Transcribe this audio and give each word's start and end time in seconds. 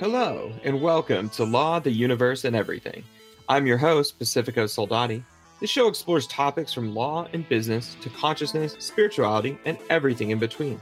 Hello, 0.00 0.50
and 0.64 0.80
welcome 0.80 1.28
to 1.28 1.44
Law, 1.44 1.78
the 1.78 1.90
Universe, 1.90 2.46
and 2.46 2.56
Everything. 2.56 3.04
I'm 3.50 3.66
your 3.66 3.76
host, 3.76 4.18
Pacifico 4.18 4.64
Soldati. 4.64 5.22
This 5.60 5.68
show 5.68 5.88
explores 5.88 6.26
topics 6.26 6.72
from 6.72 6.94
law 6.94 7.28
and 7.34 7.46
business 7.50 7.98
to 8.00 8.08
consciousness, 8.08 8.76
spirituality, 8.78 9.58
and 9.66 9.76
everything 9.90 10.30
in 10.30 10.38
between. 10.38 10.80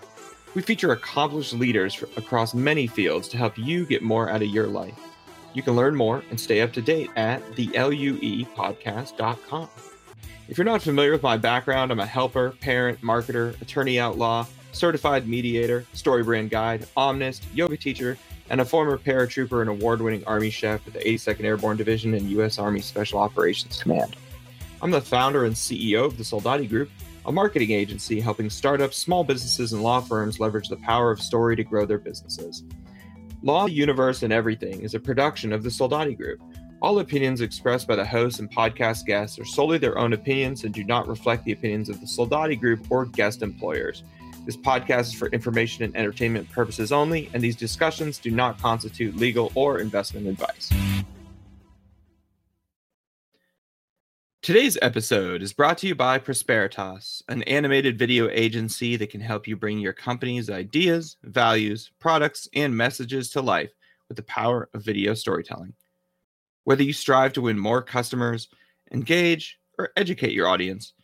We 0.54 0.62
feature 0.62 0.92
accomplished 0.92 1.52
leaders 1.52 2.00
across 2.16 2.54
many 2.54 2.86
fields 2.86 3.26
to 3.30 3.36
help 3.36 3.58
you 3.58 3.86
get 3.86 4.04
more 4.04 4.30
out 4.30 4.42
of 4.42 4.50
your 4.50 4.68
life. 4.68 4.94
You 5.52 5.64
can 5.64 5.74
learn 5.74 5.96
more 5.96 6.22
and 6.30 6.38
stay 6.38 6.60
up 6.60 6.72
to 6.74 6.80
date 6.80 7.10
at 7.16 7.42
theluepodcast.com. 7.56 9.68
If 10.48 10.56
you're 10.56 10.64
not 10.64 10.82
familiar 10.82 11.10
with 11.10 11.24
my 11.24 11.36
background, 11.36 11.90
I'm 11.90 11.98
a 11.98 12.06
helper, 12.06 12.54
parent, 12.60 13.00
marketer, 13.00 13.60
attorney 13.60 13.98
outlaw, 13.98 14.46
certified 14.70 15.26
mediator, 15.26 15.84
story 15.92 16.22
brand 16.22 16.50
guide, 16.50 16.86
omnist, 16.96 17.42
yoga 17.52 17.76
teacher, 17.76 18.16
and 18.50 18.60
a 18.60 18.64
former 18.64 18.98
paratrooper 18.98 19.60
and 19.60 19.70
award 19.70 20.00
winning 20.00 20.24
Army 20.26 20.50
chef 20.50 20.84
with 20.84 20.94
the 20.94 21.00
82nd 21.00 21.44
Airborne 21.44 21.76
Division 21.76 22.14
and 22.14 22.30
U.S. 22.30 22.58
Army 22.58 22.80
Special 22.80 23.18
Operations 23.18 23.80
Command. 23.82 24.16
I'm 24.80 24.90
the 24.90 25.00
founder 25.00 25.44
and 25.44 25.54
CEO 25.54 26.04
of 26.04 26.16
the 26.16 26.24
Soldati 26.24 26.68
Group, 26.68 26.90
a 27.26 27.32
marketing 27.32 27.72
agency 27.72 28.20
helping 28.20 28.48
startups, 28.48 28.96
small 28.96 29.24
businesses, 29.24 29.72
and 29.72 29.82
law 29.82 30.00
firms 30.00 30.40
leverage 30.40 30.68
the 30.68 30.76
power 30.76 31.10
of 31.10 31.20
story 31.20 31.56
to 31.56 31.64
grow 31.64 31.84
their 31.84 31.98
businesses. 31.98 32.64
Law, 33.42 33.66
Universe, 33.66 34.22
and 34.22 34.32
Everything 34.32 34.80
is 34.80 34.94
a 34.94 35.00
production 35.00 35.52
of 35.52 35.62
the 35.62 35.68
Soldati 35.68 36.16
Group. 36.16 36.40
All 36.80 37.00
opinions 37.00 37.40
expressed 37.40 37.88
by 37.88 37.96
the 37.96 38.04
hosts 38.04 38.38
and 38.38 38.50
podcast 38.50 39.04
guests 39.04 39.38
are 39.38 39.44
solely 39.44 39.78
their 39.78 39.98
own 39.98 40.12
opinions 40.12 40.64
and 40.64 40.72
do 40.72 40.84
not 40.84 41.08
reflect 41.08 41.44
the 41.44 41.52
opinions 41.52 41.88
of 41.88 42.00
the 42.00 42.06
Soldati 42.06 42.58
Group 42.58 42.86
or 42.88 43.04
guest 43.04 43.42
employers. 43.42 44.04
This 44.48 44.56
podcast 44.56 45.00
is 45.00 45.12
for 45.12 45.28
information 45.28 45.84
and 45.84 45.94
entertainment 45.94 46.50
purposes 46.50 46.90
only, 46.90 47.28
and 47.34 47.42
these 47.42 47.54
discussions 47.54 48.16
do 48.16 48.30
not 48.30 48.58
constitute 48.58 49.14
legal 49.14 49.52
or 49.54 49.78
investment 49.78 50.26
advice. 50.26 50.72
Today's 54.40 54.78
episode 54.80 55.42
is 55.42 55.52
brought 55.52 55.76
to 55.78 55.86
you 55.86 55.94
by 55.94 56.18
Prosperitas, 56.18 57.20
an 57.28 57.42
animated 57.42 57.98
video 57.98 58.30
agency 58.30 58.96
that 58.96 59.10
can 59.10 59.20
help 59.20 59.46
you 59.46 59.54
bring 59.54 59.80
your 59.80 59.92
company's 59.92 60.48
ideas, 60.48 61.18
values, 61.24 61.90
products, 61.98 62.48
and 62.54 62.74
messages 62.74 63.28
to 63.32 63.42
life 63.42 63.74
with 64.08 64.16
the 64.16 64.22
power 64.22 64.70
of 64.72 64.82
video 64.82 65.12
storytelling. 65.12 65.74
Whether 66.64 66.84
you 66.84 66.94
strive 66.94 67.34
to 67.34 67.42
win 67.42 67.58
more 67.58 67.82
customers, 67.82 68.48
engage, 68.92 69.58
or 69.78 69.90
educate 69.98 70.32
your 70.32 70.48
audience, 70.48 70.94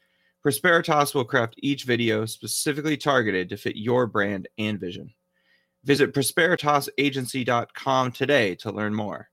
Prosperitas 0.44 1.14
will 1.14 1.24
craft 1.24 1.54
each 1.58 1.84
video 1.84 2.26
specifically 2.26 2.98
targeted 2.98 3.48
to 3.48 3.56
fit 3.56 3.76
your 3.76 4.06
brand 4.06 4.46
and 4.58 4.78
vision. 4.78 5.10
Visit 5.84 6.12
prosperitasagency.com 6.12 8.12
today 8.12 8.54
to 8.56 8.70
learn 8.70 8.94
more. 8.94 9.30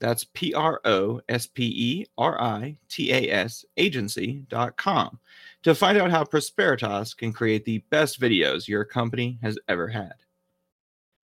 That's 0.00 0.24
P 0.24 0.54
R 0.54 0.80
O 0.86 1.20
S 1.28 1.46
P 1.46 1.64
E 1.64 2.06
R 2.16 2.40
I 2.40 2.78
T 2.88 3.12
A 3.12 3.30
S 3.30 3.66
agency.com 3.76 5.20
to 5.62 5.74
find 5.74 5.98
out 5.98 6.10
how 6.10 6.24
Prosperitas 6.24 7.14
can 7.14 7.34
create 7.34 7.66
the 7.66 7.84
best 7.90 8.18
videos 8.18 8.66
your 8.66 8.86
company 8.86 9.38
has 9.42 9.58
ever 9.68 9.88
had. 9.88 10.14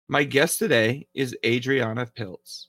My 0.07 0.23
guest 0.23 0.57
today 0.57 1.07
is 1.13 1.37
Adriana 1.45 2.07
Pilz. 2.07 2.65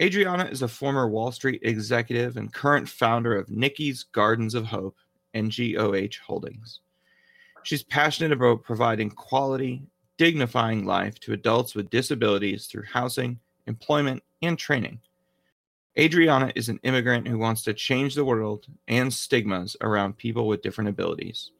Adriana 0.00 0.44
is 0.44 0.62
a 0.62 0.68
former 0.68 1.08
Wall 1.08 1.32
Street 1.32 1.62
executive 1.64 2.36
and 2.36 2.52
current 2.52 2.88
founder 2.88 3.36
of 3.36 3.50
Nikki's 3.50 4.04
Gardens 4.04 4.54
of 4.54 4.66
Hope 4.66 4.96
and 5.34 5.52
GOH 5.54 6.18
Holdings. 6.26 6.80
She's 7.64 7.82
passionate 7.82 8.32
about 8.32 8.62
providing 8.62 9.10
quality, 9.10 9.82
dignifying 10.16 10.84
life 10.84 11.18
to 11.20 11.32
adults 11.32 11.74
with 11.74 11.90
disabilities 11.90 12.66
through 12.66 12.84
housing, 12.84 13.40
employment, 13.66 14.22
and 14.42 14.58
training. 14.58 15.00
Adriana 15.98 16.52
is 16.54 16.68
an 16.68 16.80
immigrant 16.82 17.28
who 17.28 17.38
wants 17.38 17.62
to 17.62 17.72
change 17.72 18.14
the 18.14 18.24
world 18.24 18.66
and 18.88 19.12
stigmas 19.12 19.76
around 19.80 20.16
people 20.16 20.48
with 20.48 20.62
different 20.62 20.90
abilities. 20.90 21.50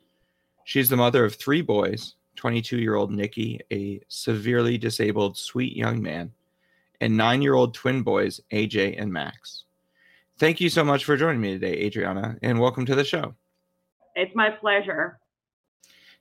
She 0.64 0.80
is 0.80 0.88
the 0.88 0.96
mother 0.96 1.24
of 1.24 1.34
three 1.34 1.62
boys 1.62 2.14
22 2.36 2.78
year 2.78 2.96
old 2.96 3.12
Nikki, 3.12 3.60
a 3.72 4.00
severely 4.08 4.76
disabled 4.76 5.38
sweet 5.38 5.76
young 5.76 6.02
man, 6.02 6.32
and 7.00 7.16
nine 7.16 7.42
year 7.42 7.54
old 7.54 7.74
twin 7.74 8.02
boys, 8.02 8.40
AJ 8.52 9.00
and 9.00 9.12
Max. 9.12 9.64
Thank 10.38 10.60
you 10.60 10.68
so 10.68 10.82
much 10.82 11.04
for 11.04 11.16
joining 11.16 11.40
me 11.40 11.52
today, 11.52 11.74
Adriana, 11.74 12.36
and 12.42 12.58
welcome 12.58 12.86
to 12.86 12.94
the 12.96 13.04
show. 13.04 13.34
It's 14.14 14.34
my 14.34 14.50
pleasure. 14.50 15.18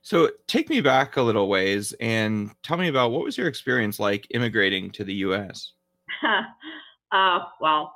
So, 0.02 0.30
take 0.46 0.68
me 0.68 0.82
back 0.82 1.16
a 1.16 1.22
little 1.22 1.48
ways 1.48 1.94
and 1.98 2.50
tell 2.62 2.76
me 2.76 2.88
about 2.88 3.10
what 3.10 3.24
was 3.24 3.38
your 3.38 3.48
experience 3.48 3.98
like 3.98 4.26
immigrating 4.34 4.90
to 4.92 5.04
the 5.04 5.14
US? 5.14 5.72
uh, 7.12 7.38
well, 7.60 7.94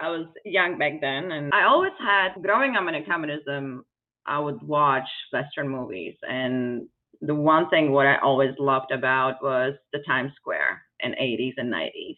I 0.00 0.08
was 0.08 0.26
young 0.44 0.78
back 0.78 1.00
then, 1.00 1.30
and 1.32 1.52
I 1.52 1.64
always 1.64 1.92
had, 2.00 2.42
growing 2.42 2.76
up 2.76 2.88
in 2.88 3.04
communism, 3.04 3.84
I 4.26 4.38
would 4.38 4.62
watch 4.62 5.08
Western 5.32 5.68
movies. 5.68 6.16
And 6.28 6.88
the 7.20 7.34
one 7.34 7.68
thing 7.70 7.92
what 7.92 8.06
I 8.06 8.16
always 8.18 8.54
loved 8.58 8.90
about 8.90 9.42
was 9.42 9.74
the 9.92 10.00
Times 10.06 10.32
Square 10.36 10.82
in 11.00 11.12
80s 11.12 11.54
and 11.56 11.72
90s. 11.72 12.16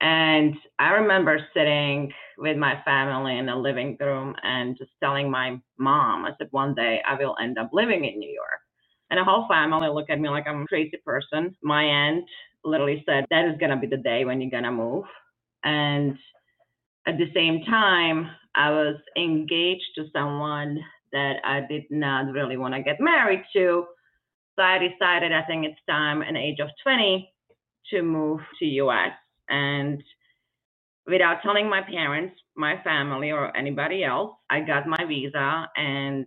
And 0.00 0.54
I 0.78 0.90
remember 0.90 1.38
sitting 1.54 2.12
with 2.36 2.56
my 2.56 2.80
family 2.84 3.38
in 3.38 3.46
the 3.46 3.56
living 3.56 3.96
room 3.98 4.34
and 4.42 4.76
just 4.76 4.90
telling 5.02 5.30
my 5.30 5.58
mom, 5.78 6.26
I 6.26 6.32
said, 6.36 6.48
one 6.50 6.74
day 6.74 7.00
I 7.06 7.14
will 7.14 7.36
end 7.40 7.58
up 7.58 7.70
living 7.72 8.04
in 8.04 8.18
New 8.18 8.30
York. 8.30 8.60
And 9.10 9.18
the 9.18 9.24
whole 9.24 9.46
family 9.48 9.88
looked 9.88 10.10
at 10.10 10.20
me 10.20 10.28
like 10.28 10.46
I'm 10.46 10.62
a 10.62 10.66
crazy 10.66 10.98
person. 11.04 11.56
My 11.62 11.82
aunt 11.82 12.24
literally 12.64 13.02
said, 13.06 13.24
that 13.30 13.46
is 13.46 13.58
going 13.58 13.70
to 13.70 13.76
be 13.76 13.86
the 13.86 13.96
day 13.96 14.24
when 14.24 14.40
you're 14.40 14.50
going 14.50 14.64
to 14.64 14.72
move. 14.72 15.04
And 15.64 16.18
at 17.06 17.16
the 17.16 17.30
same 17.34 17.62
time, 17.64 18.28
I 18.54 18.70
was 18.70 18.96
engaged 19.16 19.94
to 19.94 20.06
someone 20.12 20.78
that 21.12 21.36
I 21.44 21.60
did 21.68 21.84
not 21.90 22.32
really 22.32 22.56
want 22.56 22.74
to 22.74 22.82
get 22.82 23.00
married 23.00 23.44
to. 23.54 23.86
So 24.56 24.62
I 24.62 24.78
decided 24.78 25.32
I 25.32 25.42
think 25.42 25.64
it's 25.64 25.80
time 25.88 26.22
at 26.22 26.36
age 26.36 26.58
of 26.60 26.68
20 26.82 27.32
to 27.90 28.02
move 28.02 28.40
to 28.58 28.66
US 28.66 29.12
and 29.48 30.02
without 31.06 31.42
telling 31.42 31.68
my 31.68 31.82
parents, 31.82 32.34
my 32.56 32.80
family, 32.82 33.30
or 33.30 33.56
anybody 33.56 34.04
else, 34.04 34.32
I 34.50 34.60
got 34.60 34.86
my 34.88 35.04
visa. 35.06 35.68
And 35.76 36.26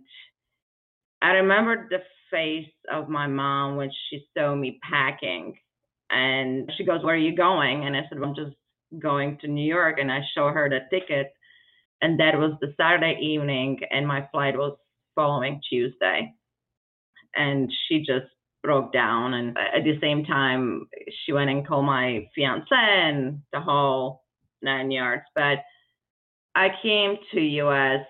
I 1.22 1.30
remember 1.32 1.88
the 1.90 1.98
face 2.30 2.72
of 2.92 3.08
my 3.08 3.26
mom 3.26 3.76
when 3.76 3.90
she 4.08 4.26
saw 4.36 4.54
me 4.54 4.78
packing. 4.88 5.56
And 6.10 6.70
she 6.76 6.84
goes, 6.84 7.04
Where 7.04 7.14
are 7.14 7.18
you 7.18 7.36
going? 7.36 7.86
And 7.86 7.96
I 7.96 8.02
said, 8.08 8.20
well, 8.20 8.30
I'm 8.30 8.34
just 8.36 8.56
going 9.00 9.38
to 9.40 9.48
New 9.48 9.66
York. 9.66 9.98
And 10.00 10.10
I 10.10 10.20
show 10.34 10.48
her 10.48 10.68
the 10.68 10.80
ticket. 10.96 11.32
And 12.02 12.18
that 12.20 12.38
was 12.38 12.54
the 12.60 12.74
Saturday 12.78 13.18
evening, 13.20 13.80
and 13.90 14.08
my 14.08 14.26
flight 14.32 14.56
was 14.56 14.76
following 15.14 15.60
Tuesday. 15.68 16.32
And 17.36 17.70
she 17.88 17.98
just 18.00 18.26
broke 18.62 18.92
down. 18.92 19.34
And 19.34 19.56
at 19.56 19.84
the 19.84 19.98
same 20.00 20.24
time 20.24 20.88
she 21.24 21.32
went 21.32 21.50
and 21.50 21.66
called 21.66 21.86
my 21.86 22.28
fiance 22.34 22.66
and 22.72 23.42
the 23.52 23.60
whole 23.60 24.22
nine 24.62 24.90
yards. 24.90 25.22
But 25.34 25.58
i 26.54 26.68
came 26.82 27.16
to 27.32 27.68
us 27.68 28.06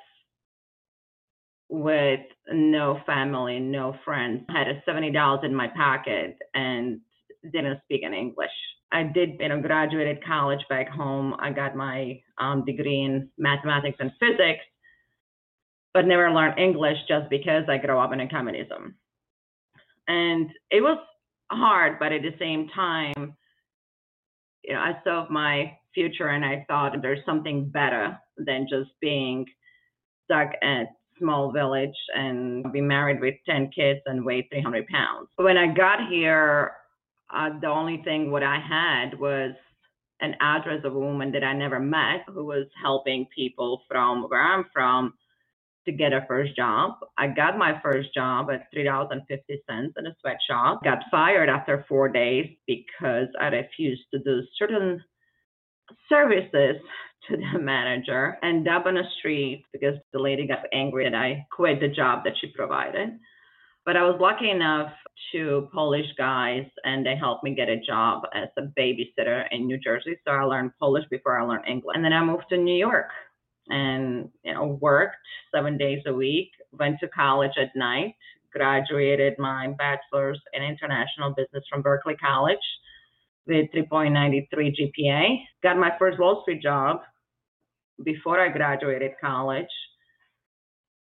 with 1.68 2.20
no 2.52 3.00
family 3.06 3.60
no 3.60 3.94
friends. 4.04 4.44
I 4.48 4.58
had 4.58 4.68
a 4.68 4.82
$70 4.88 5.44
in 5.44 5.54
my 5.54 5.68
pocket 5.68 6.36
and 6.54 7.00
didn't 7.52 7.80
speak 7.84 8.02
any 8.04 8.18
english. 8.18 8.50
I 8.92 9.04
did 9.04 9.36
you 9.38 9.48
know 9.48 9.60
graduated 9.60 10.24
college 10.24 10.64
back 10.68 10.88
home. 10.88 11.36
I 11.38 11.52
got 11.52 11.76
my 11.76 12.20
um, 12.38 12.64
degree 12.64 13.02
in 13.02 13.30
mathematics 13.38 13.98
and 14.00 14.10
physics 14.18 14.64
but 15.92 16.06
never 16.06 16.30
learned 16.30 16.58
english 16.58 16.96
just 17.08 17.28
because 17.30 17.64
i 17.68 17.76
grew 17.76 17.98
up 17.98 18.12
in 18.12 18.20
a 18.20 18.28
communism 18.28 18.94
and 20.10 20.50
it 20.70 20.80
was 20.80 20.98
hard 21.52 21.98
but 21.98 22.12
at 22.12 22.22
the 22.22 22.34
same 22.38 22.68
time 22.74 23.34
you 24.64 24.72
know 24.72 24.80
i 24.80 24.92
saw 25.04 25.26
my 25.30 25.72
future 25.94 26.28
and 26.28 26.44
i 26.44 26.64
thought 26.68 26.92
there's 27.02 27.24
something 27.24 27.68
better 27.68 28.18
than 28.36 28.66
just 28.68 28.90
being 29.00 29.44
stuck 30.24 30.50
at 30.62 30.86
small 31.18 31.52
village 31.52 31.94
and 32.14 32.72
be 32.72 32.80
married 32.80 33.20
with 33.20 33.34
10 33.46 33.70
kids 33.74 34.00
and 34.06 34.24
weigh 34.24 34.48
300 34.50 34.86
pounds. 34.86 35.28
When 35.36 35.56
i 35.56 35.66
got 35.72 36.08
here 36.08 36.72
uh, 37.32 37.50
the 37.60 37.68
only 37.68 38.02
thing 38.04 38.30
what 38.30 38.42
i 38.42 38.58
had 38.58 39.18
was 39.18 39.52
an 40.20 40.34
address 40.40 40.80
of 40.84 40.94
a 40.94 40.98
woman 40.98 41.30
that 41.32 41.44
i 41.44 41.52
never 41.52 41.78
met 41.78 42.24
who 42.28 42.44
was 42.44 42.66
helping 42.82 43.26
people 43.34 43.82
from 43.88 44.24
where 44.28 44.42
i'm 44.42 44.64
from 44.72 45.14
to 45.86 45.92
get 45.92 46.12
a 46.12 46.24
first 46.28 46.56
job. 46.56 46.94
I 47.16 47.28
got 47.28 47.58
my 47.58 47.80
first 47.82 48.12
job 48.14 48.50
at 48.50 48.72
$3.50 48.74 49.18
in 49.68 50.06
a 50.06 50.14
sweatshop. 50.20 50.84
Got 50.84 51.04
fired 51.10 51.48
after 51.48 51.84
four 51.88 52.08
days 52.08 52.50
because 52.66 53.28
I 53.40 53.46
refused 53.46 54.02
to 54.12 54.18
do 54.20 54.42
certain 54.58 55.02
services 56.08 56.76
to 57.28 57.36
the 57.36 57.58
manager 57.60 58.38
and 58.42 58.66
up 58.68 58.86
on 58.86 58.94
the 58.94 59.04
street 59.18 59.64
because 59.72 59.94
the 60.12 60.18
lady 60.18 60.46
got 60.46 60.64
angry 60.72 61.06
and 61.06 61.16
I 61.16 61.46
quit 61.50 61.80
the 61.80 61.88
job 61.88 62.24
that 62.24 62.34
she 62.40 62.48
provided. 62.48 63.10
But 63.86 63.96
I 63.96 64.02
was 64.02 64.18
lucky 64.20 64.50
enough 64.50 64.92
to 65.32 65.68
Polish 65.72 66.06
guys, 66.18 66.66
and 66.84 67.04
they 67.04 67.16
helped 67.16 67.44
me 67.44 67.54
get 67.54 67.68
a 67.68 67.80
job 67.80 68.22
as 68.34 68.48
a 68.58 68.62
babysitter 68.78 69.44
in 69.50 69.66
New 69.66 69.78
Jersey. 69.78 70.18
So 70.24 70.32
I 70.32 70.42
learned 70.42 70.72
Polish 70.78 71.04
before 71.10 71.38
I 71.38 71.44
learned 71.44 71.64
English. 71.66 71.94
And 71.94 72.04
then 72.04 72.12
I 72.12 72.22
moved 72.22 72.44
to 72.50 72.58
New 72.58 72.76
York 72.76 73.08
and 73.70 74.28
you 74.44 74.54
know 74.54 74.78
worked 74.80 75.16
seven 75.54 75.78
days 75.78 76.02
a 76.06 76.12
week. 76.12 76.50
Went 76.72 76.98
to 77.00 77.08
college 77.08 77.52
at 77.60 77.74
night. 77.74 78.14
Graduated 78.52 79.34
my 79.38 79.68
bachelor's 79.78 80.40
in 80.52 80.62
international 80.62 81.30
business 81.30 81.64
from 81.70 81.82
Berkeley 81.82 82.16
College 82.16 82.58
with 83.46 83.70
3.93 83.74 84.48
GPA. 84.52 85.38
Got 85.62 85.78
my 85.78 85.92
first 85.98 86.18
Wall 86.18 86.42
Street 86.42 86.62
job 86.62 87.00
before 88.02 88.40
I 88.40 88.48
graduated 88.48 89.12
college 89.20 89.68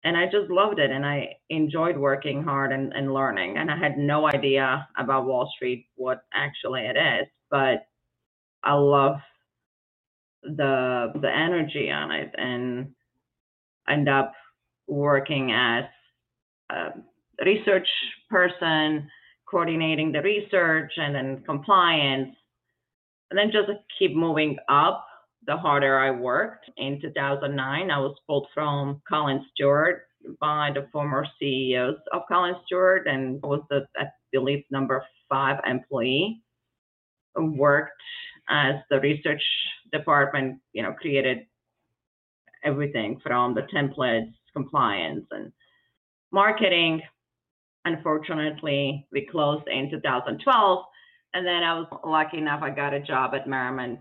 and 0.05 0.17
I 0.17 0.27
just 0.27 0.51
loved 0.51 0.79
it 0.79 0.91
and 0.91 1.05
I 1.05 1.37
enjoyed 1.49 1.97
working 1.97 2.43
hard 2.43 2.73
and, 2.73 2.93
and 2.93 3.13
learning. 3.13 3.57
And 3.57 3.71
I 3.71 3.77
had 3.77 3.97
no 3.97 4.27
idea 4.29 4.87
about 4.99 5.25
Wall 5.25 5.51
Street, 5.57 5.87
what 5.97 6.25
actually 6.35 6.83
it 6.83 6.97
is, 6.97 7.27
but 7.51 7.87
I 8.63 8.75
love 8.75 9.17
the 10.45 11.13
the 11.21 11.31
energy 11.31 11.91
on 11.91 12.11
it 12.11 12.35
and 12.37 12.93
end 13.89 14.09
up 14.09 14.33
working 14.87 15.53
as 15.53 15.85
a 16.71 16.93
research 17.45 17.89
person, 18.31 19.09
coordinating 19.47 20.13
the 20.13 20.23
research 20.23 20.93
and 20.97 21.15
then 21.15 21.43
compliance, 21.45 22.35
and 23.31 23.39
then 23.39 23.51
just 23.53 23.71
keep 23.99 24.15
moving 24.15 24.57
up 24.69 25.07
the 25.47 25.57
harder 25.57 25.99
I 25.99 26.11
worked. 26.11 26.71
In 26.77 27.01
2009, 27.01 27.91
I 27.91 27.99
was 27.99 28.17
pulled 28.27 28.47
from 28.55 29.03
Collins 29.09 29.45
Stewart 29.55 30.07
by 30.41 30.71
the 30.75 30.89
former 30.91 31.27
CEOs 31.39 31.97
of 32.13 32.23
Collins 32.29 32.57
Stewart 32.67 33.07
and 33.07 33.43
was 33.43 33.61
the, 33.69 33.87
I 33.97 34.05
believe, 34.33 34.65
number 34.71 35.05
five 35.29 35.61
employee. 35.67 36.41
Worked 37.37 38.01
as 38.49 38.77
the 38.91 39.01
research 39.01 39.43
department, 39.97 40.59
you 40.73 40.83
know, 40.83 40.93
created 40.93 41.39
everything 42.65 43.21
from 43.23 43.55
the 43.55 43.63
templates, 43.75 44.33
compliance, 44.55 45.27
and 45.31 45.53
marketing. 46.33 47.01
Unfortunately, 47.85 49.07
we 49.13 49.27
closed 49.31 49.67
in 49.69 49.91
2012. 49.91 50.85
And 51.35 51.47
then 51.47 51.63
I 51.63 51.75
was 51.79 51.87
lucky 52.05 52.39
enough, 52.39 52.63
I 52.63 52.71
got 52.71 52.95
a 52.95 53.01
job 53.01 53.35
at 53.35 53.49
Merriman 53.49 53.99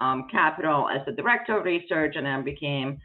um, 0.00 0.26
Capital 0.30 0.88
as 0.88 1.04
the 1.06 1.12
director 1.12 1.58
of 1.58 1.64
research 1.64 2.14
and 2.16 2.24
then 2.24 2.44
became 2.44 2.98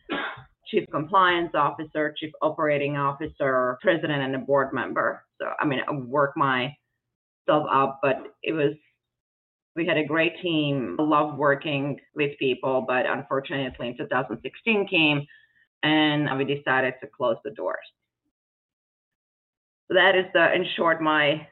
chief 0.68 0.86
compliance 0.92 1.52
officer, 1.56 2.14
chief 2.18 2.32
operating 2.42 2.98
officer, 2.98 3.78
president, 3.82 4.24
and 4.24 4.36
a 4.36 4.40
board 4.40 4.74
member. 4.74 5.26
So, 5.42 5.48
I 5.60 5.66
mean, 5.66 5.80
I 5.88 5.92
worked 5.92 6.38
myself 6.38 6.72
up, 7.50 8.00
but 8.02 8.18
it 8.44 8.54
was, 8.54 8.74
we 9.76 9.86
had 9.86 9.98
a 9.98 10.06
great 10.06 10.40
team. 10.42 10.96
Love 11.00 11.38
working 11.38 12.00
with 12.16 12.38
people, 12.38 12.86
but 12.88 13.06
unfortunately, 13.06 13.88
in 13.88 13.98
2016 13.98 14.88
came 14.88 15.26
and 15.84 16.38
we 16.38 16.46
decided 16.46 16.94
to 17.02 17.08
close 17.08 17.38
the 17.44 17.52
doors. 17.52 17.86
So 19.88 19.96
that 19.96 20.16
is 20.16 20.26
the, 20.34 20.54
in 20.54 20.66
short, 20.76 21.02
my 21.02 21.48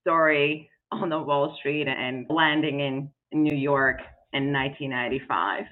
story 0.00 0.68
on 0.90 1.08
the 1.08 1.18
Wall 1.18 1.56
Street 1.58 1.88
and 1.88 2.26
landing 2.28 2.80
in 2.80 3.10
in 3.32 3.42
New 3.42 3.56
York 3.56 3.98
in 4.32 4.52
1995. 4.52 5.64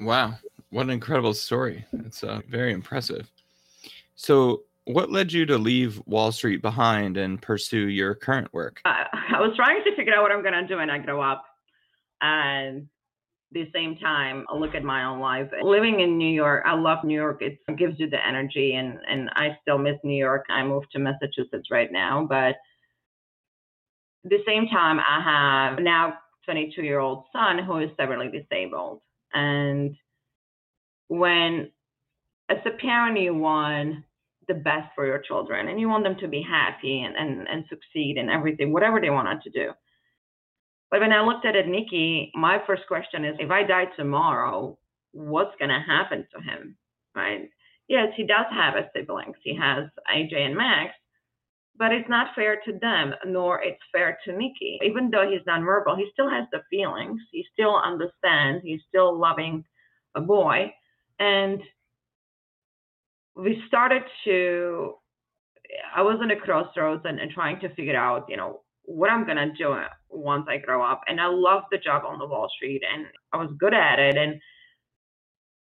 Wow, 0.00 0.34
what 0.70 0.82
an 0.82 0.90
incredible 0.90 1.32
story! 1.32 1.86
It's 2.04 2.22
uh, 2.22 2.40
very 2.48 2.72
impressive. 2.72 3.30
So, 4.14 4.64
what 4.86 5.10
led 5.10 5.32
you 5.32 5.44
to 5.46 5.58
leave 5.58 6.00
Wall 6.06 6.32
Street 6.32 6.62
behind 6.62 7.16
and 7.16 7.40
pursue 7.42 7.88
your 7.88 8.14
current 8.14 8.52
work? 8.54 8.80
I 8.84 9.40
was 9.40 9.54
trying 9.56 9.82
to 9.84 9.96
figure 9.96 10.14
out 10.14 10.22
what 10.22 10.32
I'm 10.32 10.42
going 10.42 10.54
to 10.54 10.66
do 10.66 10.76
when 10.76 10.90
I 10.90 10.98
grow 10.98 11.20
up, 11.20 11.44
and 12.22 12.88
the 13.52 13.68
same 13.74 13.96
time, 13.96 14.44
I 14.48 14.56
look 14.56 14.74
at 14.74 14.82
my 14.82 15.04
own 15.04 15.20
life. 15.20 15.48
Living 15.62 16.00
in 16.00 16.18
New 16.18 16.32
York, 16.32 16.64
I 16.66 16.74
love 16.74 17.04
New 17.04 17.14
York. 17.14 17.42
It 17.42 17.58
gives 17.76 17.98
you 17.98 18.08
the 18.08 18.24
energy, 18.24 18.74
and 18.74 18.98
and 19.08 19.28
I 19.34 19.58
still 19.62 19.78
miss 19.78 19.96
New 20.02 20.16
York. 20.16 20.46
I 20.48 20.62
moved 20.62 20.88
to 20.92 20.98
Massachusetts 20.98 21.68
right 21.70 21.90
now, 21.90 22.26
but 22.28 22.56
the 24.24 24.38
same 24.46 24.66
time, 24.68 24.98
I 25.00 25.20
have 25.22 25.78
now 25.78 26.14
22 26.44 26.82
year 26.82 27.00
old 27.00 27.24
son 27.32 27.58
who 27.58 27.78
is 27.78 27.90
severely 27.98 28.28
disabled. 28.28 29.00
And 29.32 29.96
when, 31.08 31.70
as 32.48 32.58
a 32.64 32.70
parent, 32.70 33.18
you 33.18 33.34
want 33.34 34.04
the 34.48 34.54
best 34.54 34.88
for 34.94 35.06
your 35.06 35.18
children 35.18 35.68
and 35.68 35.80
you 35.80 35.88
want 35.88 36.04
them 36.04 36.16
to 36.20 36.28
be 36.28 36.42
happy 36.42 37.02
and, 37.02 37.16
and, 37.16 37.48
and 37.48 37.64
succeed 37.68 38.16
in 38.16 38.28
everything, 38.28 38.72
whatever 38.72 39.00
they 39.00 39.10
wanted 39.10 39.42
to 39.42 39.50
do. 39.50 39.72
But 40.90 41.00
when 41.00 41.12
I 41.12 41.24
looked 41.24 41.46
at 41.46 41.56
it, 41.56 41.66
Nikki, 41.66 42.30
my 42.34 42.58
first 42.66 42.82
question 42.86 43.24
is 43.24 43.36
if 43.38 43.50
I 43.50 43.64
die 43.64 43.86
tomorrow, 43.96 44.78
what's 45.12 45.56
going 45.58 45.70
to 45.70 45.84
happen 45.84 46.26
to 46.34 46.40
him? 46.42 46.76
Right? 47.14 47.48
Yes, 47.88 48.08
he 48.16 48.24
does 48.24 48.46
have 48.50 48.74
a 48.74 48.88
siblings. 48.94 49.36
He 49.42 49.56
has 49.56 49.84
AJ 50.14 50.36
and 50.38 50.56
Max, 50.56 50.92
but 51.78 51.92
it's 51.92 52.08
not 52.08 52.34
fair 52.34 52.60
to 52.64 52.78
them, 52.80 53.14
nor 53.26 53.62
it's 53.62 53.80
fair 53.92 54.18
to 54.24 54.32
Nikki. 54.32 54.78
Even 54.82 55.10
though 55.10 55.28
he's 55.28 55.42
nonverbal, 55.46 55.96
he 55.96 56.08
still 56.12 56.30
has 56.30 56.46
the 56.52 56.62
feelings. 56.70 57.20
He 57.32 57.44
still 57.52 57.76
understands. 57.76 58.62
He's 58.64 58.80
still 58.88 59.18
loving 59.18 59.64
a 60.14 60.20
boy. 60.20 60.72
And 61.18 61.60
we 63.36 63.62
started 63.68 64.02
to, 64.24 64.94
I 65.94 66.02
was 66.02 66.18
in 66.22 66.30
a 66.30 66.36
crossroads 66.36 67.02
and, 67.04 67.20
and 67.20 67.30
trying 67.30 67.60
to 67.60 67.74
figure 67.74 67.96
out, 67.96 68.26
you 68.28 68.36
know, 68.36 68.60
what 68.84 69.10
I'm 69.10 69.24
going 69.24 69.36
to 69.36 69.52
do 69.52 69.72
uh, 69.72 69.88
once 70.08 70.46
I 70.48 70.56
grow 70.58 70.82
up. 70.82 71.02
And 71.06 71.20
I 71.20 71.26
loved 71.26 71.66
the 71.70 71.78
job 71.78 72.04
on 72.06 72.18
the 72.18 72.26
Wall 72.26 72.48
Street 72.56 72.82
and 72.90 73.06
I 73.32 73.36
was 73.36 73.50
good 73.58 73.74
at 73.74 73.98
it. 73.98 74.16
And, 74.16 74.40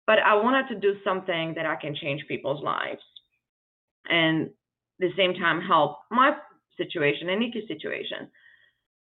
but 0.05 0.19
I 0.19 0.35
wanted 0.35 0.73
to 0.73 0.79
do 0.79 0.95
something 1.03 1.53
that 1.55 1.65
I 1.65 1.75
can 1.75 1.95
change 1.95 2.23
people's 2.27 2.63
lives. 2.63 3.01
And 4.09 4.49
the 4.99 5.09
same 5.17 5.33
time 5.33 5.61
help 5.61 5.97
my 6.09 6.37
situation 6.77 7.29
and 7.29 7.41
Nikki's 7.41 7.67
situation. 7.67 8.29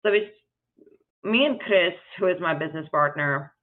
So 0.06 0.12
it's 0.12 0.32
me 1.24 1.46
and 1.46 1.60
Chris, 1.60 1.94
who 2.20 2.28
is 2.28 2.40
my 2.40 2.54
business 2.54 2.88
partner, 2.92 3.54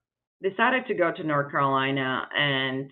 decided 0.42 0.86
to 0.86 0.94
go 0.94 1.12
to 1.12 1.22
North 1.22 1.50
Carolina 1.50 2.26
and 2.34 2.90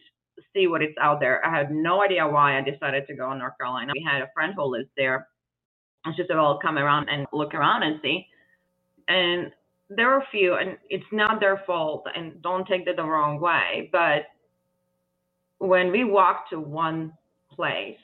see 0.58 0.66
what 0.66 0.82
is 0.82 0.94
out 1.00 1.20
there. 1.20 1.44
I 1.44 1.56
had 1.56 1.70
no 1.70 2.02
idea 2.02 2.26
why 2.26 2.58
I 2.58 2.62
decided 2.62 3.06
to 3.06 3.14
go 3.14 3.30
to 3.30 3.36
North 3.38 3.56
Carolina. 3.58 3.92
We 3.94 4.06
had 4.06 4.22
a 4.22 4.30
friend 4.34 4.54
who 4.56 4.64
lives 4.64 4.88
there. 4.96 5.28
And 6.04 6.14
she 6.16 6.24
said, 6.26 6.36
well, 6.36 6.58
come 6.60 6.78
around 6.78 7.08
and 7.08 7.26
look 7.32 7.54
around 7.54 7.82
and 7.82 8.00
see. 8.02 8.26
And 9.08 9.52
there 9.90 10.10
are 10.12 10.20
a 10.20 10.26
few, 10.30 10.54
and 10.54 10.76
it's 10.90 11.04
not 11.12 11.40
their 11.40 11.62
fault, 11.66 12.06
and 12.14 12.42
don't 12.42 12.66
take 12.66 12.84
that 12.86 12.96
the 12.96 13.04
wrong 13.04 13.40
way. 13.40 13.88
But 13.90 14.26
when 15.58 15.90
we 15.90 16.04
walk 16.04 16.50
to 16.50 16.60
one 16.60 17.12
place, 17.54 17.96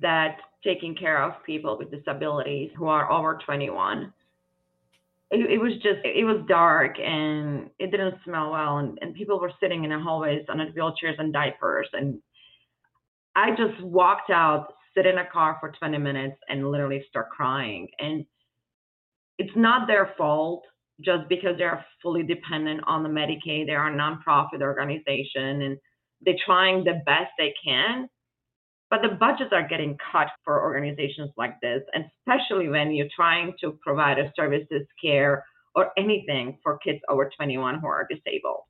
that 0.00 0.38
taking 0.64 0.94
care 0.94 1.22
of 1.22 1.42
people 1.44 1.76
with 1.76 1.90
disabilities 1.90 2.70
who 2.76 2.86
are 2.86 3.10
over 3.10 3.38
21 3.44 4.12
it, 5.32 5.50
it, 5.52 5.58
was 5.58 5.72
just 5.74 6.00
it 6.04 6.24
was 6.24 6.44
dark 6.48 6.98
and 7.00 7.70
it 7.78 7.90
didn't 7.90 8.14
smell 8.24 8.52
well 8.52 8.78
and, 8.78 8.98
and 9.00 9.14
people 9.14 9.40
were 9.40 9.52
sitting 9.60 9.84
in 9.84 9.90
the 9.90 9.98
hallways 9.98 10.44
on 10.48 10.58
wheelchairs 10.76 11.18
and 11.18 11.32
diapers 11.32 11.88
and 11.92 12.20
i 13.34 13.50
just 13.50 13.82
walked 13.82 14.30
out 14.30 14.74
sit 14.94 15.06
in 15.06 15.18
a 15.18 15.26
car 15.26 15.56
for 15.60 15.72
20 15.78 15.98
minutes 15.98 16.36
and 16.48 16.70
literally 16.70 17.04
start 17.08 17.30
crying. 17.30 17.88
And 17.98 18.24
it's 19.38 19.56
not 19.56 19.86
their 19.86 20.12
fault 20.16 20.64
just 21.04 21.28
because 21.28 21.56
they're 21.58 21.84
fully 22.02 22.22
dependent 22.22 22.82
on 22.86 23.02
the 23.02 23.08
medicaid. 23.08 23.66
They're 23.66 23.86
a 23.86 23.96
nonprofit 23.96 24.60
organization 24.60 25.62
and 25.62 25.78
they're 26.20 26.34
trying 26.44 26.84
the 26.84 27.00
best 27.06 27.30
they 27.38 27.54
can 27.64 28.08
but 28.92 29.00
the 29.00 29.16
budgets 29.16 29.54
are 29.54 29.66
getting 29.66 29.96
cut 30.12 30.26
for 30.44 30.62
organizations 30.62 31.30
like 31.38 31.58
this, 31.62 31.80
and 31.94 32.04
especially 32.18 32.68
when 32.68 32.92
you're 32.92 33.08
trying 33.16 33.54
to 33.58 33.78
provide 33.82 34.18
a 34.18 34.30
services, 34.36 34.86
care, 35.02 35.42
or 35.74 35.92
anything 35.96 36.58
for 36.62 36.76
kids 36.76 36.98
over 37.08 37.30
21 37.34 37.80
who 37.80 37.86
are 37.86 38.06
disabled. 38.06 38.64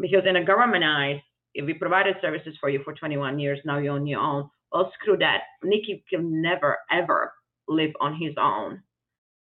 Because 0.00 0.22
in 0.26 0.36
a 0.36 0.44
government 0.44 0.82
eyes, 0.82 1.20
if 1.52 1.66
we 1.66 1.74
provided 1.74 2.16
services 2.22 2.56
for 2.58 2.70
you 2.70 2.80
for 2.84 2.94
21 2.94 3.38
years, 3.38 3.58
now 3.66 3.76
you're 3.76 3.92
on 3.92 4.06
your 4.06 4.18
own. 4.18 4.48
Well, 4.72 4.90
screw 4.98 5.18
that. 5.18 5.40
Nikki 5.62 6.02
can 6.08 6.40
never, 6.40 6.78
ever 6.90 7.34
live 7.68 7.90
on 8.00 8.18
his 8.18 8.32
own. 8.40 8.82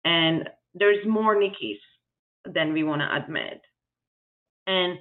And 0.03 0.49
there's 0.73 1.07
more 1.07 1.39
Nikki's 1.39 1.79
than 2.43 2.73
we 2.73 2.83
want 2.83 3.01
to 3.01 3.15
admit. 3.15 3.61
And 4.67 4.99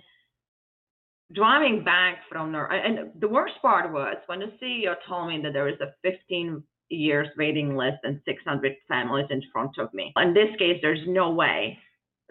driving 1.35 1.85
back 1.85 2.19
from 2.29 2.53
Nor- 2.53 2.73
and 2.73 3.11
the 3.21 3.29
worst 3.29 3.55
part 3.61 3.93
was 3.93 4.17
when 4.27 4.41
the 4.41 4.53
CEO 4.63 4.95
told 5.09 5.29
me 5.29 5.41
that 5.43 5.53
there 5.53 5.65
was 5.65 5.81
a 5.81 5.93
15 6.03 6.63
years 6.91 7.29
waiting 7.37 7.77
list 7.77 7.99
and 8.05 8.21
600 8.25 8.73
families 8.89 9.27
in 9.31 9.43
front 9.53 9.79
of 9.79 9.93
me. 9.95 10.13
In 10.17 10.35
this 10.35 10.51
case, 10.59 10.79
there's 10.83 11.07
no 11.07 11.31
way 11.31 11.79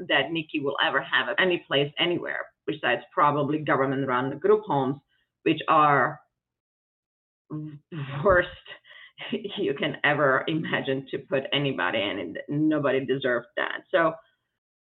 that 0.08 0.32
Nikki 0.32 0.60
will 0.60 0.78
ever 0.86 1.02
have 1.02 1.36
any 1.40 1.64
place 1.68 1.92
anywhere 2.00 2.46
besides 2.68 3.02
probably 3.14 3.60
government-run 3.60 4.38
group 4.40 4.64
homes, 4.66 4.98
which 5.44 5.60
are 5.68 6.20
worst 8.24 8.50
you 9.58 9.74
can 9.74 9.98
ever 10.04 10.44
imagine 10.48 11.06
to 11.12 11.20
put 11.20 11.44
anybody 11.54 12.00
in, 12.00 12.20
and 12.20 12.38
nobody 12.50 13.06
deserved 13.06 13.48
that. 13.58 13.82
So, 13.92 14.14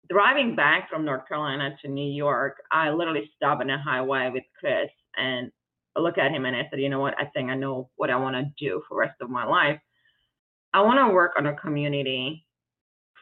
driving 0.08 0.54
back 0.54 0.88
from 0.90 1.04
North 1.04 1.26
Carolina 1.28 1.76
to 1.82 1.88
New 1.88 2.10
York, 2.12 2.62
I 2.70 2.90
literally 2.90 3.30
stopped 3.36 3.62
on 3.62 3.70
a 3.70 3.82
highway 3.82 4.30
with 4.32 4.44
Chris 4.58 4.90
and 5.16 5.50
look 5.96 6.18
at 6.18 6.32
him 6.32 6.44
and 6.44 6.56
I 6.56 6.66
said, 6.70 6.80
you 6.80 6.88
know 6.88 7.00
what? 7.00 7.14
I 7.18 7.26
think 7.26 7.50
I 7.50 7.54
know 7.54 7.88
what 7.96 8.10
I 8.10 8.16
want 8.16 8.36
to 8.36 8.52
do 8.58 8.82
for 8.88 8.94
the 8.94 9.00
rest 9.00 9.20
of 9.20 9.30
my 9.30 9.44
life. 9.44 9.78
I 10.72 10.82
want 10.82 10.98
to 10.98 11.14
work 11.14 11.32
on 11.38 11.46
a 11.46 11.54
community 11.54 12.44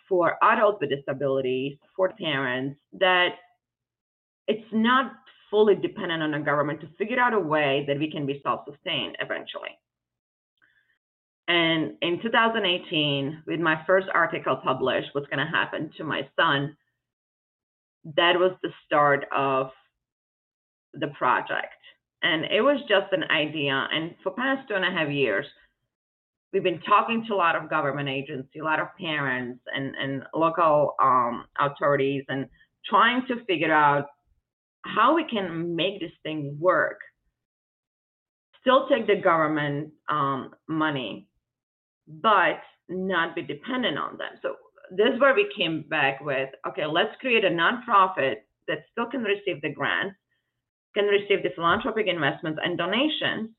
for 0.09 0.37
adults 0.43 0.79
with 0.81 0.91
disabilities, 0.91 1.77
for 1.95 2.11
parents, 2.11 2.79
that 2.95 3.35
it's 4.49 4.67
not 4.73 5.12
fully 5.51 5.75
dependent 5.75 6.23
on 6.23 6.31
the 6.31 6.39
government 6.39 6.81
to 6.81 6.89
figure 6.99 7.21
out 7.21 7.35
a 7.35 7.39
way 7.39 7.85
that 7.87 7.99
we 7.99 8.11
can 8.11 8.25
be 8.27 8.41
self-sustained 8.43 9.17
eventually. 9.21 9.79
And 11.49 11.95
in 12.03 12.21
2018, 12.23 13.43
with 13.47 13.61
my 13.61 13.83
first 13.87 14.07
article 14.15 14.57
published, 14.57 15.09
what's 15.13 15.27
going 15.27 15.45
to 15.45 15.51
happen 15.51 15.91
to 15.97 16.05
my 16.05 16.29
son, 16.39 16.77
that 18.17 18.39
was 18.39 18.53
the 18.63 18.71
start 18.87 19.27
of 19.37 19.71
the 20.95 21.09
project. 21.09 21.75
And 22.23 22.45
it 22.45 22.61
was 22.61 22.81
just 22.89 23.13
an 23.13 23.25
idea. 23.25 23.89
And 23.93 24.15
for 24.23 24.33
past 24.33 24.69
two 24.69 24.75
and 24.75 24.85
a 24.85 24.91
half 24.91 25.11
years, 25.11 25.47
we've 26.53 26.63
been 26.63 26.81
talking 26.83 27.25
to 27.27 27.35
a 27.35 27.37
lot 27.37 27.57
of 27.57 27.69
government 27.69 28.09
agencies, 28.09 28.61
a 28.61 28.65
lot 28.65 28.79
of 28.79 28.89
parents 28.99 29.61
and, 29.75 29.95
and 29.97 30.23
local 30.35 30.95
um, 31.03 31.47
authorities 31.59 32.25
and 32.29 32.47
trying 32.89 33.27
to 33.27 33.45
figure 33.47 33.73
out 33.73 34.07
how 34.85 35.15
we 35.15 35.25
can 35.25 35.75
make 35.75 36.01
this 36.01 36.13
thing 36.23 36.57
work. 36.61 37.01
Still 38.61 38.89
take 38.89 39.07
the 39.07 39.17
government 39.17 39.93
um, 40.09 40.55
money, 40.69 41.29
but 42.06 42.61
not 42.88 43.35
be 43.35 43.42
dependent 43.42 43.99
on 43.99 44.18
them. 44.18 44.32
So 44.42 44.56
this 44.90 45.14
is 45.14 45.21
where 45.21 45.35
we 45.35 45.52
came 45.56 45.85
back 45.88 46.21
with, 46.21 46.50
okay, 46.68 46.87
let's 46.87 47.16
create 47.21 47.44
a 47.44 47.50
nonprofit 47.50 48.37
that 48.68 48.85
still 48.90 49.06
can 49.06 49.23
receive 49.23 49.62
the 49.62 49.71
grants, 49.71 50.16
can 50.94 51.06
receive 51.06 51.42
the 51.42 51.50
philanthropic 51.54 52.06
investments 52.06 52.61
and 52.62 52.76
donations, 52.76 53.50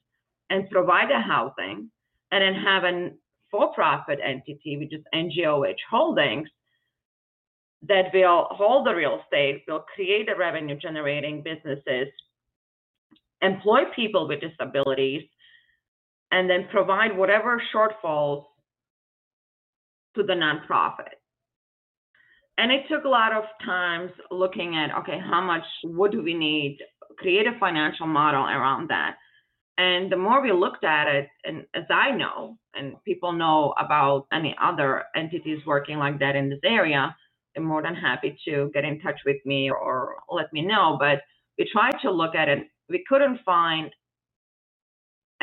and 0.50 0.70
provide 0.70 1.10
the 1.10 1.20
housing, 1.20 1.90
and 2.32 2.42
then 2.42 2.54
have 2.62 2.84
a 2.84 3.12
for-profit 3.50 4.20
entity, 4.24 4.78
which 4.78 4.94
is 4.94 5.04
NGOH 5.14 5.76
Holdings, 5.90 6.50
that 7.88 8.06
will 8.14 8.48
hold 8.52 8.88
the 8.88 8.94
real 8.94 9.20
estate, 9.22 9.64
will 9.68 9.86
create 9.94 10.28
the 10.28 10.36
revenue 10.36 10.78
generating 10.78 11.44
businesses, 11.44 12.08
employ 13.42 13.82
people 13.96 14.28
with 14.28 14.42
disabilities, 14.42 15.24
and 16.34 16.50
then 16.50 16.68
provide 16.72 17.16
whatever 17.16 17.62
shortfalls 17.74 18.44
to 20.16 20.24
the 20.24 20.34
nonprofit. 20.34 21.14
And 22.58 22.72
it 22.72 22.86
took 22.90 23.06
a 23.06 23.10
lot 23.10 23.34
of 23.34 23.44
times 23.64 24.12
looking 24.32 24.76
at, 24.76 24.96
okay, 25.00 25.20
how 25.20 25.42
much, 25.42 25.64
what 25.84 26.12
do 26.12 26.24
we 26.24 26.34
need? 26.34 26.80
Create 27.20 27.46
a 27.46 27.58
financial 27.60 28.08
model 28.08 28.44
around 28.44 28.90
that. 28.90 29.16
And 29.78 30.12
the 30.12 30.18
more 30.18 30.42
we 30.42 30.52
looked 30.52 30.84
at 30.84 31.08
it, 31.08 31.28
and 31.46 31.66
as 31.76 31.84
I 31.92 32.12
know, 32.12 32.58
and 32.76 32.96
people 33.06 33.32
know 33.32 33.76
about 33.80 34.26
any 34.34 34.56
other 34.62 35.04
entities 35.16 35.60
working 35.68 36.00
like 36.00 36.20
that 36.20 36.36
in 36.36 36.50
this 36.50 36.60
area, 36.64 37.16
they're 37.54 37.64
more 37.64 37.84
than 37.84 37.96
happy 37.96 38.38
to 38.46 38.72
get 38.74 38.86
in 38.86 39.00
touch 39.02 39.20
with 39.26 39.38
me 39.46 39.70
or 39.70 40.16
let 40.32 40.52
me 40.52 40.64
know. 40.64 40.98
But 41.00 41.22
we 41.60 41.70
tried 41.72 42.00
to 42.02 42.12
look 42.12 42.34
at 42.34 42.50
it. 42.50 42.68
We 42.90 43.04
couldn't 43.08 43.40
find 43.46 43.92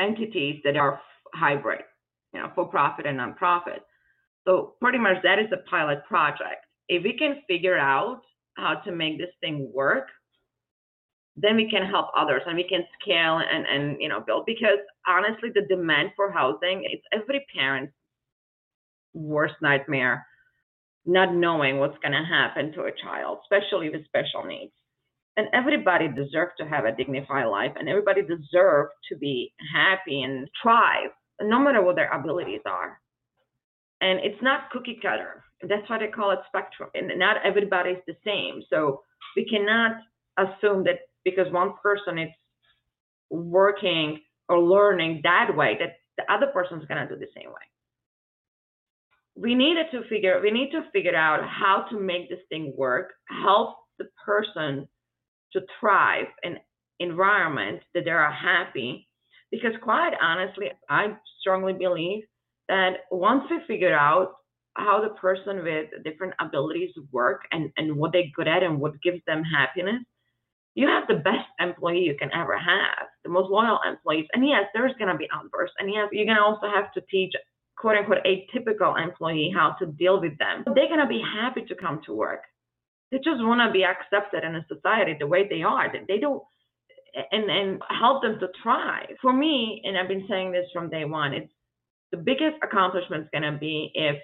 entities 0.01 0.61
that 0.63 0.75
are 0.77 0.99
hybrid, 1.33 1.81
you 2.33 2.41
know, 2.41 2.51
for 2.55 2.67
profit 2.67 3.05
and 3.05 3.19
nonprofit. 3.19 3.81
So 4.45 4.73
pretty 4.81 4.97
much 4.97 5.17
that 5.23 5.39
is 5.39 5.51
a 5.53 5.69
pilot 5.69 6.03
project. 6.07 6.65
If 6.89 7.03
we 7.03 7.17
can 7.17 7.41
figure 7.47 7.77
out 7.77 8.21
how 8.57 8.75
to 8.85 8.91
make 8.91 9.17
this 9.17 9.29
thing 9.39 9.71
work, 9.73 10.07
then 11.37 11.55
we 11.55 11.69
can 11.69 11.85
help 11.85 12.07
others 12.17 12.41
and 12.45 12.55
we 12.55 12.67
can 12.67 12.83
scale 13.01 13.39
and, 13.39 13.65
and 13.65 14.01
you 14.01 14.09
know 14.09 14.19
build 14.19 14.43
because 14.45 14.79
honestly 15.07 15.49
the 15.53 15.61
demand 15.69 16.09
for 16.15 16.31
housing 16.31 16.83
it's 16.83 17.03
every 17.13 17.45
parent's 17.55 17.93
worst 19.13 19.55
nightmare 19.61 20.25
not 21.05 21.33
knowing 21.33 21.79
what's 21.79 21.97
going 21.99 22.11
to 22.11 22.23
happen 22.23 22.71
to 22.73 22.83
a 22.83 22.91
child 23.03 23.39
especially 23.43 23.89
with 23.89 24.05
special 24.05 24.43
needs 24.45 24.73
and 25.37 25.47
everybody 25.53 26.07
deserves 26.07 26.51
to 26.59 26.65
have 26.65 26.85
a 26.85 26.95
dignified 26.95 27.47
life 27.47 27.71
and 27.77 27.87
everybody 27.87 28.21
deserves 28.21 28.91
to 29.09 29.17
be 29.17 29.53
happy 29.73 30.23
and 30.23 30.47
thrive 30.61 31.11
no 31.41 31.59
matter 31.59 31.81
what 31.81 31.95
their 31.95 32.11
abilities 32.11 32.61
are. 32.65 32.99
And 34.01 34.19
it's 34.19 34.41
not 34.41 34.69
cookie 34.71 34.99
cutter. 35.01 35.43
That's 35.67 35.87
why 35.89 35.99
they 35.99 36.07
call 36.07 36.31
it 36.31 36.39
spectrum 36.47 36.89
and 36.93 37.17
not 37.17 37.37
everybody's 37.45 38.01
the 38.07 38.15
same. 38.25 38.61
So 38.69 39.03
we 39.35 39.45
cannot 39.45 39.97
assume 40.37 40.83
that 40.85 40.99
because 41.23 41.51
one 41.51 41.73
person 41.81 42.17
is 42.17 42.29
working 43.29 44.19
or 44.49 44.59
learning 44.59 45.21
that 45.23 45.55
way 45.55 45.77
that 45.79 45.97
the 46.17 46.33
other 46.33 46.47
person 46.47 46.79
is 46.79 46.87
going 46.87 47.07
to 47.07 47.13
do 47.13 47.19
the 47.19 47.27
same 47.35 47.49
way. 47.49 47.53
We 49.35 49.55
needed 49.55 49.85
to 49.91 50.03
figure 50.09 50.41
we 50.41 50.51
need 50.51 50.71
to 50.71 50.83
figure 50.91 51.15
out 51.15 51.39
how 51.47 51.85
to 51.89 51.99
make 51.99 52.29
this 52.29 52.39
thing 52.49 52.73
work 52.75 53.13
help 53.29 53.77
the 53.97 54.05
person 54.25 54.87
to 55.53 55.61
thrive 55.79 56.27
in 56.43 56.57
environment 56.99 57.81
that 57.93 58.05
they 58.05 58.11
are 58.11 58.31
happy 58.31 59.07
because 59.49 59.73
quite 59.81 60.11
honestly 60.21 60.67
i 60.89 61.07
strongly 61.39 61.73
believe 61.73 62.23
that 62.67 62.97
once 63.11 63.43
we 63.49 63.59
figure 63.67 63.95
out 63.95 64.33
how 64.75 65.01
the 65.01 65.09
person 65.15 65.63
with 65.63 65.89
different 66.05 66.33
abilities 66.39 66.91
work 67.11 67.41
and, 67.51 67.71
and 67.75 67.93
what 67.95 68.13
they're 68.13 68.31
good 68.35 68.47
at 68.47 68.63
and 68.63 68.79
what 68.79 69.01
gives 69.01 69.19
them 69.27 69.43
happiness 69.43 70.01
you 70.75 70.87
have 70.87 71.07
the 71.07 71.15
best 71.15 71.47
employee 71.59 71.99
you 71.99 72.15
can 72.17 72.31
ever 72.33 72.57
have, 72.57 73.07
the 73.23 73.29
most 73.29 73.49
loyal 73.49 73.79
employees. 73.87 74.27
And 74.33 74.47
yes, 74.47 74.65
there's 74.73 74.93
to 75.11 75.17
be 75.17 75.27
outbursts. 75.33 75.75
And 75.79 75.91
yes, 75.91 76.07
you're 76.11 76.25
to 76.37 76.43
also 76.43 76.67
have 76.73 76.93
to 76.93 77.01
teach, 77.11 77.33
quote 77.77 77.97
unquote, 77.97 78.25
a 78.25 78.47
typical 78.53 78.95
employee 78.95 79.51
how 79.53 79.75
to 79.79 79.85
deal 79.85 80.21
with 80.21 80.37
them. 80.37 80.63
They're 80.73 80.87
going 80.87 81.01
to 81.01 81.07
be 81.07 81.21
happy 81.21 81.63
to 81.67 81.75
come 81.75 82.01
to 82.05 82.13
work. 82.13 82.43
They 83.11 83.17
just 83.17 83.43
want 83.43 83.59
to 83.59 83.73
be 83.73 83.83
accepted 83.83 84.43
in 84.43 84.55
a 84.55 84.65
society 84.67 85.15
the 85.19 85.27
way 85.27 85.47
they 85.47 85.63
are. 85.63 85.91
They 86.07 86.17
don't, 86.17 86.41
and, 87.31 87.49
and 87.49 87.81
help 87.89 88.21
them 88.21 88.39
to 88.39 88.47
thrive. 88.63 89.15
For 89.21 89.33
me, 89.33 89.81
and 89.83 89.97
I've 89.97 90.07
been 90.07 90.25
saying 90.29 90.51
this 90.51 90.65
from 90.73 90.89
day 90.89 91.05
one, 91.05 91.33
it's 91.33 91.51
the 92.11 92.17
biggest 92.17 92.55
accomplishment 92.63 93.25
is 93.25 93.29
going 93.31 93.51
to 93.51 93.57
be 93.57 93.91
if 93.93 94.17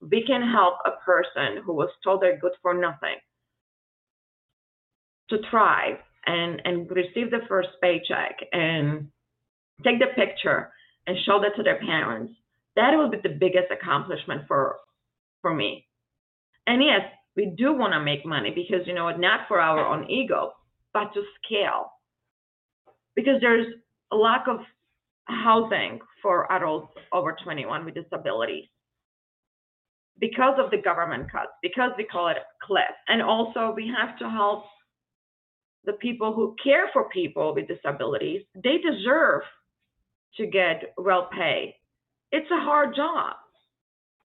we 0.00 0.24
can 0.26 0.42
help 0.42 0.74
a 0.84 1.04
person 1.04 1.62
who 1.64 1.72
was 1.72 1.88
told 2.02 2.20
they're 2.20 2.38
good 2.38 2.52
for 2.60 2.74
nothing 2.74 3.16
to 5.30 5.38
thrive 5.48 5.98
and, 6.26 6.60
and 6.64 6.90
receive 6.90 7.30
the 7.30 7.40
first 7.48 7.68
paycheck 7.80 8.36
and 8.52 9.08
take 9.84 10.00
the 10.00 10.06
picture 10.16 10.72
and 11.06 11.16
show 11.24 11.40
that 11.40 11.56
to 11.56 11.62
their 11.62 11.78
parents, 11.78 12.32
that 12.76 12.96
will 12.96 13.10
be 13.10 13.18
the 13.22 13.28
biggest 13.28 13.70
accomplishment 13.70 14.42
for 14.48 14.76
for 15.42 15.52
me. 15.52 15.86
And 16.66 16.82
yes, 16.82 17.02
we 17.36 17.54
do 17.56 17.72
want 17.72 17.92
to 17.92 18.00
make 18.00 18.26
money 18.26 18.50
because 18.54 18.86
you 18.86 18.94
know 18.94 19.10
not 19.16 19.48
for 19.48 19.60
our 19.60 19.86
own 19.86 20.08
ego, 20.10 20.52
but 20.92 21.12
to 21.14 21.22
scale. 21.42 21.90
Because 23.14 23.40
there's 23.40 23.66
a 24.12 24.16
lack 24.16 24.46
of 24.48 24.60
housing 25.24 25.98
for 26.22 26.50
adults 26.52 26.92
over 27.12 27.36
21 27.42 27.84
with 27.84 27.94
disabilities 27.94 28.64
because 30.18 30.54
of 30.62 30.70
the 30.70 30.78
government 30.78 31.30
cuts, 31.30 31.50
because 31.62 31.90
we 31.96 32.04
call 32.04 32.28
it 32.28 32.36
a 32.36 32.66
cliff. 32.66 32.94
And 33.08 33.22
also 33.22 33.72
we 33.74 33.90
have 33.98 34.18
to 34.18 34.28
help 34.28 34.64
the 35.84 35.94
people 35.94 36.32
who 36.32 36.54
care 36.62 36.88
for 36.92 37.08
people 37.08 37.54
with 37.54 37.66
disabilities, 37.66 38.42
they 38.54 38.78
deserve 38.78 39.42
to 40.36 40.46
get 40.46 40.94
well 40.96 41.28
paid. 41.32 41.74
It's 42.30 42.50
a 42.50 42.60
hard 42.60 42.94
job. 42.94 43.34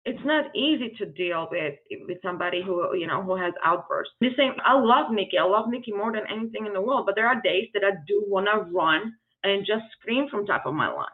It's 0.09 0.23
not 0.23 0.55
easy 0.55 0.95
to 0.99 1.05
deal 1.05 1.47
with 1.51 1.75
with 2.07 2.17
somebody 2.23 2.63
who 2.65 2.95
you 2.95 3.07
know 3.07 3.21
who 3.21 3.35
has 3.35 3.53
outbursts. 3.63 4.13
The 4.21 4.29
same, 4.37 4.53
I 4.65 4.73
love 4.79 5.11
Nikki. 5.11 5.37
I 5.37 5.43
love 5.43 5.65
Nikki 5.67 5.91
more 5.91 6.13
than 6.13 6.23
anything 6.31 6.65
in 6.65 6.73
the 6.73 6.81
world. 6.81 7.05
But 7.05 7.15
there 7.15 7.27
are 7.27 7.41
days 7.41 7.67
that 7.73 7.83
I 7.83 7.91
do 8.07 8.23
want 8.27 8.47
to 8.47 8.71
run 8.71 9.13
and 9.43 9.65
just 9.65 9.83
scream 9.99 10.27
from 10.29 10.45
top 10.45 10.65
of 10.65 10.73
my 10.73 10.87
lungs 10.87 11.11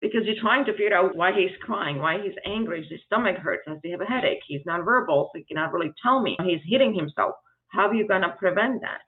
because 0.00 0.20
you're 0.24 0.40
trying 0.40 0.64
to 0.64 0.72
figure 0.72 0.96
out 0.96 1.16
why 1.16 1.32
he's 1.32 1.56
crying, 1.62 1.98
why 1.98 2.18
he's 2.22 2.34
angry, 2.46 2.86
his 2.88 3.00
stomach 3.06 3.36
hurts, 3.36 3.64
does 3.66 3.78
he 3.82 3.90
have 3.90 4.00
a 4.00 4.04
headache? 4.04 4.40
He's 4.46 4.64
not 4.64 4.84
verbal, 4.84 5.30
so 5.32 5.38
he 5.38 5.44
cannot 5.44 5.72
really 5.72 5.92
tell 6.02 6.22
me. 6.22 6.36
He's 6.44 6.60
hitting 6.64 6.94
himself. 6.94 7.34
How 7.68 7.88
are 7.88 7.94
you 7.94 8.06
going 8.06 8.22
to 8.22 8.34
prevent 8.38 8.80
that? 8.82 9.00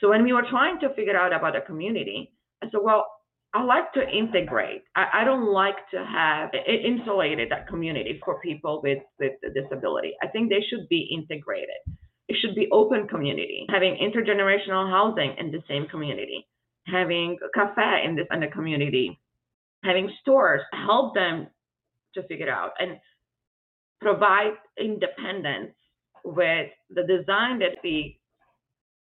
So 0.00 0.10
when 0.10 0.22
we 0.22 0.32
were 0.32 0.44
trying 0.48 0.78
to 0.80 0.94
figure 0.94 1.16
out 1.16 1.32
about 1.32 1.54
the 1.54 1.60
community, 1.66 2.32
I 2.62 2.66
said, 2.66 2.80
well, 2.82 3.06
I 3.54 3.62
like 3.62 3.92
to 3.94 4.06
integrate. 4.08 4.82
I, 4.94 5.22
I 5.22 5.24
don't 5.24 5.50
like 5.52 5.76
to 5.92 6.04
have 6.04 6.50
it 6.52 6.84
insulated 6.84 7.50
that 7.50 7.66
community 7.66 8.20
for 8.24 8.40
people 8.40 8.80
with, 8.82 8.98
with 9.18 9.32
disability. 9.54 10.12
I 10.22 10.28
think 10.28 10.50
they 10.50 10.62
should 10.68 10.88
be 10.88 11.08
integrated. 11.10 11.80
It 12.28 12.36
should 12.42 12.54
be 12.54 12.68
open 12.70 13.08
community, 13.08 13.64
having 13.70 13.96
intergenerational 13.96 14.90
housing 14.90 15.34
in 15.38 15.50
the 15.50 15.62
same 15.66 15.86
community, 15.86 16.46
having 16.86 17.38
a 17.42 17.58
cafe 17.58 18.02
in 18.04 18.16
this 18.16 18.26
in 18.30 18.40
the 18.40 18.48
community, 18.48 19.18
having 19.82 20.10
stores, 20.20 20.60
help 20.86 21.14
them 21.14 21.46
to 22.14 22.22
figure 22.24 22.50
out 22.50 22.72
and 22.78 22.98
provide 24.00 24.52
independence 24.78 25.72
with 26.22 26.68
the 26.90 27.02
design 27.04 27.58
that 27.60 27.78
we 27.82 28.20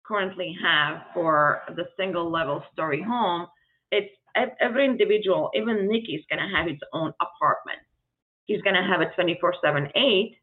currently 0.06 0.56
have 0.62 1.02
for 1.13 1.62
the 1.75 1.84
single 1.98 2.32
level 2.32 2.63
story 2.74 3.02
home. 3.02 3.46
It's 3.92 4.12
every 4.36 4.86
individual, 4.86 5.50
even 5.54 5.88
Nikki, 5.88 6.13
is 6.13 6.25
going 6.30 6.42
to 6.42 6.56
have 6.56 6.68
his 6.68 6.80
own 6.94 7.13
apartment. 7.22 7.80
He's 8.46 8.62
going 8.62 8.75
to 8.75 8.84
have 8.84 9.02
a 9.02 9.13
24 9.16 9.56
7 9.63 9.88
8 9.96 10.36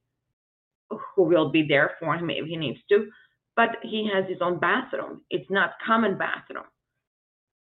who 1.14 1.22
will 1.22 1.50
be 1.50 1.66
there 1.68 1.92
for 2.00 2.14
him 2.14 2.30
if 2.30 2.46
he 2.46 2.56
needs 2.56 2.80
to, 2.88 3.08
but 3.56 3.76
he 3.82 4.10
has 4.12 4.24
his 4.28 4.38
own 4.40 4.58
bathroom. 4.58 5.20
It's 5.30 5.50
not 5.50 5.72
common 5.86 6.18
bathroom. 6.18 6.64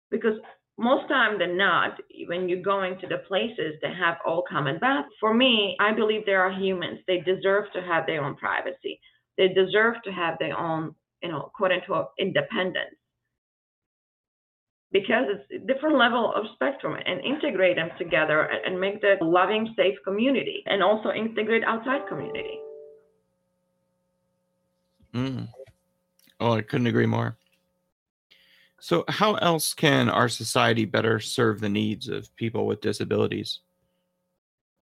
Because 0.09 0.37
most 0.77 1.07
time 1.07 1.37
than 1.37 1.57
not, 1.57 1.99
when 2.27 2.49
you're 2.49 2.61
going 2.61 2.97
to 2.99 3.07
the 3.07 3.19
places 3.27 3.75
that 3.81 3.95
have 3.95 4.17
all 4.25 4.43
common 4.49 4.79
baths, 4.79 5.09
for 5.19 5.33
me, 5.33 5.75
I 5.79 5.93
believe 5.93 6.25
there 6.25 6.41
are 6.41 6.51
humans. 6.51 6.99
They 7.07 7.19
deserve 7.19 7.65
to 7.73 7.81
have 7.81 8.05
their 8.07 8.23
own 8.23 8.35
privacy. 8.35 8.99
They 9.37 9.49
deserve 9.49 9.95
to 10.05 10.11
have 10.11 10.37
their 10.39 10.57
own, 10.57 10.95
you 11.21 11.29
know, 11.29 11.51
quote 11.55 11.71
unquote 11.71 12.07
independence 12.17 12.95
because 14.91 15.25
it's 15.29 15.63
a 15.63 15.73
different 15.73 15.97
level 15.97 16.33
of 16.35 16.45
spectrum 16.53 16.97
and 17.05 17.23
integrate 17.23 17.77
them 17.77 17.89
together 17.97 18.41
and 18.65 18.79
make 18.79 19.01
the 19.01 19.15
loving, 19.21 19.73
safe 19.77 19.97
community 20.03 20.63
and 20.65 20.83
also 20.83 21.11
integrate 21.11 21.63
outside 21.63 22.07
community. 22.09 22.59
Mm. 25.13 25.47
Oh, 26.39 26.53
I 26.53 26.61
couldn't 26.61 26.87
agree 26.87 27.05
more. 27.05 27.37
So, 28.79 29.05
how 29.07 29.35
else 29.35 29.73
can 29.73 30.09
our 30.09 30.27
society 30.27 30.85
better 30.85 31.19
serve 31.19 31.61
the 31.61 31.69
needs 31.69 32.09
of 32.09 32.35
people 32.35 32.65
with 32.65 32.81
disabilities? 32.81 33.59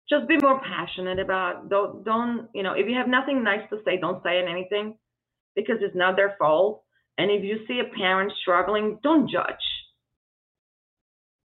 Just 0.08 0.28
be 0.28 0.38
more 0.38 0.60
passionate 0.60 1.18
about. 1.18 1.68
Don't 1.68 2.04
don't 2.04 2.48
you 2.54 2.62
know? 2.62 2.72
If 2.72 2.86
you 2.88 2.94
have 2.94 3.08
nothing 3.08 3.42
nice 3.42 3.68
to 3.70 3.78
say, 3.84 3.98
don't 3.98 4.22
say 4.22 4.40
anything, 4.48 4.96
because 5.56 5.78
it's 5.80 5.96
not 5.96 6.16
their 6.16 6.36
fault. 6.38 6.84
And 7.18 7.30
if 7.30 7.42
you 7.42 7.66
see 7.66 7.80
a 7.80 7.96
parent 7.96 8.32
struggling, 8.40 9.00
don't 9.02 9.28
judge 9.28 9.56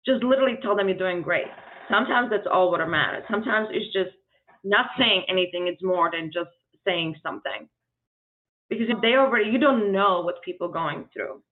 just 0.06 0.24
literally 0.24 0.58
tell 0.62 0.76
them 0.76 0.88
you're 0.88 0.98
doing 0.98 1.22
great. 1.22 1.46
Sometimes 1.90 2.30
that's 2.30 2.46
all 2.50 2.70
what 2.70 2.86
matters. 2.88 3.24
Sometimes 3.30 3.68
it's 3.70 3.92
just 3.92 4.16
not 4.64 4.86
saying 4.98 5.24
anything. 5.28 5.66
It's 5.66 5.82
more 5.82 6.10
than 6.10 6.30
just 6.32 6.50
saying 6.84 7.16
something. 7.22 7.68
Because 8.68 8.86
if 8.88 9.00
they 9.02 9.14
already, 9.14 9.50
you 9.50 9.58
don't 9.58 9.92
know 9.92 10.22
what 10.22 10.42
people 10.44 10.68
going 10.68 11.06
through. 11.12 11.42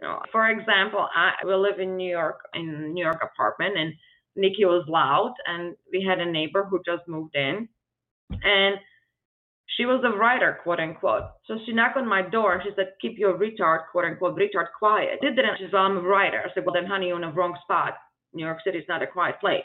You 0.00 0.08
know, 0.08 0.20
for 0.32 0.48
example, 0.48 1.06
I 1.14 1.32
we 1.46 1.54
live 1.54 1.78
in 1.78 1.96
New 1.96 2.10
York 2.10 2.40
in 2.54 2.94
New 2.94 3.04
York 3.04 3.20
apartment, 3.22 3.76
and 3.78 3.92
Nikki 4.34 4.64
was 4.64 4.84
loud, 4.88 5.34
and 5.46 5.76
we 5.92 6.02
had 6.02 6.20
a 6.20 6.30
neighbor 6.30 6.64
who 6.64 6.80
just 6.84 7.06
moved 7.06 7.36
in, 7.36 7.68
and 8.30 8.76
she 9.76 9.84
was 9.86 10.02
a 10.04 10.16
writer, 10.16 10.58
quote 10.62 10.80
unquote. 10.80 11.24
So 11.46 11.58
she 11.64 11.72
knocked 11.72 11.96
on 11.96 12.08
my 12.08 12.22
door 12.22 12.54
and 12.54 12.62
she 12.62 12.70
said, 12.74 12.94
keep 13.00 13.18
your 13.18 13.38
retard, 13.38 13.84
quote 13.92 14.04
unquote, 14.04 14.36
retard 14.36 14.66
quiet. 14.78 15.20
I 15.22 15.30
didn't. 15.30 15.58
She 15.58 15.66
said, 15.66 15.76
I'm 15.76 15.98
a 15.98 16.02
writer. 16.02 16.42
I 16.44 16.52
said, 16.52 16.64
well, 16.64 16.74
then, 16.74 16.86
honey, 16.86 17.08
you're 17.08 17.16
in 17.16 17.22
the 17.22 17.32
wrong 17.32 17.56
spot. 17.62 17.94
New 18.34 18.44
York 18.44 18.58
City 18.64 18.78
is 18.78 18.84
not 18.88 19.02
a 19.02 19.06
quiet 19.06 19.38
place. 19.40 19.62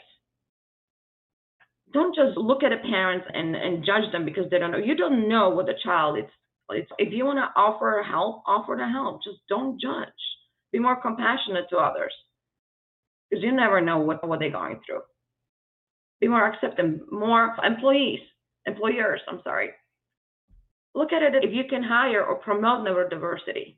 Don't 1.92 2.14
just 2.14 2.36
look 2.36 2.62
at 2.62 2.70
the 2.70 2.88
parents 2.88 3.26
and, 3.32 3.54
and 3.56 3.84
judge 3.84 4.10
them 4.12 4.24
because 4.24 4.44
they 4.50 4.58
don't 4.58 4.70
know. 4.70 4.78
You 4.78 4.96
don't 4.96 5.28
know 5.28 5.50
what 5.50 5.66
the 5.66 5.74
child 5.82 6.18
is. 6.18 6.24
It's, 6.70 6.90
if 6.98 7.12
you 7.12 7.24
want 7.24 7.38
to 7.38 7.60
offer 7.60 8.02
help, 8.08 8.42
offer 8.46 8.76
the 8.76 8.88
help. 8.88 9.22
Just 9.22 9.38
don't 9.48 9.80
judge. 9.80 10.08
Be 10.72 10.80
more 10.80 11.00
compassionate 11.00 11.66
to 11.70 11.76
others 11.78 12.12
because 13.30 13.42
you 13.42 13.52
never 13.52 13.80
know 13.80 13.98
what, 13.98 14.26
what 14.26 14.40
they're 14.40 14.50
going 14.50 14.80
through. 14.84 15.02
Be 16.20 16.28
more 16.28 16.46
accepting. 16.52 17.00
More 17.10 17.56
employees, 17.64 18.20
employers, 18.66 19.20
I'm 19.28 19.40
sorry 19.44 19.70
look 20.96 21.12
at 21.12 21.22
it 21.22 21.44
if 21.44 21.52
you 21.52 21.64
can 21.68 21.82
hire 21.82 22.24
or 22.24 22.36
promote 22.36 22.80
neurodiversity. 22.86 23.76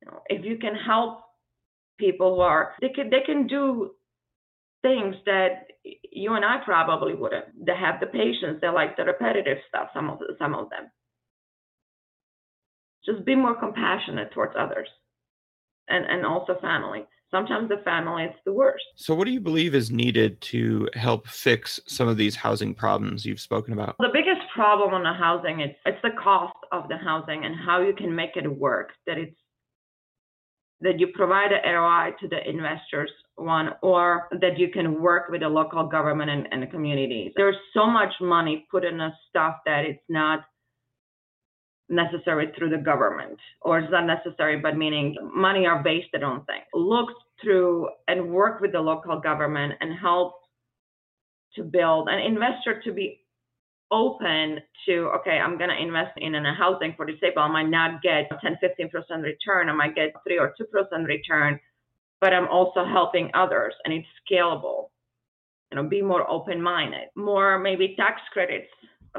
You 0.00 0.06
know, 0.06 0.20
if 0.26 0.44
you 0.44 0.56
can 0.56 0.74
help 0.74 1.20
people 1.98 2.36
who 2.36 2.40
are 2.40 2.72
they 2.80 2.88
can 2.88 3.10
they 3.10 3.20
can 3.24 3.46
do 3.46 3.92
things 4.82 5.14
that 5.26 5.66
you 6.10 6.34
and 6.34 6.44
I 6.44 6.60
probably 6.64 7.14
wouldn't. 7.14 7.66
They 7.66 7.76
have 7.76 8.00
the 8.00 8.06
patience. 8.06 8.58
They 8.60 8.68
like 8.68 8.96
the 8.96 9.04
repetitive 9.04 9.58
stuff. 9.68 9.88
Some 9.94 10.10
of 10.10 10.18
some 10.38 10.54
of 10.54 10.70
them. 10.70 10.90
Just 13.04 13.24
be 13.24 13.34
more 13.36 13.54
compassionate 13.54 14.32
towards 14.32 14.54
others, 14.58 14.88
and 15.88 16.04
and 16.06 16.24
also 16.24 16.56
family 16.60 17.04
sometimes 17.32 17.68
the 17.68 17.78
family 17.84 18.24
is 18.24 18.34
the 18.44 18.52
worst. 18.52 18.84
So, 18.96 19.14
what 19.14 19.24
do 19.24 19.32
you 19.32 19.40
believe 19.40 19.74
is 19.74 19.90
needed 19.90 20.40
to 20.42 20.88
help 20.94 21.26
fix 21.26 21.80
some 21.86 22.06
of 22.06 22.16
these 22.16 22.36
housing 22.36 22.74
problems 22.74 23.24
you've 23.24 23.40
spoken 23.40 23.72
about? 23.72 23.96
The 23.98 24.10
biggest 24.12 24.42
problem 24.54 24.94
on 24.94 25.02
the 25.02 25.12
housing 25.12 25.60
is 25.60 25.70
it's 25.86 25.98
the 26.02 26.10
cost 26.22 26.56
of 26.70 26.88
the 26.88 26.96
housing 26.96 27.44
and 27.44 27.54
how 27.56 27.80
you 27.80 27.94
can 27.94 28.14
make 28.14 28.36
it 28.36 28.48
work. 28.48 28.90
That 29.06 29.18
it's 29.18 29.34
that 30.82 30.98
you 30.98 31.08
provide 31.14 31.52
an 31.52 31.74
ROI 31.74 32.10
to 32.20 32.28
the 32.28 32.48
investors, 32.48 33.10
one, 33.36 33.70
or 33.82 34.28
that 34.40 34.58
you 34.58 34.68
can 34.68 35.00
work 35.00 35.30
with 35.30 35.40
the 35.40 35.48
local 35.48 35.86
government 35.86 36.28
and, 36.28 36.48
and 36.50 36.62
the 36.62 36.66
communities. 36.66 37.32
There's 37.36 37.56
so 37.72 37.86
much 37.86 38.12
money 38.20 38.66
put 38.68 38.84
in 38.84 38.98
the 38.98 39.10
stuff 39.30 39.56
that 39.64 39.84
it's 39.84 40.02
not 40.08 40.40
necessary 41.88 42.50
through 42.56 42.70
the 42.70 42.78
government, 42.78 43.38
or 43.60 43.78
it's 43.78 43.92
not 43.92 44.06
necessary, 44.06 44.58
but 44.58 44.76
meaning 44.76 45.16
money 45.34 45.66
are 45.66 45.82
based 45.82 46.08
on 46.14 46.44
things. 46.46 46.64
Look 46.74 47.10
through 47.40 47.88
and 48.08 48.30
work 48.30 48.60
with 48.60 48.72
the 48.72 48.80
local 48.80 49.18
government 49.20 49.74
and 49.80 49.92
help 49.98 50.34
to 51.54 51.62
build 51.62 52.08
an 52.08 52.18
investor 52.18 52.80
to 52.82 52.92
be 52.92 53.20
open 53.90 54.58
to 54.86 55.10
okay 55.14 55.38
i'm 55.38 55.58
going 55.58 55.68
to 55.68 55.76
invest 55.76 56.12
in 56.16 56.34
a 56.34 56.54
housing 56.54 56.94
for 56.96 57.04
disabled. 57.04 57.44
I 57.44 57.48
might 57.48 57.68
not 57.68 58.00
get 58.02 58.30
10 58.40 58.58
15% 58.62 59.22
return. 59.22 59.68
I 59.68 59.72
might 59.72 59.94
get 59.94 60.12
3 60.26 60.38
or 60.38 60.54
2% 60.58 61.06
return 61.06 61.60
but 62.20 62.32
i'm 62.32 62.48
also 62.48 62.84
helping 62.84 63.30
others 63.34 63.74
and 63.84 63.92
it's 63.92 64.06
scalable. 64.24 64.88
You 65.70 65.76
know 65.76 65.88
be 65.88 66.02
more 66.02 66.28
open 66.30 66.60
minded 66.62 67.08
more 67.16 67.58
maybe 67.58 67.94
tax 67.96 68.20
credits 68.32 68.68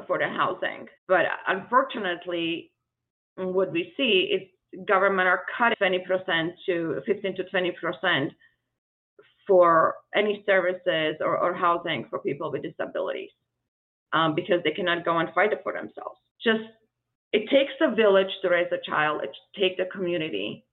for 0.07 0.17
the 0.17 0.27
housing. 0.27 0.87
But 1.07 1.25
unfortunately, 1.47 2.71
what 3.35 3.71
we 3.71 3.93
see 3.97 4.31
is 4.33 4.41
government 4.87 5.27
are 5.27 5.43
cutting 5.57 5.77
20% 5.81 6.49
to 6.65 7.01
15 7.05 7.35
to 7.35 7.43
20% 7.43 8.29
for 9.47 9.95
any 10.15 10.43
services 10.45 11.15
or, 11.19 11.37
or 11.37 11.53
housing 11.53 12.05
for 12.09 12.19
people 12.19 12.51
with 12.51 12.63
disabilities 12.63 13.29
um, 14.13 14.35
because 14.35 14.61
they 14.63 14.71
cannot 14.71 15.05
go 15.05 15.17
and 15.19 15.29
fight 15.33 15.51
it 15.51 15.59
for 15.63 15.73
themselves. 15.73 16.19
Just 16.43 16.63
it 17.31 17.49
takes 17.49 17.73
a 17.81 17.93
village 17.95 18.29
to 18.41 18.49
raise 18.49 18.71
a 18.71 18.89
child. 18.89 19.21
It 19.23 19.31
takes 19.59 19.79
a 19.79 19.85
community 19.95 20.65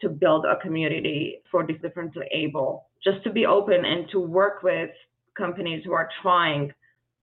to 0.00 0.08
build 0.08 0.44
a 0.44 0.60
community 0.60 1.38
for 1.50 1.66
the 1.66 1.74
differently 1.74 2.26
able. 2.32 2.88
Just 3.02 3.22
to 3.24 3.30
be 3.30 3.46
open 3.46 3.84
and 3.84 4.08
to 4.10 4.20
work 4.20 4.62
with 4.62 4.90
companies 5.36 5.82
who 5.84 5.92
are 5.92 6.08
trying 6.22 6.72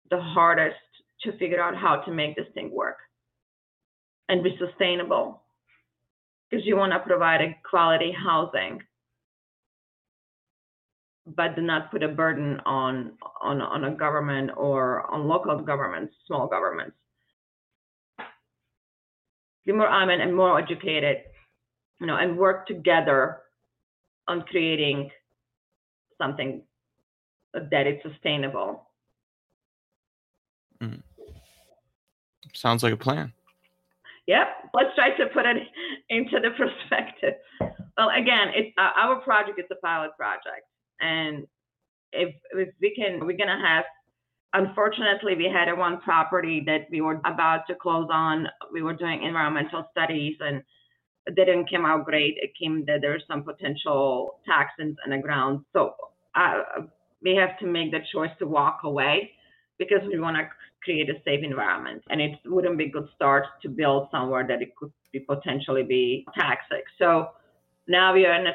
the 0.10 0.20
hardest 0.20 0.78
to 1.24 1.38
figure 1.38 1.62
out 1.62 1.76
how 1.76 1.98
to 1.98 2.12
make 2.12 2.36
this 2.36 2.48
thing 2.54 2.72
work 2.72 2.98
and 4.30 4.44
be 4.44 4.58
sustainable 4.58 5.42
because 6.50 6.66
you 6.66 6.76
want 6.76 6.92
to 6.92 7.00
provide 7.00 7.42
a 7.42 7.56
quality 7.70 8.12
housing 8.12 8.82
but 11.26 11.56
do 11.56 11.62
not 11.62 11.92
put 11.92 12.04
a 12.04 12.08
burden 12.08 12.60
on 12.66 13.14
on 13.42 13.62
on 13.62 13.84
a 13.86 13.92
government 13.92 14.52
or 14.56 15.10
on 15.12 15.28
local 15.28 15.58
governments 15.58 16.14
small 16.28 16.48
governments 16.48 16.96
be 19.66 19.72
more 19.72 19.88
armed 19.88 20.22
and 20.22 20.36
more 20.36 20.60
educated 20.60 21.18
you 22.00 22.08
know 22.08 22.18
and 22.18 22.38
work 22.38 22.68
together 22.68 23.40
on 24.28 24.42
creating 24.44 25.10
something 26.20 26.62
that 27.72 27.88
is 27.88 28.02
sustainable 28.04 28.88
mm. 30.82 31.02
Sounds 32.56 32.84
like 32.84 32.94
a 32.94 32.98
plan. 32.98 33.34
Yep. 34.28 34.48
Let's 34.74 34.96
try 34.96 35.12
to 35.18 35.26
put 35.34 35.46
it 35.46 35.58
into 36.10 36.40
the 36.40 36.50
perspective. 36.58 37.36
Well, 37.98 38.10
again, 38.10 38.50
it's 38.56 38.74
uh, 38.78 38.92
our 38.98 39.18
project 39.22 39.60
is 39.60 39.66
a 39.72 39.76
pilot 39.76 40.12
project, 40.18 40.66
and 41.00 41.46
if 42.12 42.34
if 42.54 42.70
we 42.82 42.94
can, 42.96 43.26
we're 43.26 43.38
gonna 43.38 43.62
have. 43.66 43.86
Unfortunately, 44.54 45.36
we 45.36 45.52
had 45.54 45.68
a 45.68 45.76
one 45.76 46.00
property 46.02 46.64
that 46.66 46.88
we 46.90 47.02
were 47.02 47.20
about 47.26 47.68
to 47.68 47.76
close 47.76 48.08
on. 48.12 48.48
We 48.72 48.82
were 48.82 48.94
doing 48.94 49.24
environmental 49.24 49.86
studies, 49.92 50.38
and 50.40 50.64
it 51.28 51.36
didn't 51.36 51.70
come 51.70 51.86
out 51.86 52.06
great. 52.06 52.36
It 52.38 52.52
came 52.60 52.86
that 52.88 53.02
there's 53.02 53.24
some 53.28 53.44
potential 53.44 54.40
toxins 54.48 54.98
in 55.06 55.12
the 55.12 55.18
ground, 55.18 55.66
so 55.74 55.96
uh, 56.36 56.84
we 57.22 57.36
have 57.36 57.58
to 57.60 57.66
make 57.68 57.92
the 57.92 58.00
choice 58.14 58.32
to 58.40 58.48
walk 58.48 58.82
away 58.84 59.32
because 59.78 60.02
we 60.08 60.20
want 60.20 60.38
to 60.38 60.48
create 60.86 61.10
a 61.10 61.16
safe 61.26 61.44
environment. 61.44 62.02
And 62.10 62.22
it 62.22 62.40
wouldn't 62.46 62.78
be 62.78 62.86
a 62.86 62.90
good 62.90 63.10
start 63.16 63.46
to 63.64 63.70
build 63.70 64.08
somewhere 64.12 64.48
that 64.48 64.62
it 64.62 64.76
could 64.78 64.94
be 65.12 65.20
potentially 65.20 65.84
be 65.84 66.26
toxic. 66.34 66.86
So 66.98 67.32
now 67.88 68.14
we 68.14 68.26
are 68.26 68.40
in 68.40 68.48
a 68.48 68.54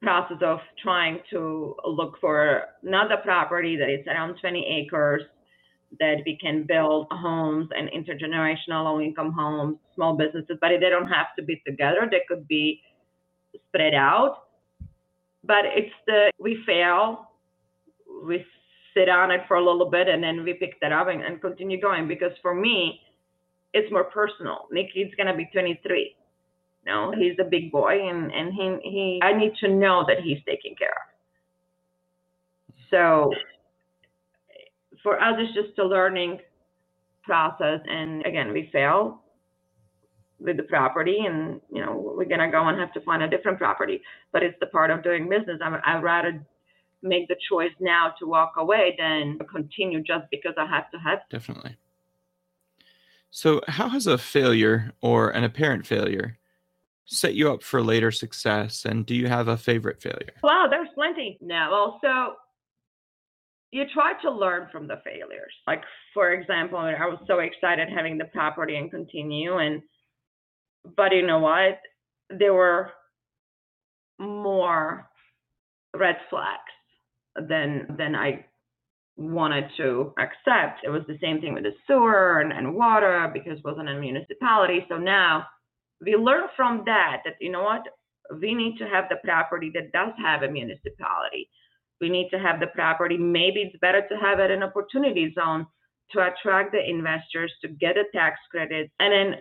process 0.00 0.38
of 0.42 0.60
trying 0.82 1.20
to 1.30 1.74
look 1.84 2.18
for 2.20 2.62
another 2.82 3.18
property 3.22 3.76
that 3.76 3.90
is 3.90 4.06
around 4.06 4.38
20 4.40 4.64
acres 4.64 5.22
that 5.98 6.16
we 6.24 6.36
can 6.40 6.64
build 6.64 7.06
homes 7.10 7.68
and 7.76 7.88
intergenerational 7.90 8.84
low 8.84 9.00
income 9.00 9.32
homes, 9.32 9.78
small 9.94 10.16
businesses, 10.16 10.56
but 10.60 10.70
they 10.80 10.90
don't 10.90 11.08
have 11.08 11.28
to 11.36 11.42
be 11.42 11.62
together. 11.66 12.08
They 12.10 12.22
could 12.28 12.46
be 12.48 12.82
spread 13.68 13.94
out. 13.94 14.44
But 15.44 15.64
it's 15.66 15.94
the 16.06 16.30
we 16.38 16.62
fail, 16.66 17.30
we 18.24 18.44
sit 18.96 19.08
on 19.08 19.30
it 19.30 19.42
for 19.46 19.56
a 19.56 19.64
little 19.64 19.90
bit 19.90 20.08
and 20.08 20.22
then 20.22 20.42
we 20.42 20.54
pick 20.54 20.80
that 20.80 20.92
up 20.92 21.08
and, 21.08 21.22
and 21.22 21.40
continue 21.40 21.80
going 21.80 22.08
because 22.08 22.32
for 22.40 22.54
me, 22.54 23.00
it's 23.74 23.90
more 23.92 24.04
personal. 24.04 24.66
Nikki's 24.70 25.12
gonna 25.16 25.36
be 25.36 25.48
23. 25.52 26.16
No, 26.86 27.12
he's 27.12 27.36
a 27.40 27.44
big 27.44 27.70
boy 27.70 28.08
and, 28.08 28.32
and 28.32 28.54
he 28.54 28.78
he 28.88 29.20
I 29.22 29.32
need 29.36 29.52
to 29.60 29.68
know 29.68 30.04
that 30.08 30.20
he's 30.22 30.38
taken 30.46 30.74
care 30.76 30.88
of. 30.88 31.14
So 32.90 33.32
for 35.02 35.20
us 35.20 35.34
it's 35.38 35.54
just 35.54 35.78
a 35.78 35.84
learning 35.84 36.40
process 37.22 37.80
and 37.88 38.24
again 38.24 38.52
we 38.52 38.70
fail 38.72 39.20
with 40.38 40.56
the 40.56 40.62
property 40.62 41.18
and 41.26 41.60
you 41.72 41.84
know 41.84 42.12
we're 42.16 42.24
gonna 42.24 42.50
go 42.50 42.68
and 42.68 42.78
have 42.78 42.92
to 42.92 43.00
find 43.00 43.22
a 43.22 43.28
different 43.28 43.58
property 43.58 44.00
but 44.32 44.42
it's 44.42 44.58
the 44.60 44.66
part 44.66 44.90
of 44.90 45.02
doing 45.02 45.28
business 45.28 45.60
I, 45.62 45.80
i'd 45.86 46.02
rather 46.02 46.44
make 47.02 47.28
the 47.28 47.36
choice 47.48 47.72
now 47.80 48.12
to 48.18 48.26
walk 48.26 48.54
away 48.56 48.94
than 48.98 49.38
continue 49.50 50.02
just 50.02 50.24
because 50.30 50.54
i 50.58 50.66
have 50.66 50.90
to 50.90 50.98
have 50.98 51.20
Definitely. 51.30 51.76
So, 53.30 53.60
how 53.68 53.88
has 53.90 54.06
a 54.06 54.16
failure 54.16 54.92
or 55.02 55.28
an 55.30 55.44
apparent 55.44 55.86
failure 55.86 56.38
set 57.04 57.34
you 57.34 57.52
up 57.52 57.62
for 57.62 57.82
later 57.82 58.10
success? 58.10 58.84
And 58.86 59.04
do 59.04 59.14
you 59.14 59.26
have 59.28 59.48
a 59.48 59.56
favorite 59.58 60.00
failure? 60.00 60.32
wow 60.42 60.66
there's 60.70 60.88
plenty 60.94 61.38
now 61.40 61.72
also 61.72 62.36
you 63.72 63.84
try 63.92 64.12
to 64.22 64.30
learn 64.30 64.68
from 64.70 64.86
the 64.86 65.00
failures 65.04 65.52
like 65.66 65.82
for 66.14 66.32
example 66.32 66.78
i 66.78 67.06
was 67.06 67.18
so 67.26 67.40
excited 67.40 67.88
having 67.94 68.16
the 68.16 68.24
property 68.26 68.76
and 68.76 68.90
continue 68.90 69.58
and 69.58 69.82
but 70.96 71.12
you 71.12 71.26
know 71.26 71.40
what 71.40 71.78
there 72.30 72.54
were 72.54 72.90
more 74.18 75.08
red 75.94 76.16
flags 76.30 76.72
than 77.48 77.86
than 77.98 78.14
i 78.14 78.44
wanted 79.16 79.64
to 79.78 80.12
accept. 80.18 80.84
It 80.84 80.90
was 80.90 81.02
the 81.08 81.18
same 81.22 81.40
thing 81.40 81.54
with 81.54 81.64
the 81.64 81.72
sewer 81.86 82.40
and, 82.40 82.52
and 82.52 82.74
water 82.74 83.30
because 83.32 83.58
it 83.58 83.64
wasn't 83.64 83.88
a 83.88 83.98
municipality. 83.98 84.84
So 84.88 84.98
now 84.98 85.46
we 86.00 86.14
learn 86.16 86.48
from 86.54 86.82
that 86.86 87.22
that 87.24 87.34
you 87.40 87.50
know 87.50 87.62
what? 87.62 87.82
We 88.40 88.54
need 88.54 88.76
to 88.78 88.84
have 88.84 89.04
the 89.08 89.16
property 89.24 89.70
that 89.74 89.92
does 89.92 90.12
have 90.22 90.42
a 90.42 90.50
municipality. 90.50 91.48
We 92.00 92.10
need 92.10 92.28
to 92.30 92.38
have 92.38 92.60
the 92.60 92.66
property. 92.66 93.16
Maybe 93.16 93.62
it's 93.62 93.78
better 93.80 94.06
to 94.06 94.16
have 94.16 94.38
it 94.38 94.50
in 94.50 94.62
opportunity 94.62 95.32
zone 95.34 95.66
to 96.10 96.20
attract 96.20 96.72
the 96.72 96.88
investors 96.88 97.52
to 97.62 97.68
get 97.68 97.96
a 97.96 98.04
tax 98.12 98.38
credit 98.50 98.90
and 99.00 99.12
then 99.12 99.40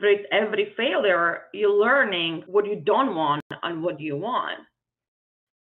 with 0.00 0.20
every 0.32 0.72
failure 0.76 1.42
you're 1.52 1.70
learning 1.70 2.42
what 2.46 2.66
you 2.66 2.76
don't 2.76 3.14
want 3.14 3.42
and 3.62 3.82
what 3.82 4.00
you 4.00 4.16
want. 4.16 4.60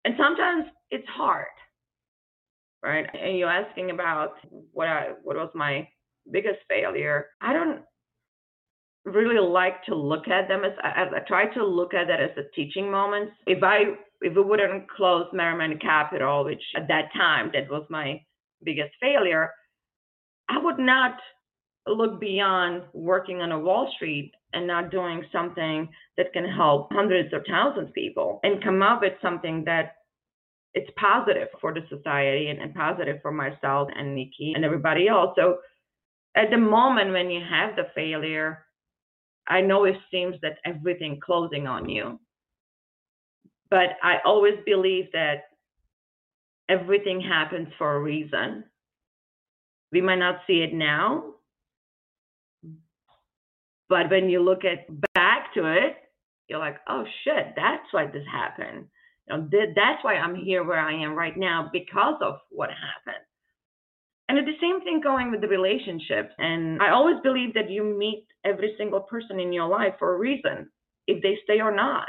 And 0.04 0.14
sometimes 0.18 0.66
it's 0.92 1.08
hard 1.08 1.46
right 2.82 3.06
and 3.14 3.36
you're 3.36 3.50
asking 3.50 3.90
about 3.90 4.34
what 4.72 4.86
i 4.86 5.08
what 5.24 5.36
was 5.36 5.50
my 5.54 5.86
biggest 6.30 6.60
failure 6.68 7.26
i 7.40 7.52
don't 7.52 7.82
really 9.04 9.40
like 9.40 9.82
to 9.84 9.94
look 9.94 10.28
at 10.28 10.48
them 10.48 10.64
as 10.64 10.72
I, 10.82 11.04
I 11.16 11.20
try 11.26 11.52
to 11.54 11.64
look 11.64 11.94
at 11.94 12.06
that 12.06 12.20
as 12.20 12.30
a 12.36 12.48
teaching 12.54 12.90
moment. 12.90 13.30
If 13.46 13.62
I 13.62 13.94
if 14.20 14.36
we 14.36 14.42
wouldn't 14.42 14.88
close 14.88 15.26
Merriman 15.32 15.78
Capital, 15.78 16.44
which 16.44 16.62
at 16.76 16.86
that 16.88 17.12
time 17.16 17.50
that 17.54 17.68
was 17.68 17.84
my 17.90 18.20
biggest 18.64 18.92
failure, 19.00 19.50
I 20.48 20.58
would 20.58 20.78
not 20.78 21.16
look 21.88 22.20
beyond 22.20 22.82
working 22.92 23.40
on 23.40 23.50
a 23.50 23.58
Wall 23.58 23.90
Street 23.96 24.32
and 24.52 24.66
not 24.66 24.92
doing 24.92 25.24
something 25.32 25.88
that 26.16 26.32
can 26.32 26.44
help 26.44 26.92
hundreds 26.92 27.32
or 27.32 27.42
thousands 27.48 27.88
of 27.88 27.94
people 27.94 28.38
and 28.44 28.62
come 28.62 28.82
up 28.82 29.00
with 29.00 29.14
something 29.20 29.64
that 29.64 29.96
it's 30.74 30.90
positive 30.98 31.48
for 31.60 31.74
the 31.74 31.82
society 31.88 32.48
and, 32.48 32.60
and 32.60 32.74
positive 32.74 33.18
for 33.20 33.32
myself 33.32 33.88
and 33.94 34.14
Nikki 34.14 34.52
and 34.54 34.64
everybody 34.64 35.08
else. 35.08 35.34
So 35.36 35.58
at 36.34 36.50
the 36.50 36.58
moment 36.58 37.12
when 37.12 37.30
you 37.30 37.42
have 37.48 37.76
the 37.76 37.88
failure, 37.94 38.64
I 39.46 39.60
know 39.60 39.84
it 39.84 39.96
seems 40.10 40.36
that 40.42 40.58
everything 40.64 41.20
closing 41.22 41.66
on 41.66 41.88
you, 41.88 42.18
but 43.70 43.90
I 44.02 44.18
always 44.24 44.54
believe 44.64 45.06
that 45.12 45.44
everything 46.68 47.20
happens 47.20 47.68
for 47.76 47.96
a 47.96 48.00
reason. 48.00 48.64
We 49.90 50.00
might 50.00 50.20
not 50.20 50.40
see 50.46 50.62
it 50.62 50.72
now, 50.72 51.34
but 53.88 54.08
when 54.10 54.30
you 54.30 54.40
look 54.42 54.64
at 54.64 54.86
back 55.12 55.52
to 55.54 55.66
it, 55.66 55.96
you're 56.48 56.58
like, 56.58 56.76
oh 56.88 57.04
shit, 57.24 57.52
that's 57.56 57.84
why 57.90 58.06
this 58.06 58.24
happened. 58.30 58.86
Know, 59.32 59.48
th- 59.50 59.74
that's 59.74 60.04
why 60.04 60.14
I'm 60.14 60.34
here 60.34 60.64
where 60.64 60.78
I 60.78 60.94
am 61.02 61.14
right 61.14 61.36
now 61.36 61.70
because 61.72 62.16
of 62.20 62.34
what 62.50 62.70
happened. 62.70 63.24
And 64.28 64.38
the 64.46 64.52
same 64.60 64.80
thing 64.80 65.00
going 65.02 65.30
with 65.30 65.40
the 65.40 65.48
relationships. 65.48 66.30
And 66.38 66.80
I 66.82 66.90
always 66.90 67.16
believe 67.22 67.54
that 67.54 67.70
you 67.70 67.84
meet 67.84 68.26
every 68.44 68.74
single 68.78 69.00
person 69.00 69.40
in 69.40 69.52
your 69.52 69.68
life 69.68 69.94
for 69.98 70.14
a 70.14 70.18
reason, 70.18 70.70
if 71.06 71.22
they 71.22 71.38
stay 71.44 71.60
or 71.60 71.74
not. 71.74 72.08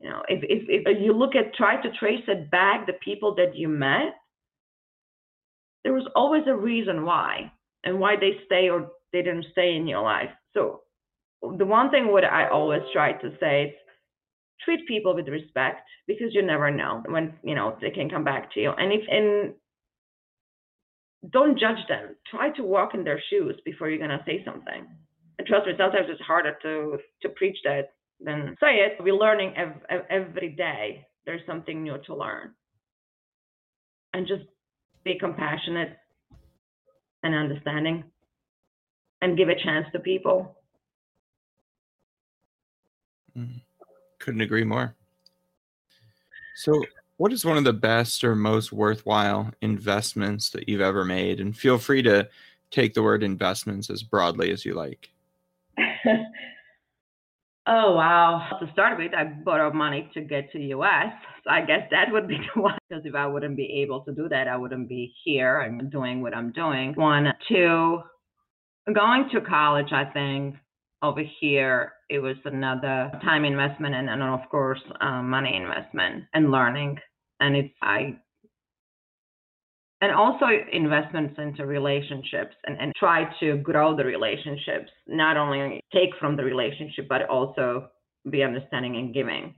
You 0.00 0.10
know, 0.10 0.22
if, 0.28 0.42
if, 0.42 0.64
if 0.68 1.02
you 1.02 1.12
look 1.12 1.34
at, 1.34 1.54
try 1.54 1.80
to 1.80 1.92
trace 1.98 2.24
it 2.28 2.50
back, 2.50 2.86
the 2.86 2.94
people 3.04 3.34
that 3.36 3.56
you 3.56 3.68
met, 3.68 4.14
there 5.84 5.92
was 5.92 6.08
always 6.14 6.42
a 6.46 6.56
reason 6.56 7.04
why 7.04 7.52
and 7.84 8.00
why 8.00 8.16
they 8.16 8.32
stay 8.46 8.68
or 8.68 8.90
they 9.12 9.22
didn't 9.22 9.46
stay 9.52 9.76
in 9.76 9.86
your 9.86 10.02
life. 10.02 10.30
So 10.52 10.82
the 11.42 11.64
one 11.64 11.90
thing 11.90 12.10
what 12.10 12.24
I 12.24 12.48
always 12.48 12.82
try 12.92 13.12
to 13.12 13.30
say 13.40 13.64
is 13.64 13.74
treat 14.64 14.86
people 14.86 15.14
with 15.14 15.28
respect 15.28 15.82
because 16.06 16.28
you 16.34 16.42
never 16.42 16.70
know 16.70 17.02
when 17.08 17.34
you 17.42 17.54
know 17.54 17.76
they 17.80 17.90
can 17.90 18.08
come 18.08 18.24
back 18.24 18.52
to 18.54 18.60
you. 18.60 18.70
And 18.70 18.92
if 18.92 19.02
and 19.10 19.54
don't 21.30 21.58
judge 21.58 21.86
them. 21.88 22.14
Try 22.30 22.50
to 22.50 22.62
walk 22.62 22.94
in 22.94 23.04
their 23.04 23.20
shoes 23.30 23.58
before 23.64 23.88
you're 23.88 23.98
gonna 23.98 24.22
say 24.26 24.44
something. 24.44 24.86
And 25.38 25.46
trust 25.46 25.66
me, 25.66 25.74
sometimes 25.76 26.06
it's 26.08 26.20
harder 26.20 26.56
to 26.62 26.98
to 27.22 27.28
preach 27.30 27.58
that 27.64 27.94
than 28.20 28.56
say 28.60 28.76
it. 28.76 28.96
We're 29.00 29.14
learning 29.14 29.54
ev- 29.56 30.06
every 30.10 30.50
day. 30.50 31.06
There's 31.24 31.44
something 31.46 31.82
new 31.82 31.96
to 32.06 32.14
learn, 32.14 32.54
and 34.14 34.26
just 34.26 34.44
be 35.04 35.18
compassionate 35.18 35.96
and 37.22 37.34
understanding, 37.34 38.04
and 39.20 39.36
give 39.36 39.48
a 39.48 39.56
chance 39.62 39.86
to 39.92 39.98
people. 39.98 40.56
Mm, 43.36 43.60
Couldn't 44.26 44.40
agree 44.40 44.64
more. 44.64 44.92
So, 46.56 46.82
what 47.16 47.32
is 47.32 47.44
one 47.44 47.56
of 47.56 47.62
the 47.62 47.72
best 47.72 48.24
or 48.24 48.34
most 48.34 48.72
worthwhile 48.72 49.52
investments 49.62 50.50
that 50.50 50.68
you've 50.68 50.80
ever 50.80 51.04
made? 51.04 51.38
And 51.38 51.56
feel 51.56 51.78
free 51.78 52.02
to 52.02 52.28
take 52.72 52.92
the 52.92 53.04
word 53.04 53.22
investments 53.22 53.88
as 53.88 54.02
broadly 54.02 54.50
as 54.50 54.64
you 54.64 54.74
like. 54.74 55.10
oh 57.68 57.94
wow! 57.94 58.58
To 58.58 58.68
start 58.72 58.98
with, 58.98 59.14
I 59.14 59.26
borrowed 59.26 59.74
money 59.74 60.10
to 60.14 60.22
get 60.22 60.50
to 60.50 60.58
the 60.58 60.74
US. 60.74 61.12
So 61.44 61.50
I 61.50 61.60
guess 61.64 61.86
that 61.92 62.10
would 62.10 62.26
be 62.26 62.38
the 62.54 62.60
one. 62.60 62.76
Because 62.88 63.06
if 63.06 63.14
I 63.14 63.28
wouldn't 63.28 63.56
be 63.56 63.80
able 63.84 64.00
to 64.00 64.12
do 64.12 64.28
that, 64.28 64.48
I 64.48 64.56
wouldn't 64.56 64.88
be 64.88 65.14
here 65.22 65.60
and 65.60 65.88
doing 65.88 66.20
what 66.20 66.34
I'm 66.34 66.50
doing. 66.50 66.94
One, 66.96 67.32
two, 67.46 68.00
going 68.92 69.28
to 69.32 69.40
college. 69.40 69.92
I 69.92 70.04
think 70.04 70.56
over 71.02 71.22
here 71.40 71.92
it 72.08 72.18
was 72.20 72.36
another 72.44 73.10
time 73.22 73.44
investment 73.44 73.94
and, 73.94 74.08
and 74.08 74.22
of 74.22 74.40
course 74.50 74.80
um, 75.00 75.28
money 75.28 75.54
investment 75.56 76.24
and 76.34 76.50
learning. 76.50 76.98
And 77.40 77.56
it's 77.56 77.74
i 77.82 78.16
and 80.00 80.12
also 80.12 80.46
investments 80.72 81.34
into 81.38 81.64
relationships 81.66 82.54
and, 82.66 82.78
and 82.78 82.92
try 82.96 83.24
to 83.40 83.56
grow 83.58 83.96
the 83.96 84.04
relationships 84.04 84.90
not 85.06 85.36
only 85.36 85.80
take 85.92 86.10
from 86.20 86.36
the 86.36 86.44
relationship 86.44 87.06
but 87.08 87.28
also 87.28 87.88
be 88.30 88.42
understanding 88.42 88.96
and 88.96 89.14
giving. 89.14 89.54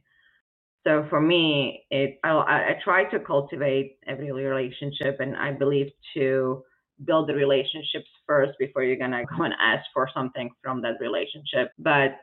So 0.85 1.07
for 1.09 1.21
me 1.21 1.85
it 1.91 2.19
i, 2.25 2.31
I 2.31 2.73
try 2.83 3.05
to 3.11 3.21
cultivate 3.21 3.99
every 4.09 4.33
relationship 4.33 5.19
and 5.21 5.37
i 5.37 5.53
believe 5.53 5.89
to 6.15 6.63
build 7.05 7.29
the 7.29 7.35
relationships 7.35 8.09
first 8.29 8.53
before 8.61 8.85
you're 8.85 8.97
gonna 8.97 9.25
go 9.25 9.43
and 9.43 9.55
ask 9.61 9.85
for 9.93 10.09
something 10.15 10.51
from 10.63 10.81
that 10.83 11.01
relationship. 11.01 11.73
But 11.79 12.21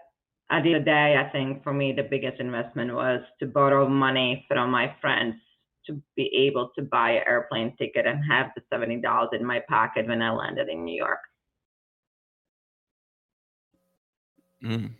at 0.51 0.61
the 0.63 0.69
end 0.69 0.75
of 0.75 0.81
the 0.81 0.91
day, 0.91 1.17
I 1.17 1.29
think 1.31 1.63
for 1.63 1.73
me 1.73 1.91
the 1.91 2.03
biggest 2.03 2.39
investment 2.39 2.93
was 2.93 3.21
to 3.39 3.47
borrow 3.47 3.89
money 3.89 4.45
from 4.47 4.69
my 4.69 4.95
friends 5.01 5.35
to 5.87 6.01
be 6.15 6.31
able 6.47 6.71
to 6.77 6.83
buy 6.83 7.11
an 7.11 7.23
airplane 7.27 7.75
ticket 7.77 8.05
and 8.05 8.23
have 8.29 8.51
the 8.55 8.61
seventy 8.71 9.01
dollars 9.01 9.29
in 9.33 9.45
my 9.45 9.59
pocket 9.67 10.07
when 10.07 10.21
I 10.21 10.31
landed 10.31 10.69
in 10.69 10.85
New 10.85 10.95
York. 10.95 11.19
Mm. 14.63 14.91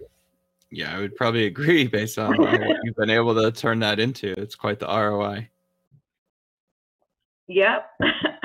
Yeah, 0.71 0.95
I 0.95 0.99
would 0.99 1.15
probably 1.15 1.45
agree 1.45 1.87
based 1.87 2.19
on 2.19 2.35
what 2.37 2.59
you've 2.83 2.95
been 2.95 3.09
able 3.09 3.35
to 3.35 3.51
turn 3.51 3.79
that 3.79 3.99
into. 3.99 4.33
It's 4.39 4.55
quite 4.55 4.79
the 4.79 4.87
ROI. 4.87 5.49
Yep, 7.47 7.89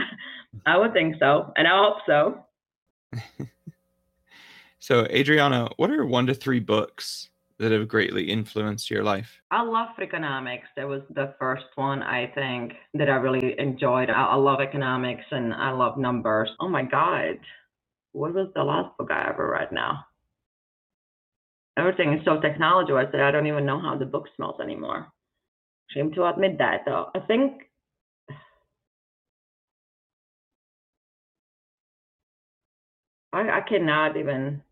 I 0.67 0.77
would 0.77 0.93
think 0.93 1.17
so, 1.19 1.53
and 1.57 1.67
I 1.67 1.77
hope 1.77 1.99
so. 2.07 2.45
so, 4.79 5.07
Adriana, 5.07 5.69
what 5.77 5.91
are 5.91 6.07
one 6.07 6.27
to 6.27 6.35
three 6.35 6.61
books 6.61 7.31
that 7.59 7.73
have 7.73 7.89
greatly 7.89 8.25
influenced 8.25 8.91
your 8.91 9.05
life? 9.05 9.41
I 9.51 9.63
love 9.63 9.89
Freakonomics. 9.99 10.69
That 10.77 10.89
was 10.89 11.03
the 11.11 11.35
first 11.39 11.67
one 11.75 12.03
I 12.03 12.29
think 12.35 12.73
that 12.95 13.11
I 13.11 13.17
really 13.17 13.55
enjoyed. 13.59 14.09
I, 14.11 14.27
I 14.27 14.35
love 14.37 14.61
economics 14.61 15.25
and 15.31 15.53
I 15.53 15.71
love 15.71 15.99
numbers. 15.99 16.51
Oh 16.59 16.69
my 16.69 16.83
God, 16.83 17.39
what 18.13 18.35
was 18.35 18.49
the 18.55 18.65
last 18.65 18.97
book 18.97 19.11
I 19.11 19.29
ever 19.29 19.51
read 19.51 19.73
now? 19.73 20.05
Everything 21.77 22.15
is 22.15 22.25
so 22.25 22.41
technology 22.41 22.93
that 22.93 23.21
I 23.21 23.31
don't 23.31 23.47
even 23.47 23.65
know 23.67 23.81
how 23.81 23.97
the 23.97 24.07
book 24.07 24.27
smells 24.37 24.61
anymore. 24.61 25.13
Shame 25.91 26.13
to 26.15 26.29
admit 26.29 26.59
that, 26.59 26.83
though. 26.87 27.11
I 27.15 27.21
think 27.21 27.70
I, 33.33 33.59
I 33.59 33.61
cannot 33.69 34.17
even 34.17 34.63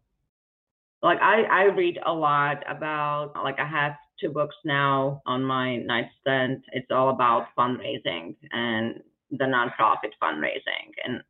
like 1.03 1.19
I, 1.21 1.43
I 1.43 1.63
read 1.65 1.99
a 2.05 2.13
lot 2.13 2.65
about 2.69 3.33
like 3.43 3.59
I 3.59 3.67
have 3.67 3.93
two 4.21 4.31
books 4.31 4.57
now 4.65 5.23
on 5.27 5.45
my 5.45 5.77
nightstand. 5.77 6.65
It's 6.73 6.91
all 6.91 7.11
about 7.11 7.49
fundraising 7.57 8.35
and 8.51 9.01
the 9.31 9.45
nonprofit 9.45 10.13
fundraising. 10.23 10.93
And 11.05 11.23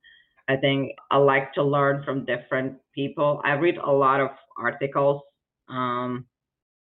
I 0.48 0.56
think 0.56 0.92
I 1.10 1.18
like 1.18 1.52
to 1.54 1.62
learn 1.62 2.02
from 2.04 2.24
different 2.24 2.78
people. 2.94 3.42
I 3.44 3.52
read 3.52 3.76
a 3.76 3.90
lot 3.90 4.20
of 4.20 4.30
articles, 4.56 5.22
um, 5.68 6.24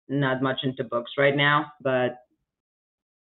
not 0.09 0.43
much 0.43 0.61
into 0.63 0.85
books 0.85 1.13
right 1.19 1.37
now, 1.37 1.73
but 1.83 2.19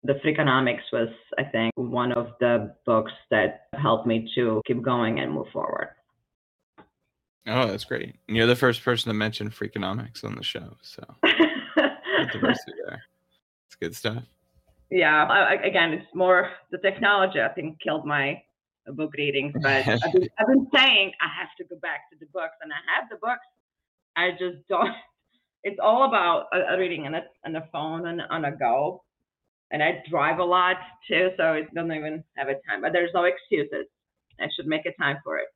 the 0.03 0.15
Freakonomics 0.15 0.93
was, 0.93 1.09
I 1.39 1.45
think, 1.45 1.73
one 1.77 2.13
of 2.13 2.29
the 2.41 2.75
books 2.85 3.13
that 3.31 3.67
helped 3.75 4.07
me 4.07 4.31
to 4.35 4.63
keep 4.67 4.83
going 4.83 5.21
and 5.21 5.33
move 5.33 5.47
forward. 5.53 5.96
Oh, 7.47 7.67
that's 7.67 7.85
great. 7.85 8.17
And 8.27 8.37
you're 8.37 8.47
the 8.47 8.57
first 8.57 8.83
person 8.83 9.09
to 9.11 9.15
mention 9.15 9.51
Freakonomics 9.51 10.25
on 10.25 10.35
the 10.35 10.43
show, 10.43 10.77
so 10.83 11.03
diversity 12.33 12.73
there. 12.87 13.05
It's 13.67 13.77
good 13.77 13.95
stuff. 13.95 14.25
Yeah. 14.91 15.25
I, 15.25 15.55
again, 15.55 15.93
it's 15.93 16.15
more 16.15 16.51
the 16.71 16.79
technology. 16.79 17.41
I 17.41 17.49
think 17.49 17.81
killed 17.81 18.05
my 18.05 18.43
book 18.93 19.15
readings, 19.17 19.53
but 19.61 19.67
I've, 19.87 20.13
been, 20.13 20.29
I've 20.39 20.47
been 20.47 20.69
saying 20.75 21.13
I 21.21 21.29
have 21.39 21.49
to 21.59 21.65
go 21.65 21.77
back 21.81 22.11
to 22.11 22.19
the 22.19 22.27
books, 22.27 22.55
and 22.63 22.73
I 22.73 22.77
have 22.99 23.09
the 23.11 23.17
books. 23.17 23.47
I 24.17 24.31
just 24.33 24.67
don't. 24.69 24.91
It's 25.65 25.81
all 25.83 26.05
about 26.05 26.47
uh, 26.55 26.77
reading 26.79 27.07
on 27.07 27.17
a 27.17 27.23
on 27.45 27.57
a 27.57 27.69
phone 27.73 28.07
and 28.07 28.23
on 28.31 28.45
a 28.45 28.53
go, 28.53 29.03
and 29.73 29.83
I 29.83 30.01
drive 30.09 30.39
a 30.39 30.45
lot 30.45 30.77
too, 31.09 31.31
so 31.37 31.43
I 31.43 31.63
don't 31.75 31.91
even 31.91 32.23
have 32.37 32.47
a 32.47 32.55
time. 32.69 32.83
But 32.83 32.93
there's 32.93 33.11
no 33.13 33.25
excuses. 33.25 33.87
I 34.39 34.47
should 34.55 34.69
make 34.69 34.87
a 34.87 34.93
time 34.93 35.17
for 35.25 35.39
it. 35.39 35.49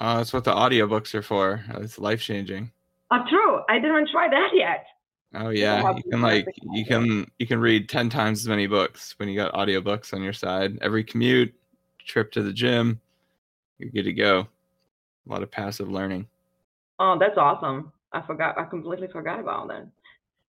Uh, 0.00 0.18
that's 0.18 0.32
what 0.32 0.44
the 0.44 0.52
audiobooks 0.52 1.14
are 1.14 1.22
for. 1.22 1.64
It's 1.74 1.98
life 1.98 2.20
changing. 2.20 2.70
Oh, 3.10 3.24
true. 3.28 3.62
I 3.68 3.78
didn't 3.78 4.10
try 4.10 4.28
that 4.28 4.50
yet. 4.54 4.86
Oh 5.34 5.50
yeah, 5.50 5.94
you 5.94 6.02
can 6.10 6.22
like 6.22 6.46
you 6.72 6.86
can 6.86 7.30
you 7.38 7.46
can 7.46 7.60
read 7.60 7.90
ten 7.90 8.08
times 8.08 8.40
as 8.40 8.48
many 8.48 8.66
books 8.66 9.14
when 9.18 9.28
you 9.28 9.36
got 9.36 9.52
audiobooks 9.52 10.14
on 10.14 10.22
your 10.22 10.32
side. 10.32 10.78
Every 10.80 11.04
commute, 11.04 11.54
trip 12.06 12.32
to 12.32 12.42
the 12.42 12.52
gym, 12.52 12.98
you're 13.78 13.90
good 13.90 14.04
to 14.04 14.14
go. 14.14 14.48
A 15.28 15.30
lot 15.30 15.42
of 15.42 15.50
passive 15.50 15.90
learning. 15.90 16.26
Oh, 16.98 17.18
that's 17.18 17.36
awesome. 17.36 17.92
I 18.12 18.22
forgot. 18.22 18.58
I 18.58 18.64
completely 18.64 19.08
forgot 19.08 19.38
about 19.38 19.68
that. 19.68 19.86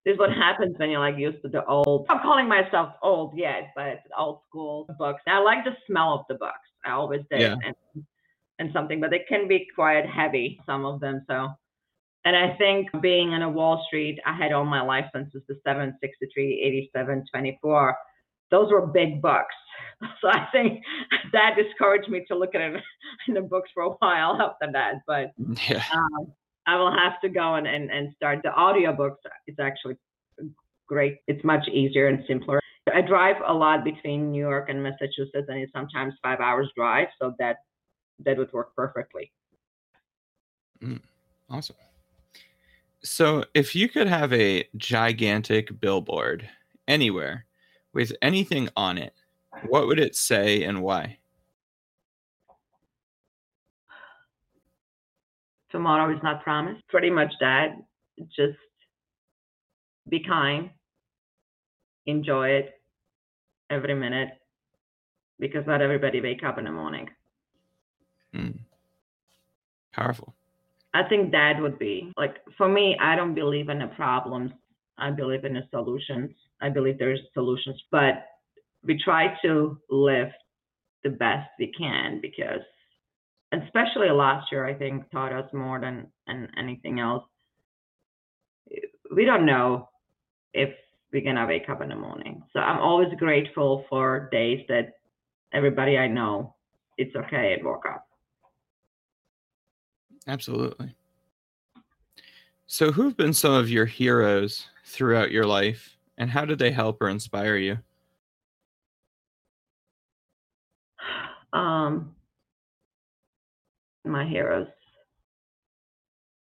This 0.05 0.13
is 0.13 0.19
what 0.19 0.31
happens 0.31 0.79
when 0.79 0.89
you're 0.89 1.01
like 1.01 1.17
used 1.17 1.41
to 1.41 1.49
the 1.49 1.65
old. 1.65 2.05
I'm 2.09 2.19
calling 2.19 2.47
myself 2.47 2.93
old 3.01 3.37
yet, 3.37 3.73
but 3.75 4.03
old 4.17 4.39
school 4.47 4.87
books. 4.97 5.21
I 5.27 5.39
like 5.39 5.65
the 5.65 5.75
smell 5.87 6.13
of 6.13 6.25
the 6.29 6.35
books. 6.35 6.55
I 6.85 6.91
always 6.91 7.21
did. 7.29 7.41
Yeah. 7.41 7.55
And 7.65 7.75
and 8.59 8.69
something, 8.73 8.99
but 8.99 9.09
they 9.09 9.23
can 9.27 9.47
be 9.47 9.65
quite 9.73 10.05
heavy, 10.05 10.59
some 10.65 10.85
of 10.85 10.99
them. 10.99 11.23
So, 11.27 11.49
and 12.25 12.35
I 12.35 12.55
think 12.57 12.89
being 13.01 13.31
in 13.31 13.41
a 13.41 13.49
Wall 13.49 13.83
Street, 13.87 14.19
I 14.25 14.33
had 14.35 14.51
all 14.51 14.65
my 14.65 14.81
licenses, 14.81 15.41
the 15.47 15.55
763, 15.65 16.61
87, 16.93 17.25
24. 17.31 17.97
Those 18.51 18.71
were 18.71 18.85
big 18.85 19.21
bucks. 19.21 19.55
So 20.21 20.29
I 20.29 20.47
think 20.53 20.81
that 21.33 21.55
discouraged 21.57 22.07
me 22.09 22.23
to 22.29 22.35
look 22.37 22.55
at 22.55 22.61
it 22.61 22.81
in 23.27 23.33
the 23.33 23.41
books 23.41 23.69
for 23.73 23.83
a 23.83 23.89
while 23.89 24.41
after 24.41 24.71
that. 24.71 25.01
But 25.05 25.31
yeah. 25.69 25.83
Um, 25.93 26.33
I 26.65 26.77
will 26.77 26.91
have 26.91 27.19
to 27.21 27.29
go 27.29 27.55
and, 27.55 27.67
and, 27.67 27.89
and 27.89 28.13
start 28.15 28.39
the 28.43 28.49
audiobooks. 28.49 29.17
It's 29.47 29.59
actually 29.59 29.95
great. 30.87 31.17
It's 31.27 31.43
much 31.43 31.67
easier 31.67 32.07
and 32.07 32.23
simpler. 32.27 32.61
I 32.93 33.01
drive 33.01 33.37
a 33.45 33.53
lot 33.53 33.83
between 33.83 34.31
New 34.31 34.39
York 34.39 34.69
and 34.69 34.81
Massachusetts, 34.81 35.47
and 35.47 35.59
it's 35.59 35.71
sometimes 35.73 36.13
five 36.23 36.39
hours 36.39 36.69
drive. 36.75 37.07
So 37.21 37.33
that 37.39 37.57
that 38.25 38.37
would 38.37 38.51
work 38.53 38.75
perfectly. 38.75 39.31
Mm, 40.81 41.01
awesome. 41.49 41.75
So, 43.01 43.45
if 43.53 43.75
you 43.75 43.87
could 43.87 44.07
have 44.07 44.33
a 44.33 44.67
gigantic 44.75 45.79
billboard 45.79 46.49
anywhere 46.87 47.45
with 47.93 48.11
anything 48.21 48.69
on 48.75 48.97
it, 48.97 49.13
what 49.67 49.87
would 49.87 49.99
it 49.99 50.15
say 50.15 50.63
and 50.63 50.81
why? 50.81 51.17
Tomorrow 55.71 56.15
is 56.15 56.21
not 56.23 56.43
promised. 56.43 56.85
Pretty 56.87 57.09
much 57.09 57.31
that. 57.39 57.75
Just 58.35 58.57
be 60.09 60.19
kind, 60.21 60.71
enjoy 62.05 62.49
it 62.49 62.81
every 63.69 63.93
minute, 63.93 64.29
because 65.39 65.65
not 65.67 65.81
everybody 65.81 66.19
wake 66.19 66.43
up 66.43 66.57
in 66.57 66.65
the 66.65 66.71
morning. 66.71 67.07
Mm. 68.35 68.59
Powerful. 69.93 70.33
I 70.93 71.03
think 71.07 71.31
that 71.31 71.53
would 71.59 71.77
be 71.77 72.11
like 72.17 72.37
for 72.57 72.67
me, 72.67 72.97
I 72.99 73.15
don't 73.15 73.35
believe 73.35 73.69
in 73.69 73.79
the 73.79 73.87
problems. 73.87 74.51
I 74.97 75.11
believe 75.11 75.45
in 75.45 75.53
the 75.53 75.63
solutions. 75.71 76.31
I 76.61 76.69
believe 76.69 76.97
there's 76.99 77.21
solutions, 77.33 77.81
but 77.91 78.25
we 78.83 79.01
try 79.01 79.35
to 79.43 79.77
live 79.89 80.29
the 81.03 81.09
best 81.09 81.49
we 81.57 81.71
can 81.77 82.19
because 82.21 82.61
especially 83.51 84.09
last 84.09 84.51
year 84.51 84.65
I 84.65 84.73
think 84.73 85.09
taught 85.11 85.33
us 85.33 85.51
more 85.53 85.79
than, 85.79 86.07
than 86.27 86.49
anything 86.57 86.99
else. 86.99 87.23
We 89.15 89.25
don't 89.25 89.45
know 89.45 89.89
if 90.53 90.69
we're 91.11 91.23
gonna 91.23 91.47
wake 91.47 91.69
up 91.69 91.81
in 91.81 91.89
the 91.89 91.95
morning. 91.95 92.43
So 92.53 92.59
I'm 92.59 92.79
always 92.79 93.09
grateful 93.17 93.85
for 93.89 94.29
days 94.31 94.65
that 94.67 94.93
everybody 95.53 95.97
I 95.97 96.07
know 96.07 96.55
it's 96.97 97.15
okay 97.15 97.55
and 97.57 97.65
woke 97.65 97.85
up. 97.87 98.08
Absolutely. 100.27 100.95
So, 102.67 102.91
who've 102.91 103.17
been 103.17 103.33
some 103.33 103.53
of 103.53 103.69
your 103.69 103.85
heroes 103.85 104.67
throughout 104.85 105.31
your 105.31 105.45
life, 105.45 105.97
and 106.17 106.29
how 106.29 106.45
did 106.45 106.59
they 106.59 106.71
help 106.71 107.01
or 107.01 107.09
inspire 107.09 107.55
you? 107.55 107.79
Um, 111.51 112.15
my 114.05 114.27
heroes. 114.27 114.67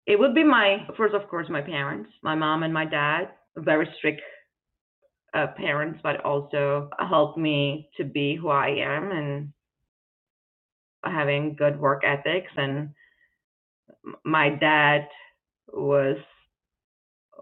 It 0.07 0.19
would 0.19 0.33
be 0.33 0.43
my 0.43 0.87
first, 0.97 1.13
of 1.13 1.27
course, 1.27 1.47
my 1.49 1.61
parents, 1.61 2.09
my 2.23 2.35
mom 2.35 2.63
and 2.63 2.73
my 2.73 2.85
dad. 2.85 3.29
Very 3.57 3.87
strict 3.97 4.21
uh, 5.33 5.47
parents, 5.57 5.99
but 6.03 6.23
also 6.25 6.89
helped 6.99 7.37
me 7.37 7.89
to 7.97 8.03
be 8.03 8.35
who 8.35 8.49
I 8.49 8.69
am 8.69 9.11
and 9.11 9.53
having 11.03 11.55
good 11.55 11.79
work 11.79 12.03
ethics 12.03 12.51
and 12.57 12.89
my 14.23 14.49
dad 14.49 15.07
was 15.71 16.17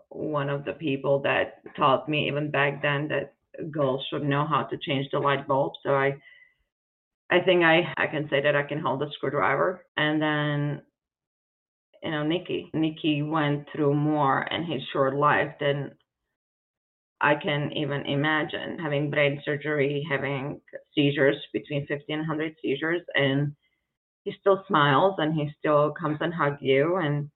one 0.09 0.49
of 0.49 0.65
the 0.65 0.73
people 0.73 1.19
that 1.21 1.61
taught 1.75 2.07
me 2.07 2.27
even 2.27 2.51
back 2.51 2.81
then 2.81 3.07
that 3.09 3.33
girls 3.71 4.05
should 4.09 4.23
know 4.23 4.45
how 4.47 4.63
to 4.63 4.77
change 4.77 5.07
the 5.11 5.19
light 5.19 5.47
bulb. 5.47 5.73
So 5.83 5.95
I 5.95 6.17
I 7.33 7.39
think 7.41 7.63
I, 7.63 7.81
I 7.97 8.07
can 8.07 8.27
say 8.29 8.41
that 8.41 8.55
I 8.55 8.63
can 8.63 8.79
hold 8.79 9.01
a 9.01 9.09
screwdriver. 9.13 9.85
And 9.97 10.21
then, 10.21 10.81
you 12.03 12.11
know, 12.11 12.23
Nikki. 12.23 12.69
Nikki 12.73 13.23
went 13.23 13.67
through 13.71 13.95
more 13.95 14.43
in 14.43 14.63
his 14.63 14.81
short 14.91 15.15
life 15.15 15.51
than 15.59 15.91
I 17.21 17.35
can 17.35 17.71
even 17.75 18.05
imagine. 18.05 18.77
Having 18.77 19.09
brain 19.09 19.41
surgery, 19.43 20.05
having 20.07 20.61
seizures 20.93 21.37
between 21.53 21.87
1500 21.89 22.55
seizures, 22.61 23.01
and 23.15 23.55
he 24.23 24.33
still 24.39 24.63
smiles 24.67 25.15
and 25.17 25.33
he 25.33 25.49
still 25.59 25.91
comes 25.91 26.17
and 26.21 26.33
hugs 26.33 26.61
you. 26.61 26.97
And 26.97 27.29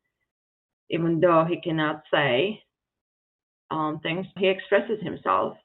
even 0.89 1.19
though 1.19 1.45
he 1.47 1.59
cannot 1.61 2.03
say 2.11 2.61
um, 3.69 3.99
things, 4.01 4.25
he 4.37 4.47
expresses 4.47 4.99
himself. 5.01 5.57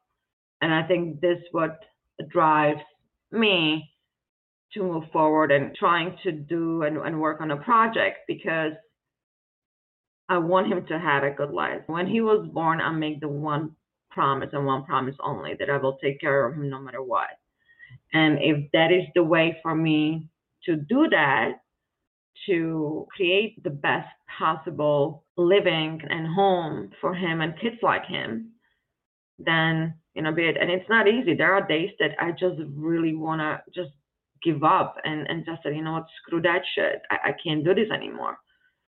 And 0.60 0.72
I 0.72 0.82
think 0.86 1.20
this 1.20 1.38
what 1.52 1.80
drives 2.28 2.80
me 3.30 3.90
to 4.74 4.82
move 4.82 5.04
forward 5.12 5.52
and 5.52 5.74
trying 5.74 6.16
to 6.22 6.32
do 6.32 6.82
and, 6.82 6.96
and 6.96 7.20
work 7.20 7.40
on 7.40 7.50
a 7.50 7.56
project 7.56 8.18
because 8.26 8.72
I 10.28 10.38
want 10.38 10.68
him 10.72 10.86
to 10.86 10.98
have 10.98 11.24
a 11.24 11.30
good 11.30 11.50
life. 11.50 11.82
When 11.86 12.06
he 12.06 12.20
was 12.20 12.48
born, 12.52 12.80
I 12.80 12.90
make 12.90 13.20
the 13.20 13.28
one 13.28 13.76
promise 14.10 14.50
and 14.52 14.66
one 14.66 14.84
promise 14.84 15.16
only 15.22 15.54
that 15.58 15.70
I 15.70 15.76
will 15.76 15.98
take 15.98 16.20
care 16.20 16.46
of 16.46 16.54
him 16.54 16.70
no 16.70 16.80
matter 16.80 17.02
what. 17.02 17.28
And 18.14 18.38
if 18.40 18.70
that 18.72 18.92
is 18.92 19.04
the 19.14 19.22
way 19.22 19.58
for 19.62 19.74
me 19.74 20.28
to 20.66 20.76
do 20.76 21.08
that, 21.10 21.52
to 22.46 23.06
create 23.14 23.62
the 23.62 23.70
best 23.70 24.08
possible 24.38 25.24
living 25.36 26.00
and 26.08 26.26
home 26.26 26.90
for 27.00 27.14
him 27.14 27.40
and 27.40 27.58
kids 27.60 27.76
like 27.82 28.04
him, 28.06 28.50
then 29.38 29.94
you 30.14 30.22
know, 30.22 30.32
be 30.32 30.42
it. 30.44 30.56
And 30.60 30.70
it's 30.70 30.88
not 30.88 31.08
easy. 31.08 31.34
There 31.34 31.54
are 31.54 31.66
days 31.66 31.90
that 31.98 32.10
I 32.20 32.32
just 32.32 32.60
really 32.74 33.14
want 33.14 33.40
to 33.40 33.62
just 33.74 33.94
give 34.44 34.62
up 34.62 34.96
and 35.04 35.26
and 35.28 35.44
just 35.44 35.62
say, 35.62 35.74
you 35.74 35.82
know 35.82 35.92
what, 35.92 36.06
screw 36.20 36.42
that 36.42 36.62
shit. 36.74 37.02
I, 37.10 37.30
I 37.30 37.34
can't 37.42 37.64
do 37.64 37.74
this 37.74 37.90
anymore. 37.90 38.36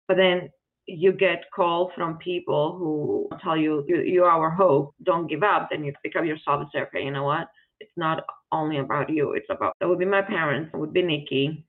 But 0.08 0.18
then 0.18 0.50
you 0.88 1.14
get 1.14 1.46
calls 1.56 1.92
from 1.96 2.18
people 2.18 2.76
who 2.78 3.30
tell 3.44 3.58
you, 3.58 3.84
you 3.88 4.02
you're 4.02 4.30
our 4.30 4.50
hope. 4.50 4.94
Don't 5.04 5.28
give 5.28 5.44
up. 5.44 5.70
Then 5.72 5.84
you 5.84 5.94
pick 6.04 6.16
up 6.16 6.26
yourself 6.26 6.62
and 6.62 6.70
say, 6.74 6.82
okay, 6.82 7.04
you 7.04 7.12
know 7.12 7.24
what? 7.24 7.48
It's 7.80 7.92
not 7.98 8.24
only 8.56 8.80
about 8.80 9.10
you. 9.10 9.34
It's 9.34 9.48
about 9.50 9.76
that 9.80 9.88
would 9.88 10.00
be 10.00 10.06
my 10.06 10.22
parents. 10.22 10.72
It 10.74 10.78
would 10.78 10.94
be 10.94 11.02
Nikki. 11.02 11.66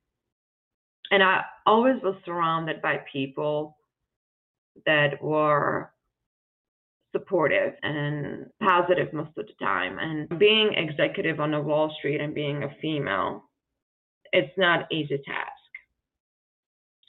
And 1.11 1.22
I 1.22 1.42
always 1.66 2.03
was 2.03 2.16
surrounded 2.25 2.83
by 2.83 3.01
people 3.12 3.77
that 4.85 5.22
were 5.22 5.92
supportive 7.12 7.75
and 7.83 8.46
positive 8.61 9.12
most 9.12 9.31
of 9.37 9.46
the 9.46 9.64
time. 9.64 9.99
And 9.99 10.38
being 10.38 10.75
executive 10.75 11.40
on 11.40 11.55
a 11.55 11.61
Wall 11.61 11.94
Street 11.99 12.20
and 12.20 12.35
being 12.35 12.64
a 12.64 12.75
female, 12.83 13.44
it's 14.33 14.53
not 14.59 14.87
easy 14.90 15.18
task. 15.18 15.53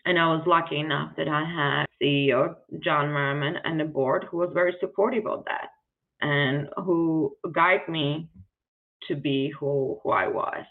And 0.05 0.17
I 0.17 0.27
was 0.27 0.43
lucky 0.47 0.79
enough 0.79 1.11
that 1.17 1.27
I 1.27 1.43
had 1.43 1.85
CEO 2.01 2.55
John 2.81 3.11
Merriman 3.11 3.57
and 3.65 3.79
the 3.79 3.85
board 3.85 4.25
who 4.29 4.37
was 4.37 4.51
very 4.53 4.73
supportive 4.79 5.27
of 5.27 5.43
that 5.45 5.69
and 6.21 6.69
who 6.77 7.35
guided 7.53 7.89
me 7.89 8.29
to 9.07 9.15
be 9.15 9.53
who, 9.59 9.99
who 10.03 10.11
I 10.11 10.27
was 10.27 10.65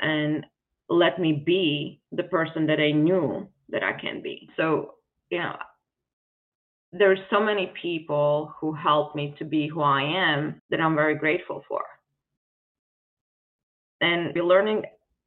and 0.00 0.44
let 0.88 1.18
me 1.18 1.32
be 1.44 2.00
the 2.12 2.24
person 2.24 2.66
that 2.66 2.80
I 2.80 2.92
knew 2.92 3.48
that 3.70 3.82
I 3.82 3.92
can 3.92 4.22
be. 4.22 4.48
So, 4.56 4.94
you 5.30 5.38
know, 5.38 5.56
there's 6.92 7.18
so 7.30 7.40
many 7.40 7.72
people 7.80 8.54
who 8.60 8.72
helped 8.72 9.16
me 9.16 9.34
to 9.38 9.44
be 9.44 9.68
who 9.68 9.82
I 9.82 10.02
am 10.02 10.60
that 10.70 10.80
I'm 10.80 10.94
very 10.94 11.16
grateful 11.16 11.64
for. 11.68 11.82
And 14.00 14.32
we're 14.34 14.44
learning 14.44 14.82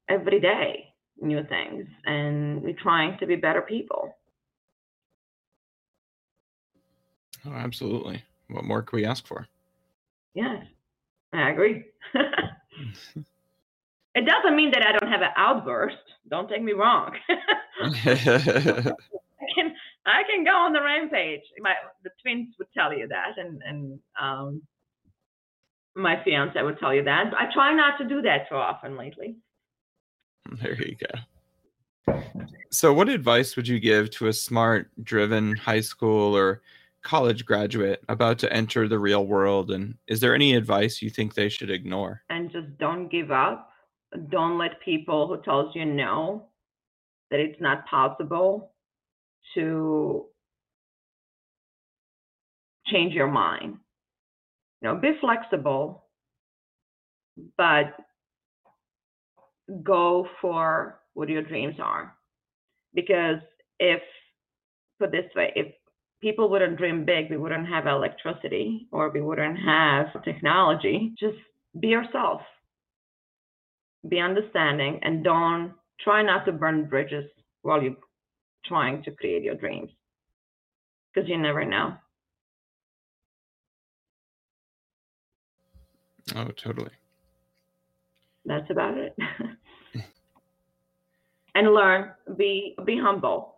every 0.10 0.40
day 0.40 0.86
new 1.22 1.44
things 1.50 1.86
and 2.06 2.62
we're 2.62 2.76
trying 2.82 3.18
to 3.20 3.26
be 3.26 3.36
better 3.36 3.62
people. 3.62 4.16
Oh, 7.46 7.52
absolutely. 7.54 8.24
What 8.50 8.64
more 8.64 8.82
can 8.82 8.98
we 8.98 9.06
ask 9.06 9.28
for? 9.28 9.48
Yes, 10.34 10.66
I 11.34 11.50
agree. 11.50 11.84
it 14.16 14.26
doesn't 14.26 14.56
mean 14.56 14.72
that 14.72 14.86
I 14.86 14.98
don't 14.98 15.12
have 15.12 15.22
an 15.22 15.32
outburst. 15.36 15.98
Don't 16.30 16.50
take 16.50 16.64
me 16.64 16.74
wrong. 16.74 17.16
I 17.80 18.94
can 19.56 19.76
I 20.06 20.24
can 20.30 20.44
go 20.44 20.52
on 20.52 20.74
the 20.74 20.82
rampage. 20.82 21.42
My 21.60 21.76
the 22.04 22.10
twins 22.22 22.56
would 22.58 22.68
tell 22.76 22.94
you 22.94 23.08
that, 23.08 23.38
and 23.38 23.62
and 23.66 24.00
um, 24.20 24.62
my 25.96 26.22
fiance 26.24 26.62
would 26.62 26.80
tell 26.80 26.94
you 26.94 27.04
that. 27.04 27.34
I 27.38 27.52
try 27.54 27.74
not 27.74 27.98
to 28.00 28.08
do 28.08 28.22
that 28.24 28.50
too 28.50 28.56
often 28.56 28.98
lately. 28.98 29.36
There 30.62 30.76
you 30.76 30.96
go. 30.96 32.22
So, 32.72 32.94
what 32.94 33.10
advice 33.10 33.56
would 33.56 33.68
you 33.68 33.80
give 33.80 34.10
to 34.12 34.28
a 34.28 34.34
smart, 34.34 34.90
driven 35.04 35.56
high 35.56 35.82
school 35.82 36.36
or 36.36 36.62
college 37.04 37.46
graduate 37.46 38.04
about 38.10 38.40
to 38.40 38.52
enter 38.54 38.88
the 38.88 39.00
real 39.00 39.26
world? 39.26 39.72
And 39.72 39.96
is 40.08 40.20
there 40.20 40.36
any 40.36 40.56
advice 40.56 41.02
you 41.02 41.10
think 41.10 41.34
they 41.34 41.50
should 41.50 41.70
ignore? 41.70 42.22
And 42.30 42.52
just 42.52 42.78
don't 42.78 43.10
give 43.10 43.32
up. 43.32 43.70
Don't 44.30 44.58
let 44.58 44.82
people 44.82 45.28
who 45.28 45.42
tells 45.44 45.76
you 45.76 45.86
no 45.86 46.48
that 47.32 47.40
it's 47.40 47.62
not 47.62 47.86
possible 47.86 48.74
to 49.54 50.26
change 52.88 53.14
your 53.14 53.28
mind. 53.28 53.78
You 54.82 54.88
know, 54.88 54.96
be 54.96 55.12
flexible, 55.22 56.06
but 57.58 57.94
go 59.84 60.28
for 60.42 61.00
what 61.14 61.30
your 61.30 61.44
dreams 61.44 61.76
are. 61.80 62.16
Because 62.94 63.40
if, 63.80 64.02
put 65.00 65.12
this 65.12 65.26
way, 65.36 65.54
if 65.56 65.68
people 66.22 66.50
wouldn't 66.50 66.78
dream 66.78 67.06
big, 67.06 67.30
we 67.30 67.38
wouldn't 67.38 67.68
have 67.68 67.88
electricity 67.88 68.88
or 68.92 69.10
we 69.10 69.22
wouldn't 69.22 69.58
have 69.60 70.24
technology. 70.24 71.14
Just 71.20 71.38
be 71.80 71.88
yourself, 71.88 72.42
be 74.08 74.20
understanding, 74.20 75.00
and 75.04 75.24
don't 75.24 75.74
try 76.02 76.22
not 76.22 76.46
to 76.46 76.52
burn 76.52 76.86
bridges 76.86 77.26
while 77.62 77.82
you're 77.82 77.96
trying 78.66 79.04
to 79.04 79.12
create 79.12 79.44
your 79.44 79.56
dreams 79.56 79.90
because 81.14 81.30
you 81.30 81.38
never 81.38 81.66
know. 81.66 81.94
Oh, 86.36 86.48
totally. 86.64 86.92
That's 88.46 88.70
about 88.70 88.98
it. 88.98 89.16
and 91.56 91.74
learn, 91.74 92.12
be 92.38 92.76
be 92.86 92.98
humble. 92.98 93.56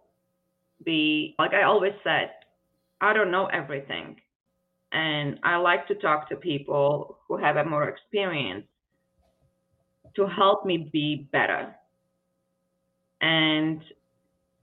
Be 0.83 1.35
like 1.37 1.53
I 1.53 1.63
always 1.63 1.93
said, 2.03 2.31
I 3.01 3.13
don't 3.13 3.31
know 3.31 3.47
everything. 3.47 4.17
And 4.93 5.39
I 5.43 5.57
like 5.57 5.87
to 5.87 5.95
talk 5.95 6.29
to 6.29 6.35
people 6.35 7.17
who 7.27 7.37
have 7.37 7.55
a 7.57 7.65
more 7.65 7.87
experience 7.89 8.65
to 10.15 10.27
help 10.27 10.65
me 10.65 10.89
be 10.91 11.27
better. 11.31 11.73
And 13.21 13.81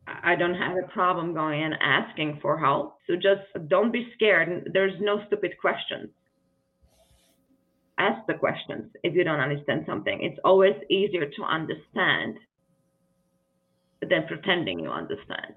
I 0.06 0.36
don't 0.36 0.54
have 0.54 0.76
a 0.76 0.88
problem 0.88 1.34
going 1.34 1.62
and 1.62 1.74
asking 1.80 2.38
for 2.40 2.58
help. 2.58 2.98
So 3.06 3.14
just 3.14 3.68
don't 3.68 3.92
be 3.92 4.08
scared. 4.14 4.70
There's 4.72 4.94
no 5.00 5.20
stupid 5.26 5.52
questions. 5.60 6.10
Ask 7.98 8.26
the 8.26 8.34
questions 8.34 8.92
if 9.02 9.14
you 9.14 9.24
don't 9.24 9.40
understand 9.40 9.84
something. 9.86 10.22
It's 10.22 10.38
always 10.44 10.74
easier 10.88 11.26
to 11.26 11.42
understand 11.42 12.36
than 14.00 14.26
pretending 14.28 14.78
you 14.78 14.90
understand. 14.90 15.54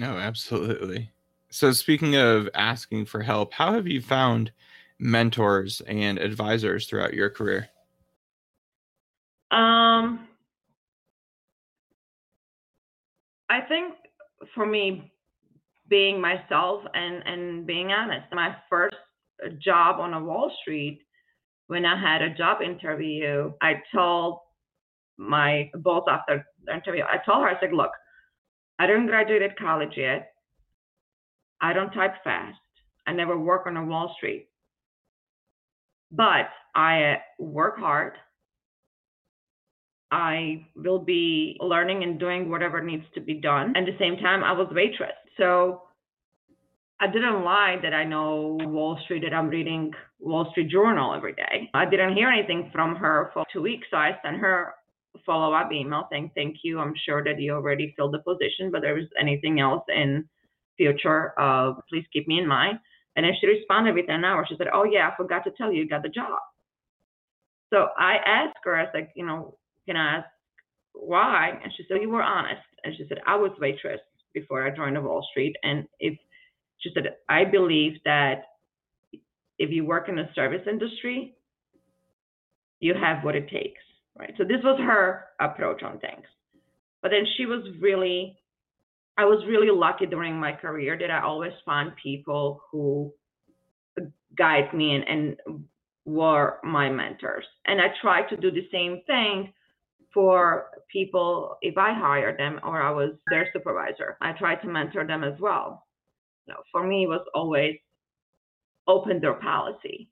No, 0.00 0.16
absolutely. 0.16 1.10
So, 1.50 1.72
speaking 1.72 2.16
of 2.16 2.48
asking 2.54 3.04
for 3.04 3.20
help, 3.20 3.52
how 3.52 3.74
have 3.74 3.86
you 3.86 4.00
found 4.00 4.50
mentors 4.98 5.82
and 5.82 6.18
advisors 6.18 6.86
throughout 6.86 7.12
your 7.12 7.28
career? 7.28 7.68
Um, 9.50 10.26
I 13.50 13.60
think 13.68 13.92
for 14.54 14.64
me, 14.64 15.12
being 15.88 16.18
myself 16.18 16.82
and 16.94 17.22
and 17.26 17.66
being 17.66 17.92
honest. 17.92 18.26
My 18.32 18.56
first 18.70 18.96
job 19.58 20.00
on 20.00 20.14
a 20.14 20.24
Wall 20.24 20.50
Street, 20.62 21.02
when 21.66 21.84
I 21.84 22.00
had 22.00 22.22
a 22.22 22.34
job 22.34 22.62
interview, 22.62 23.52
I 23.60 23.82
told 23.94 24.38
my 25.18 25.70
boss 25.74 26.04
after 26.10 26.46
the 26.64 26.72
interview, 26.72 27.02
I 27.02 27.18
told 27.18 27.42
her, 27.42 27.50
I 27.50 27.60
said, 27.60 27.74
look, 27.74 27.90
I 28.80 28.86
didn't 28.86 29.08
graduate 29.08 29.58
college 29.58 29.92
yet. 29.94 30.32
I 31.60 31.74
don't 31.74 31.90
type 31.90 32.14
fast. 32.24 32.56
I 33.06 33.12
never 33.12 33.38
work 33.38 33.66
on 33.66 33.76
a 33.76 33.84
Wall 33.84 34.14
Street. 34.16 34.48
But 36.10 36.48
I 36.74 37.02
uh, 37.02 37.16
work 37.38 37.78
hard. 37.78 38.14
I 40.10 40.64
will 40.74 40.98
be 40.98 41.58
learning 41.60 42.04
and 42.04 42.18
doing 42.18 42.48
whatever 42.48 42.82
needs 42.82 43.04
to 43.14 43.20
be 43.20 43.34
done. 43.34 43.76
At 43.76 43.84
the 43.84 43.98
same 43.98 44.16
time, 44.16 44.42
I 44.42 44.52
was 44.52 44.68
waitress. 44.72 45.12
So 45.36 45.82
I 47.00 47.06
didn't 47.06 47.44
lie 47.44 47.76
that 47.82 47.92
I 47.92 48.04
know 48.04 48.56
Wall 48.62 48.98
Street, 49.04 49.24
that 49.24 49.34
I'm 49.34 49.50
reading 49.50 49.92
Wall 50.20 50.48
Street 50.52 50.70
Journal 50.70 51.14
every 51.14 51.34
day. 51.34 51.68
I 51.74 51.84
didn't 51.84 52.16
hear 52.16 52.30
anything 52.30 52.70
from 52.72 52.96
her 52.96 53.30
for 53.34 53.44
two 53.52 53.60
weeks. 53.60 53.88
So 53.90 53.98
I 53.98 54.12
sent 54.24 54.38
her 54.38 54.72
follow 55.26 55.54
up 55.54 55.72
email 55.72 56.06
saying, 56.10 56.30
Thank 56.34 56.58
you. 56.62 56.78
I'm 56.78 56.94
sure 57.04 57.22
that 57.24 57.40
you 57.40 57.52
already 57.52 57.94
filled 57.96 58.14
the 58.14 58.20
position, 58.20 58.70
but 58.70 58.82
there 58.82 58.94
was 58.94 59.06
anything 59.18 59.60
else 59.60 59.84
in 59.94 60.28
future, 60.76 61.38
uh, 61.38 61.74
please 61.88 62.04
keep 62.12 62.26
me 62.26 62.38
in 62.38 62.46
mind. 62.46 62.78
And 63.16 63.24
then 63.24 63.32
she 63.40 63.46
responded 63.46 63.94
within 63.94 64.16
an 64.16 64.24
hour. 64.24 64.46
She 64.48 64.56
said, 64.56 64.68
Oh, 64.72 64.84
yeah, 64.84 65.10
I 65.10 65.16
forgot 65.16 65.44
to 65.44 65.50
tell 65.50 65.72
you, 65.72 65.82
you 65.82 65.88
got 65.88 66.02
the 66.02 66.08
job. 66.08 66.38
So 67.72 67.88
I 67.98 68.16
asked 68.26 68.58
her, 68.64 68.76
I 68.76 68.90
said, 68.92 69.08
You 69.14 69.26
know, 69.26 69.58
can 69.86 69.96
I 69.96 70.18
ask 70.18 70.28
why? 70.92 71.58
And 71.62 71.72
she 71.76 71.84
said, 71.88 72.00
You 72.00 72.10
were 72.10 72.22
honest. 72.22 72.62
And 72.84 72.94
she 72.96 73.04
said, 73.08 73.18
I 73.26 73.36
was 73.36 73.50
waitress 73.60 74.00
before 74.32 74.66
I 74.66 74.74
joined 74.74 74.96
the 74.96 75.00
Wall 75.00 75.26
Street. 75.30 75.56
And 75.62 75.86
if 75.98 76.16
she 76.78 76.90
said, 76.94 77.16
I 77.28 77.44
believe 77.44 77.98
that 78.04 78.44
if 79.58 79.70
you 79.70 79.84
work 79.84 80.08
in 80.08 80.16
the 80.16 80.28
service 80.34 80.62
industry, 80.68 81.34
you 82.80 82.94
have 82.94 83.22
what 83.22 83.36
it 83.36 83.50
takes, 83.50 83.82
right? 84.20 84.34
So 84.38 84.44
this 84.44 84.62
was 84.62 84.78
her 84.80 85.24
approach 85.40 85.82
on 85.82 85.98
things. 85.98 86.24
But 87.02 87.10
then 87.10 87.24
she 87.36 87.46
was 87.46 87.64
really, 87.80 88.36
I 89.16 89.24
was 89.24 89.44
really 89.48 89.70
lucky 89.70 90.06
during 90.06 90.38
my 90.38 90.52
career 90.52 90.96
that 91.00 91.10
I 91.10 91.22
always 91.22 91.52
found 91.64 91.92
people 92.02 92.60
who 92.70 93.12
guide 94.36 94.72
me 94.74 94.94
and, 94.94 95.04
and 95.04 95.64
were 96.04 96.58
my 96.62 96.90
mentors. 96.90 97.44
And 97.66 97.80
I 97.80 97.86
tried 98.00 98.28
to 98.28 98.36
do 98.36 98.50
the 98.50 98.68
same 98.70 99.00
thing 99.06 99.52
for 100.12 100.66
people 100.92 101.56
if 101.62 101.78
I 101.78 101.94
hired 101.94 102.38
them 102.38 102.60
or 102.64 102.82
I 102.82 102.90
was 102.90 103.12
their 103.30 103.48
supervisor. 103.52 104.16
I 104.20 104.32
tried 104.32 104.56
to 104.56 104.68
mentor 104.68 105.06
them 105.06 105.24
as 105.24 105.38
well. 105.40 105.86
You 106.46 106.54
know, 106.54 106.60
for 106.72 106.86
me, 106.86 107.04
it 107.04 107.08
was 107.08 107.24
always 107.34 107.76
open 108.86 109.20
door 109.20 109.34
policy. 109.34 110.08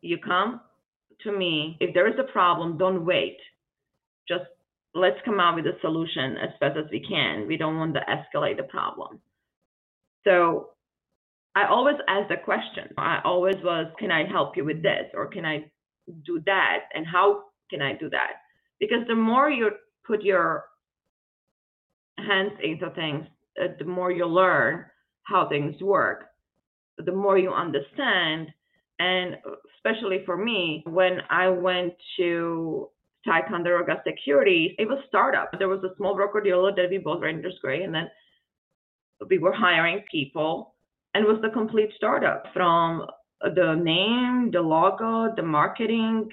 You 0.00 0.18
come 0.18 0.60
to 1.22 1.32
me 1.36 1.76
if 1.80 1.94
there 1.94 2.08
is 2.08 2.18
a 2.18 2.32
problem, 2.32 2.78
don't 2.78 3.04
wait. 3.04 3.38
Just 4.28 4.44
let's 4.94 5.18
come 5.24 5.40
out 5.40 5.56
with 5.56 5.66
a 5.66 5.78
solution 5.80 6.36
as 6.36 6.50
fast 6.60 6.76
as 6.76 6.90
we 6.90 7.00
can. 7.00 7.46
We 7.46 7.56
don't 7.56 7.78
want 7.78 7.94
to 7.94 8.00
escalate 8.00 8.56
the 8.56 8.64
problem. 8.64 9.20
So 10.24 10.70
I 11.54 11.66
always 11.66 11.96
ask 12.08 12.28
the 12.28 12.36
question. 12.36 12.88
I 12.96 13.20
always 13.24 13.56
was, 13.62 13.86
can 13.98 14.10
I 14.10 14.26
help 14.26 14.56
you 14.56 14.64
with 14.64 14.82
this 14.82 15.06
or 15.14 15.26
can 15.26 15.44
I 15.44 15.70
do 16.24 16.40
that? 16.46 16.80
And 16.94 17.06
how 17.06 17.44
can 17.70 17.82
I 17.82 17.94
do 17.94 18.08
that? 18.10 18.32
Because 18.80 19.06
the 19.08 19.14
more 19.14 19.50
you 19.50 19.70
put 20.06 20.22
your 20.22 20.64
hands 22.18 22.52
into 22.62 22.90
things, 22.90 23.26
uh, 23.62 23.68
the 23.78 23.84
more 23.84 24.10
you 24.10 24.26
learn 24.26 24.84
how 25.24 25.48
things 25.48 25.80
work, 25.80 26.26
the 26.98 27.12
more 27.12 27.38
you 27.38 27.52
understand. 27.52 28.48
And 28.98 29.36
especially 29.76 30.22
for 30.24 30.36
me, 30.36 30.82
when 30.86 31.18
I 31.30 31.48
went 31.48 31.94
to 32.16 32.88
Ticonderoga 33.24 34.02
Securities, 34.06 34.74
it 34.78 34.88
was 34.88 34.98
startup. 35.08 35.50
There 35.58 35.68
was 35.68 35.82
a 35.84 35.94
small 35.96 36.14
broker 36.14 36.40
dealer 36.40 36.74
that 36.74 36.90
we 36.90 36.98
both 36.98 37.22
ran 37.22 37.42
Gray, 37.62 37.82
and 37.82 37.94
then 37.94 38.08
we 39.28 39.38
were 39.38 39.52
hiring 39.52 40.02
people 40.10 40.74
and 41.14 41.24
it 41.24 41.28
was 41.28 41.40
the 41.42 41.50
complete 41.50 41.90
startup 41.96 42.44
from 42.52 43.06
the 43.40 43.74
name, 43.82 44.50
the 44.52 44.60
logo, 44.60 45.34
the 45.34 45.42
marketing, 45.42 46.28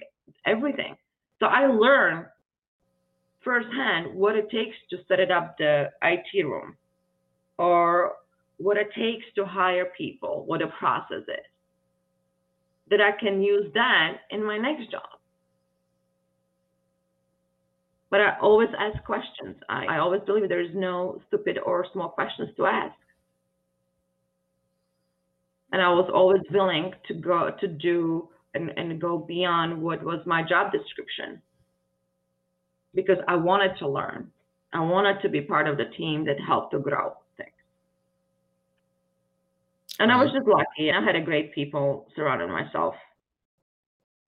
everything. 0.45 0.95
So 1.39 1.47
I 1.47 1.67
learned 1.67 2.25
firsthand 3.43 4.13
what 4.13 4.35
it 4.35 4.49
takes 4.49 4.75
to 4.89 4.97
set 5.07 5.19
it 5.19 5.31
up 5.31 5.57
the 5.57 5.91
IT 6.03 6.43
room 6.43 6.75
or 7.57 8.13
what 8.57 8.77
it 8.77 8.89
takes 8.95 9.25
to 9.35 9.45
hire 9.45 9.91
people, 9.97 10.43
what 10.45 10.59
the 10.59 10.67
process 10.79 11.23
is. 11.27 11.45
That 12.89 13.01
I 13.01 13.11
can 13.19 13.41
use 13.41 13.71
that 13.73 14.17
in 14.29 14.43
my 14.43 14.57
next 14.57 14.91
job. 14.91 15.01
But 18.11 18.21
I 18.21 18.37
always 18.39 18.69
ask 18.77 19.03
questions. 19.03 19.55
I, 19.67 19.85
I 19.85 19.97
always 19.97 20.21
believe 20.25 20.47
there 20.47 20.61
is 20.61 20.75
no 20.75 21.19
stupid 21.27 21.57
or 21.65 21.85
small 21.91 22.09
questions 22.09 22.49
to 22.57 22.65
ask 22.65 22.95
and 25.75 25.81
I 25.81 25.89
was 25.89 26.09
always 26.13 26.41
willing 26.51 26.93
to 27.09 27.13
go 27.13 27.51
to 27.59 27.67
do 27.67 28.29
and, 28.53 28.69
and 28.77 29.01
go 29.01 29.17
beyond 29.17 29.81
what 29.81 30.01
was 30.03 30.21
my 30.25 30.41
job 30.41 30.71
description 30.71 31.41
because 32.93 33.17
I 33.27 33.35
wanted 33.35 33.77
to 33.79 33.89
learn. 33.89 34.31
I 34.71 34.79
wanted 34.79 35.21
to 35.21 35.27
be 35.27 35.41
part 35.41 35.67
of 35.67 35.75
the 35.75 35.91
team 35.97 36.23
that 36.27 36.37
helped 36.39 36.71
to 36.71 36.79
grow. 36.79 37.17
And 39.99 40.11
I 40.11 40.21
was 40.21 40.31
just 40.31 40.47
lucky. 40.47 40.91
I 40.91 41.01
had 41.01 41.15
a 41.15 41.21
great 41.21 41.53
people 41.53 42.07
surrounding 42.15 42.49
myself 42.49 42.95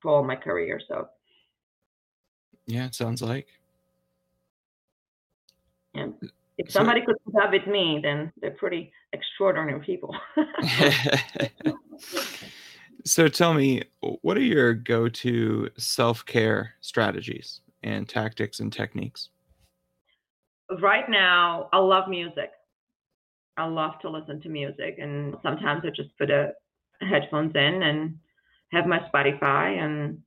for 0.01 0.23
my 0.23 0.35
career. 0.35 0.79
So 0.87 1.07
yeah, 2.65 2.85
it 2.85 2.95
sounds 2.95 3.21
like. 3.21 3.47
Yeah 5.93 6.07
if 6.57 6.71
somebody 6.71 7.01
could 7.05 7.15
put 7.23 7.43
up 7.43 7.51
with 7.51 7.67
me, 7.67 7.99
then 8.01 8.31
they're 8.41 8.51
pretty 8.51 8.91
extraordinary 9.13 9.79
people. 9.79 10.15
so 13.05 13.27
tell 13.27 13.53
me, 13.53 13.83
what 13.99 14.37
are 14.37 14.41
your 14.41 14.73
go-to 14.73 15.69
self-care 15.77 16.73
strategies 16.81 17.61
and 17.83 18.09
tactics 18.09 18.59
and 18.59 18.73
techniques? 18.73 19.29
Right 20.81 21.07
now, 21.09 21.69
I 21.71 21.77
love 21.77 22.09
music. 22.09 22.51
I 23.57 23.65
love 23.65 23.99
to 24.01 24.09
listen 24.09 24.41
to 24.41 24.49
music, 24.49 24.97
and 24.99 25.35
sometimes 25.43 25.83
I 25.85 25.89
just 25.89 26.15
put 26.17 26.29
a 26.29 26.53
headphones 27.01 27.55
in 27.55 27.83
and 27.83 28.15
have 28.71 28.85
my 28.85 28.99
Spotify 29.13 29.77
and 29.77 30.19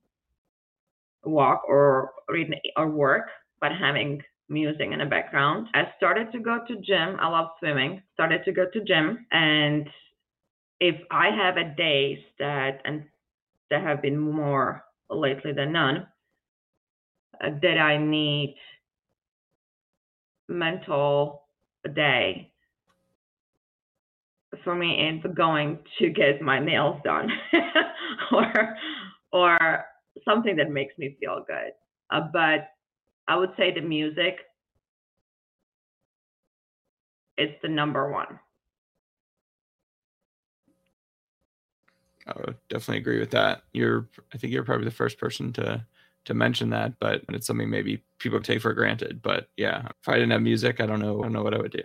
walk 1.23 1.63
or 1.67 2.11
read 2.29 2.53
or 2.77 2.89
work, 2.89 3.29
but 3.59 3.71
having 3.71 4.21
music 4.49 4.89
in 4.91 4.99
the 4.99 5.05
background. 5.05 5.67
I 5.73 5.83
started 5.97 6.31
to 6.33 6.39
go 6.39 6.59
to 6.67 6.75
gym. 6.77 7.17
I 7.19 7.27
love 7.29 7.49
swimming. 7.59 8.01
Started 8.13 8.43
to 8.45 8.51
go 8.51 8.65
to 8.71 8.83
gym, 8.83 9.25
and 9.31 9.87
if 10.79 10.95
I 11.11 11.29
have 11.29 11.57
a 11.57 11.75
days 11.75 12.19
that 12.39 12.81
and 12.85 13.05
there 13.69 13.81
have 13.81 14.01
been 14.01 14.17
more 14.17 14.83
lately 15.09 15.53
than 15.53 15.71
none 15.71 16.07
uh, 17.41 17.49
that 17.61 17.77
I 17.77 17.97
need 17.97 18.55
mental 20.49 21.47
day 21.95 22.50
for 24.63 24.75
me 24.75 24.97
it's 24.99 25.35
going 25.35 25.79
to 25.99 26.09
get 26.09 26.41
my 26.41 26.59
nails 26.59 26.99
done 27.03 27.29
or 28.31 28.75
or 29.31 29.85
something 30.25 30.55
that 30.55 30.69
makes 30.69 30.97
me 30.97 31.15
feel 31.19 31.43
good 31.47 31.71
uh, 32.11 32.21
but 32.33 32.69
I 33.27 33.37
would 33.37 33.51
say 33.57 33.73
the 33.73 33.81
music 33.81 34.39
is 37.37 37.49
the 37.61 37.69
number 37.69 38.11
one. 38.11 38.39
I 42.27 42.33
would 42.39 42.57
definitely 42.69 42.97
agree 42.97 43.19
with 43.19 43.31
that. 43.31 43.63
You're, 43.73 44.07
I 44.33 44.37
think 44.37 44.53
you're 44.53 44.63
probably 44.63 44.85
the 44.85 44.91
first 44.91 45.17
person 45.17 45.53
to 45.53 45.85
to 46.23 46.35
mention 46.35 46.69
that, 46.69 46.99
but 46.99 47.23
it's 47.29 47.47
something 47.47 47.67
maybe 47.67 48.03
people 48.19 48.39
take 48.39 48.61
for 48.61 48.73
granted. 48.73 49.23
But 49.23 49.49
yeah, 49.57 49.87
if 49.87 50.07
I 50.07 50.13
didn't 50.13 50.29
have 50.29 50.41
music, 50.43 50.79
I 50.79 50.85
don't 50.85 50.99
know, 50.99 51.19
I 51.19 51.23
don't 51.23 51.33
know 51.33 51.41
what 51.41 51.55
I 51.55 51.57
would 51.57 51.71
do. 51.71 51.81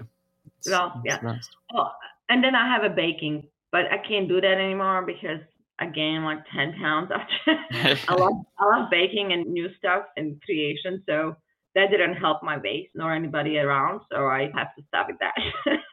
It's, 0.58 0.68
well, 0.68 1.00
yeah. 1.06 1.38
Oh, 1.74 1.88
and 2.28 2.42
then 2.42 2.54
I 2.54 2.66
have 2.68 2.84
a 2.84 2.94
baking, 2.94 3.48
but 3.72 3.86
I 3.90 3.98
can't 3.98 4.28
do 4.28 4.40
that 4.40 4.58
anymore 4.58 5.02
because 5.02 5.40
I 5.78 5.86
gained 5.86 6.24
like 6.24 6.38
10 6.54 6.74
pounds 6.74 7.10
after. 7.12 7.98
I 8.08 8.14
love 8.14 8.32
I 8.58 8.64
love 8.78 8.90
baking 8.90 9.32
and 9.32 9.46
new 9.46 9.68
stuff 9.76 10.04
and 10.16 10.40
creation. 10.42 11.02
So 11.08 11.36
that 11.74 11.90
didn't 11.90 12.14
help 12.14 12.42
my 12.42 12.56
weight 12.58 12.90
nor 12.94 13.14
anybody 13.14 13.58
around. 13.58 14.00
So 14.10 14.26
I 14.26 14.50
have 14.54 14.74
to 14.76 14.82
stop 14.88 15.08
with 15.08 15.18
that. 15.20 15.34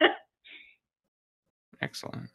Excellent. 1.82 2.30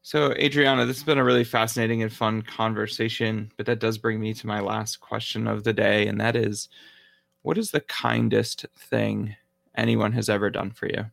So, 0.00 0.32
Adriana, 0.32 0.84
this 0.84 0.98
has 0.98 1.04
been 1.04 1.18
a 1.18 1.24
really 1.24 1.44
fascinating 1.44 2.02
and 2.02 2.12
fun 2.12 2.42
conversation, 2.42 3.50
but 3.56 3.64
that 3.66 3.78
does 3.78 3.96
bring 3.96 4.20
me 4.20 4.34
to 4.34 4.46
my 4.46 4.60
last 4.60 5.00
question 5.00 5.46
of 5.46 5.64
the 5.64 5.72
day, 5.72 6.06
and 6.06 6.20
that 6.20 6.36
is 6.36 6.68
what 7.40 7.56
is 7.56 7.70
the 7.70 7.80
kindest 7.80 8.66
thing 8.76 9.34
anyone 9.76 10.12
has 10.12 10.28
ever 10.28 10.50
done 10.50 10.70
for 10.70 10.86
you? 10.86 11.06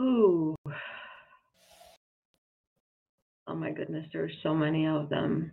Ooh. 0.00 0.56
Oh 3.48 3.54
my 3.56 3.72
goodness, 3.72 4.06
there's 4.12 4.36
so 4.44 4.54
many 4.54 4.86
of 4.86 5.08
them. 5.08 5.50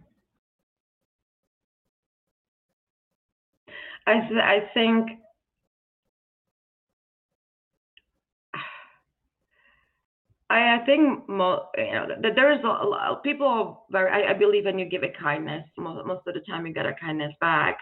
I 4.08 4.20
th- 4.28 4.42
I 4.42 4.70
think 4.74 5.10
I, 10.50 10.78
I 10.82 10.86
think 10.86 11.28
mo- 11.28 11.70
you 11.78 11.92
know 11.94 12.08
that 12.22 12.36
there 12.36 12.52
is 12.52 12.60
a, 12.64 12.68
lot, 12.68 13.24
people 13.24 13.86
very 13.92 14.12
I, 14.12 14.32
I, 14.32 14.34
believe 14.34 14.66
when 14.66 14.78
you 14.80 14.86
give 14.86 15.04
a 15.04 15.10
kindness 15.10 15.66
most, 15.78 16.06
most 16.06 16.28
of 16.28 16.34
the 16.36 16.42
time 16.42 16.66
you 16.68 16.74
get 16.74 16.86
a 16.86 16.94
kindness 16.94 17.34
back 17.42 17.80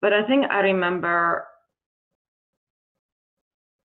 but 0.00 0.12
I 0.12 0.26
think 0.26 0.46
I 0.50 0.60
remember 0.60 1.46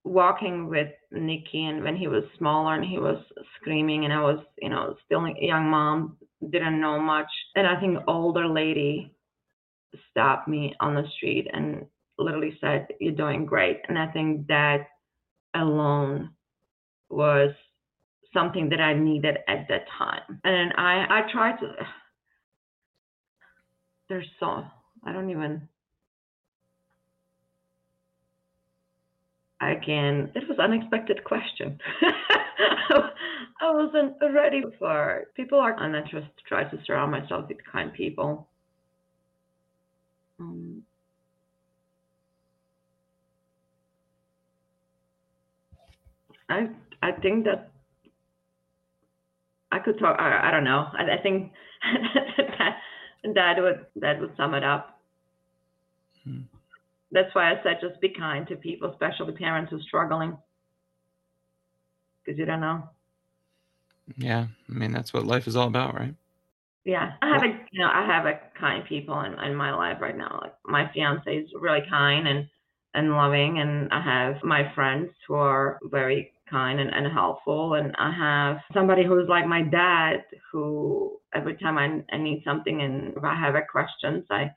walking 0.06 0.70
with 0.70 0.90
Nicky 1.12 1.66
and 1.66 1.84
when 1.84 1.98
he 1.98 2.08
was 2.08 2.24
smaller 2.38 2.76
and 2.76 2.86
he 2.86 3.00
was 3.00 3.22
screaming 3.60 4.06
and 4.06 4.14
I 4.14 4.22
was 4.22 4.40
you 4.62 4.70
know 4.70 4.96
still 5.06 5.26
a 5.26 5.34
young 5.40 5.70
mom 5.70 6.18
didn't 6.52 6.80
know 6.80 7.00
much 7.00 7.30
and 7.56 7.68
I 7.68 7.80
think 7.80 8.00
older 8.08 8.48
lady 8.48 9.12
stopped 10.12 10.48
me 10.48 10.76
on 10.80 10.96
the 10.96 11.04
street 11.16 11.48
and 11.52 11.86
literally 12.18 12.58
said, 12.62 12.88
You're 13.00 13.14
doing 13.14 13.46
great. 13.46 13.82
And 13.88 13.98
I 13.98 14.08
think 14.08 14.48
that 14.48 14.88
alone 15.54 16.32
was 17.10 17.52
something 18.34 18.70
that 18.70 18.82
I 18.82 18.94
needed 18.94 19.38
at 19.48 19.68
that 19.70 19.86
time. 19.98 20.40
And 20.44 20.74
I, 20.78 21.06
I 21.10 21.32
tried 21.32 21.58
to, 21.60 21.68
there's 24.10 24.28
so, 24.40 24.64
I 25.04 25.14
don't 25.14 25.30
even, 25.30 25.68
Again, 29.72 30.32
it 30.36 30.48
was 30.48 30.60
unexpected 30.60 31.24
question. 31.24 31.80
I 33.62 33.72
wasn't 33.72 34.16
ready 34.34 34.64
for 34.80 35.18
it. 35.20 35.34
People 35.36 35.60
are, 35.60 35.76
and 35.82 35.96
I 35.96 36.02
just 36.02 36.28
try 36.48 36.64
to 36.66 36.78
surround 36.86 37.12
myself 37.12 37.48
with 37.50 37.58
kind 37.72 37.94
people. 37.94 38.48
Um, 40.40 40.84
I 46.50 46.70
I 47.04 47.12
think 47.12 47.46
that 47.46 47.72
I 49.72 49.80
could 49.80 50.00
talk. 50.00 50.18
I, 50.20 50.48
I 50.48 50.52
don't 50.52 50.64
know. 50.64 50.88
I, 50.94 51.18
I 51.18 51.22
think 51.22 51.52
that 52.60 52.78
that 53.36 53.56
would 53.62 53.86
that 53.98 54.20
would 54.20 54.36
sum 54.38 54.54
it 54.54 54.64
up. 54.64 55.00
Hmm. 56.24 56.55
That's 57.12 57.34
why 57.34 57.52
I 57.52 57.64
said 57.64 57.78
just 57.82 58.02
be 58.02 58.10
kind 58.10 58.48
to 58.48 58.56
people, 58.56 58.92
especially 58.92 59.34
parents 59.34 59.72
who 59.72 59.78
are 59.78 59.82
struggling, 59.82 60.38
because 62.24 62.38
you 62.38 62.46
don't 62.46 62.62
know. 62.62 62.90
Yeah, 64.18 64.48
I 64.70 64.74
mean 64.74 64.92
that's 64.92 65.14
what 65.14 65.26
life 65.26 65.48
is 65.48 65.56
all 65.56 65.68
about, 65.68 65.96
right? 65.96 66.14
Yeah, 66.84 67.14
I 67.22 67.30
have 67.30 67.44
a 67.44 67.48
you 67.72 67.80
know 67.80 67.90
I 67.92 68.06
have 68.06 68.26
a 68.26 68.40
kind 68.60 68.86
people 68.88 69.20
in, 69.22 69.34
in 69.40 69.56
my 69.56 69.74
life 69.74 69.98
right 70.02 70.18
now. 70.18 70.40
Like 70.42 70.54
my 70.66 70.90
fiance 70.94 71.30
is 71.30 71.50
really 71.60 71.82
kind 71.90 72.28
and 72.28 72.48
and 72.94 73.12
loving, 73.12 73.60
and 73.60 73.92
I 73.92 74.02
have 74.02 74.44
my 74.44 74.72
friends 74.74 75.10
who 75.28 75.34
are 75.36 75.80
very 75.84 76.32
kind 76.50 76.80
and, 76.80 76.92
and 76.94 77.12
helpful, 77.12 77.74
and 77.74 77.96
I 77.98 78.12
have 78.12 78.58
somebody 78.74 79.04
who's 79.04 79.28
like 79.28 79.48
my 79.48 79.64
dad, 79.64 80.24
who 80.52 81.20
every 81.34 81.58
time 81.58 81.78
I, 81.78 82.16
I 82.16 82.18
need 82.18 82.44
something 82.46 82.82
and 82.82 83.18
if 83.18 83.24
I 83.24 83.36
have 83.36 83.56
a 83.56 83.62
questions, 83.70 84.26
I 84.30 84.52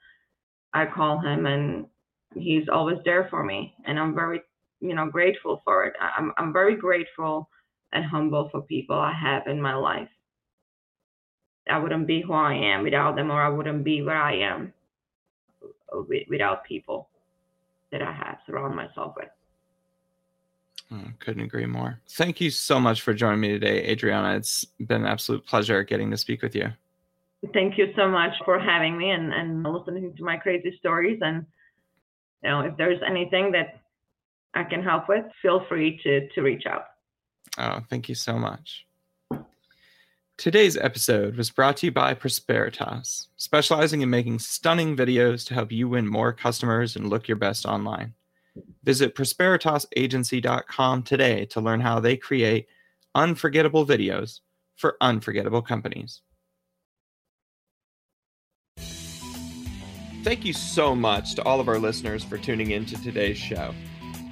I 0.75 0.85
call 0.87 1.19
him 1.21 1.47
and 1.47 1.87
he's 2.35 2.69
always 2.69 2.99
there 3.05 3.29
for 3.31 3.45
me, 3.45 3.75
and 3.87 3.99
I'm 3.99 4.15
very 4.15 4.43
you 4.81 4.95
know 4.95 5.07
grateful 5.11 5.63
for 5.65 5.85
it. 5.85 5.95
I'm 6.01 6.33
I'm 6.39 6.53
very 6.53 6.77
grateful 6.77 7.49
and 7.93 8.05
humble 8.05 8.49
for 8.51 8.63
people 8.63 8.99
I 8.99 9.13
have 9.13 9.47
in 9.47 9.61
my 9.61 9.75
life. 9.75 10.09
I 11.71 11.79
wouldn't 11.79 12.07
be 12.07 12.23
who 12.23 12.33
I 12.33 12.55
am 12.55 12.83
without 12.83 13.17
them, 13.17 13.31
or 13.31 13.43
I 13.43 13.49
wouldn't 13.49 13.85
be 13.85 14.03
where 14.03 14.17
I 14.17 14.37
am 14.37 14.73
without 16.29 16.65
people 16.65 17.09
that 17.93 18.03
I 18.03 18.13
have 18.13 18.39
surround 18.47 18.77
myself 18.77 19.15
with. 19.17 19.29
Oh, 20.91 21.05
couldn't 21.19 21.43
agree 21.43 21.67
more. 21.67 22.01
Thank 22.09 22.41
you 22.41 22.51
so 22.51 22.81
much 22.81 23.03
for 23.03 23.13
joining 23.13 23.41
me 23.41 23.49
today, 23.49 23.87
Adriana. 23.87 24.37
It's 24.37 24.65
been 24.65 25.03
an 25.03 25.07
absolute 25.07 25.45
pleasure 25.47 25.83
getting 25.83 26.11
to 26.11 26.17
speak 26.17 26.41
with 26.43 26.55
you. 26.55 26.69
Thank 27.53 27.77
you 27.79 27.93
so 27.95 28.09
much 28.09 28.33
for 28.45 28.59
having 28.59 28.97
me 28.97 29.11
and, 29.11 29.33
and 29.33 29.63
listening 29.63 30.15
to 30.17 30.25
my 30.25 30.39
crazy 30.39 30.75
stories. 30.79 31.19
And 31.23 31.45
know, 32.43 32.61
if 32.61 32.77
there's 32.77 33.01
anything 33.07 33.53
that 33.53 33.81
I 34.55 34.65
can 34.65 34.83
help 34.83 35.09
with, 35.09 35.25
feel 35.43 35.65
free 35.69 36.01
to 36.03 36.29
to 36.29 36.43
reach 36.43 36.67
out. 36.67 36.87
Oh, 37.59 37.81
thank 37.89 38.09
you 38.09 38.15
so 38.15 38.39
much. 38.39 38.87
Today's 40.37 40.77
episode 40.77 41.37
was 41.37 41.51
brought 41.51 41.79
to 41.79 41.87
you 41.87 41.93
by 41.93 42.15
Prosperitas, 42.15 43.27
specializing 43.37 44.03
in 44.03 44.11
making 44.11 44.39
stunning 44.39 44.97
videos 44.97 45.45
to 45.49 45.55
help 45.55 45.73
you 45.73 45.89
win 45.89 46.07
more 46.07 46.33
customers 46.33 46.95
and 46.95 47.11
look 47.11 47.27
your 47.27 47.37
best 47.37 47.67
online. 47.67 48.15
Visit 48.85 49.17
prosperitasagency.com 49.17 51.03
today 51.03 51.45
to 51.47 51.61
learn 51.61 51.81
how 51.81 51.99
they 51.99 52.17
create 52.17 52.69
unforgettable 53.17 53.85
videos 53.85 54.41
for 54.77 54.97
unforgettable 55.01 55.61
companies. 55.61 56.23
Thank 60.29 60.45
you 60.45 60.53
so 60.53 60.95
much 60.95 61.37
to 61.37 61.43
all 61.45 61.59
of 61.59 61.69
our 61.69 61.79
listeners 61.79 62.23
for 62.23 62.37
tuning 62.37 62.73
in 62.73 62.85
to 62.85 63.03
today's 63.03 63.39
show. 63.39 63.75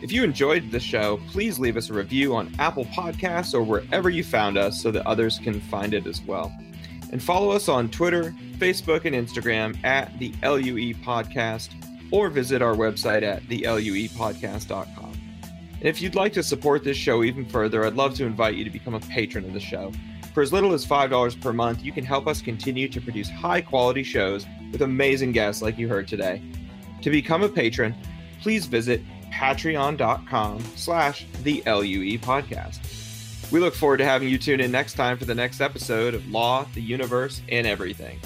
If 0.03 0.13
you 0.13 0.25
enjoyed 0.25 0.71
the 0.71 0.79
show, 0.79 1.19
please 1.29 1.59
leave 1.59 1.79
us 1.79 1.89
a 1.89 1.95
review 1.95 2.37
on 2.37 2.55
Apple 2.59 2.85
Podcasts 2.85 3.55
or 3.55 3.63
wherever 3.63 4.11
you 4.11 4.23
found 4.23 4.59
us 4.59 4.79
so 4.79 4.91
that 4.91 5.07
others 5.07 5.39
can 5.39 5.59
find 5.59 5.95
it 5.95 6.07
as 6.07 6.21
well. 6.21 6.55
And 7.13 7.23
follow 7.23 7.51
us 7.51 7.71
on 7.71 7.89
Twitter, 7.89 8.35
Facebook, 8.59 9.07
and 9.07 9.17
Instagram 9.17 9.83
at 9.87 10.13
the 10.19 10.35
LUE 10.43 10.93
Podcast 10.97 11.71
or 12.11 12.29
visit 12.29 12.61
our 12.61 12.75
website 12.75 13.23
at 13.23 13.45
theluepodcast.com. 13.45 15.13
And 15.81 15.89
if 15.89 16.03
you'd 16.03 16.15
like 16.15 16.35
to 16.35 16.43
support 16.43 16.85
this 16.85 16.99
show 16.99 17.25
even 17.25 17.47
further, 17.47 17.87
I'd 17.87 17.95
love 17.95 18.15
to 18.17 18.27
invite 18.27 18.57
you 18.57 18.65
to 18.65 18.71
become 18.71 18.93
a 18.93 19.01
patron 19.01 19.47
of 19.47 19.55
the 19.55 19.61
show. 19.61 19.93
For 20.37 20.43
as 20.43 20.53
little 20.53 20.75
as 20.75 20.85
$5 20.85 21.41
per 21.41 21.55
month, 21.55 21.83
you 21.83 21.93
can 21.93 22.05
help 22.05 22.27
us 22.27 22.43
continue 22.43 22.89
to 22.89 23.01
produce 23.01 23.31
high 23.31 23.63
quality 23.63 24.03
shows 24.03 24.45
with 24.71 24.83
amazing 24.83 25.33
guests 25.33 25.63
like 25.63 25.79
you 25.79 25.89
heard 25.89 26.07
today. 26.07 26.43
To 27.01 27.09
become 27.09 27.43
a 27.43 27.49
patron, 27.49 27.95
please 28.43 28.67
visit 28.67 29.01
patreon.com 29.33 30.63
slash 30.75 31.25
the 31.43 31.63
LUE 31.65 32.19
podcast. 32.19 33.51
We 33.51 33.61
look 33.61 33.75
forward 33.75 33.97
to 33.97 34.05
having 34.05 34.29
you 34.29 34.37
tune 34.37 34.61
in 34.61 34.71
next 34.71 34.93
time 34.93 35.17
for 35.17 35.25
the 35.25 35.35
next 35.35 35.63
episode 35.63 36.13
of 36.13 36.29
Law, 36.29 36.67
the 36.75 36.83
Universe, 36.83 37.41
and 37.49 37.67
Everything. 37.67 38.21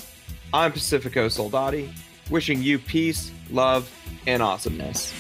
I'm 0.52 0.72
Pacifico 0.72 1.28
Soldati, 1.28 1.92
wishing 2.28 2.60
you 2.60 2.80
peace, 2.80 3.30
love, 3.52 3.88
and 4.26 4.42
awesomeness. 4.42 5.14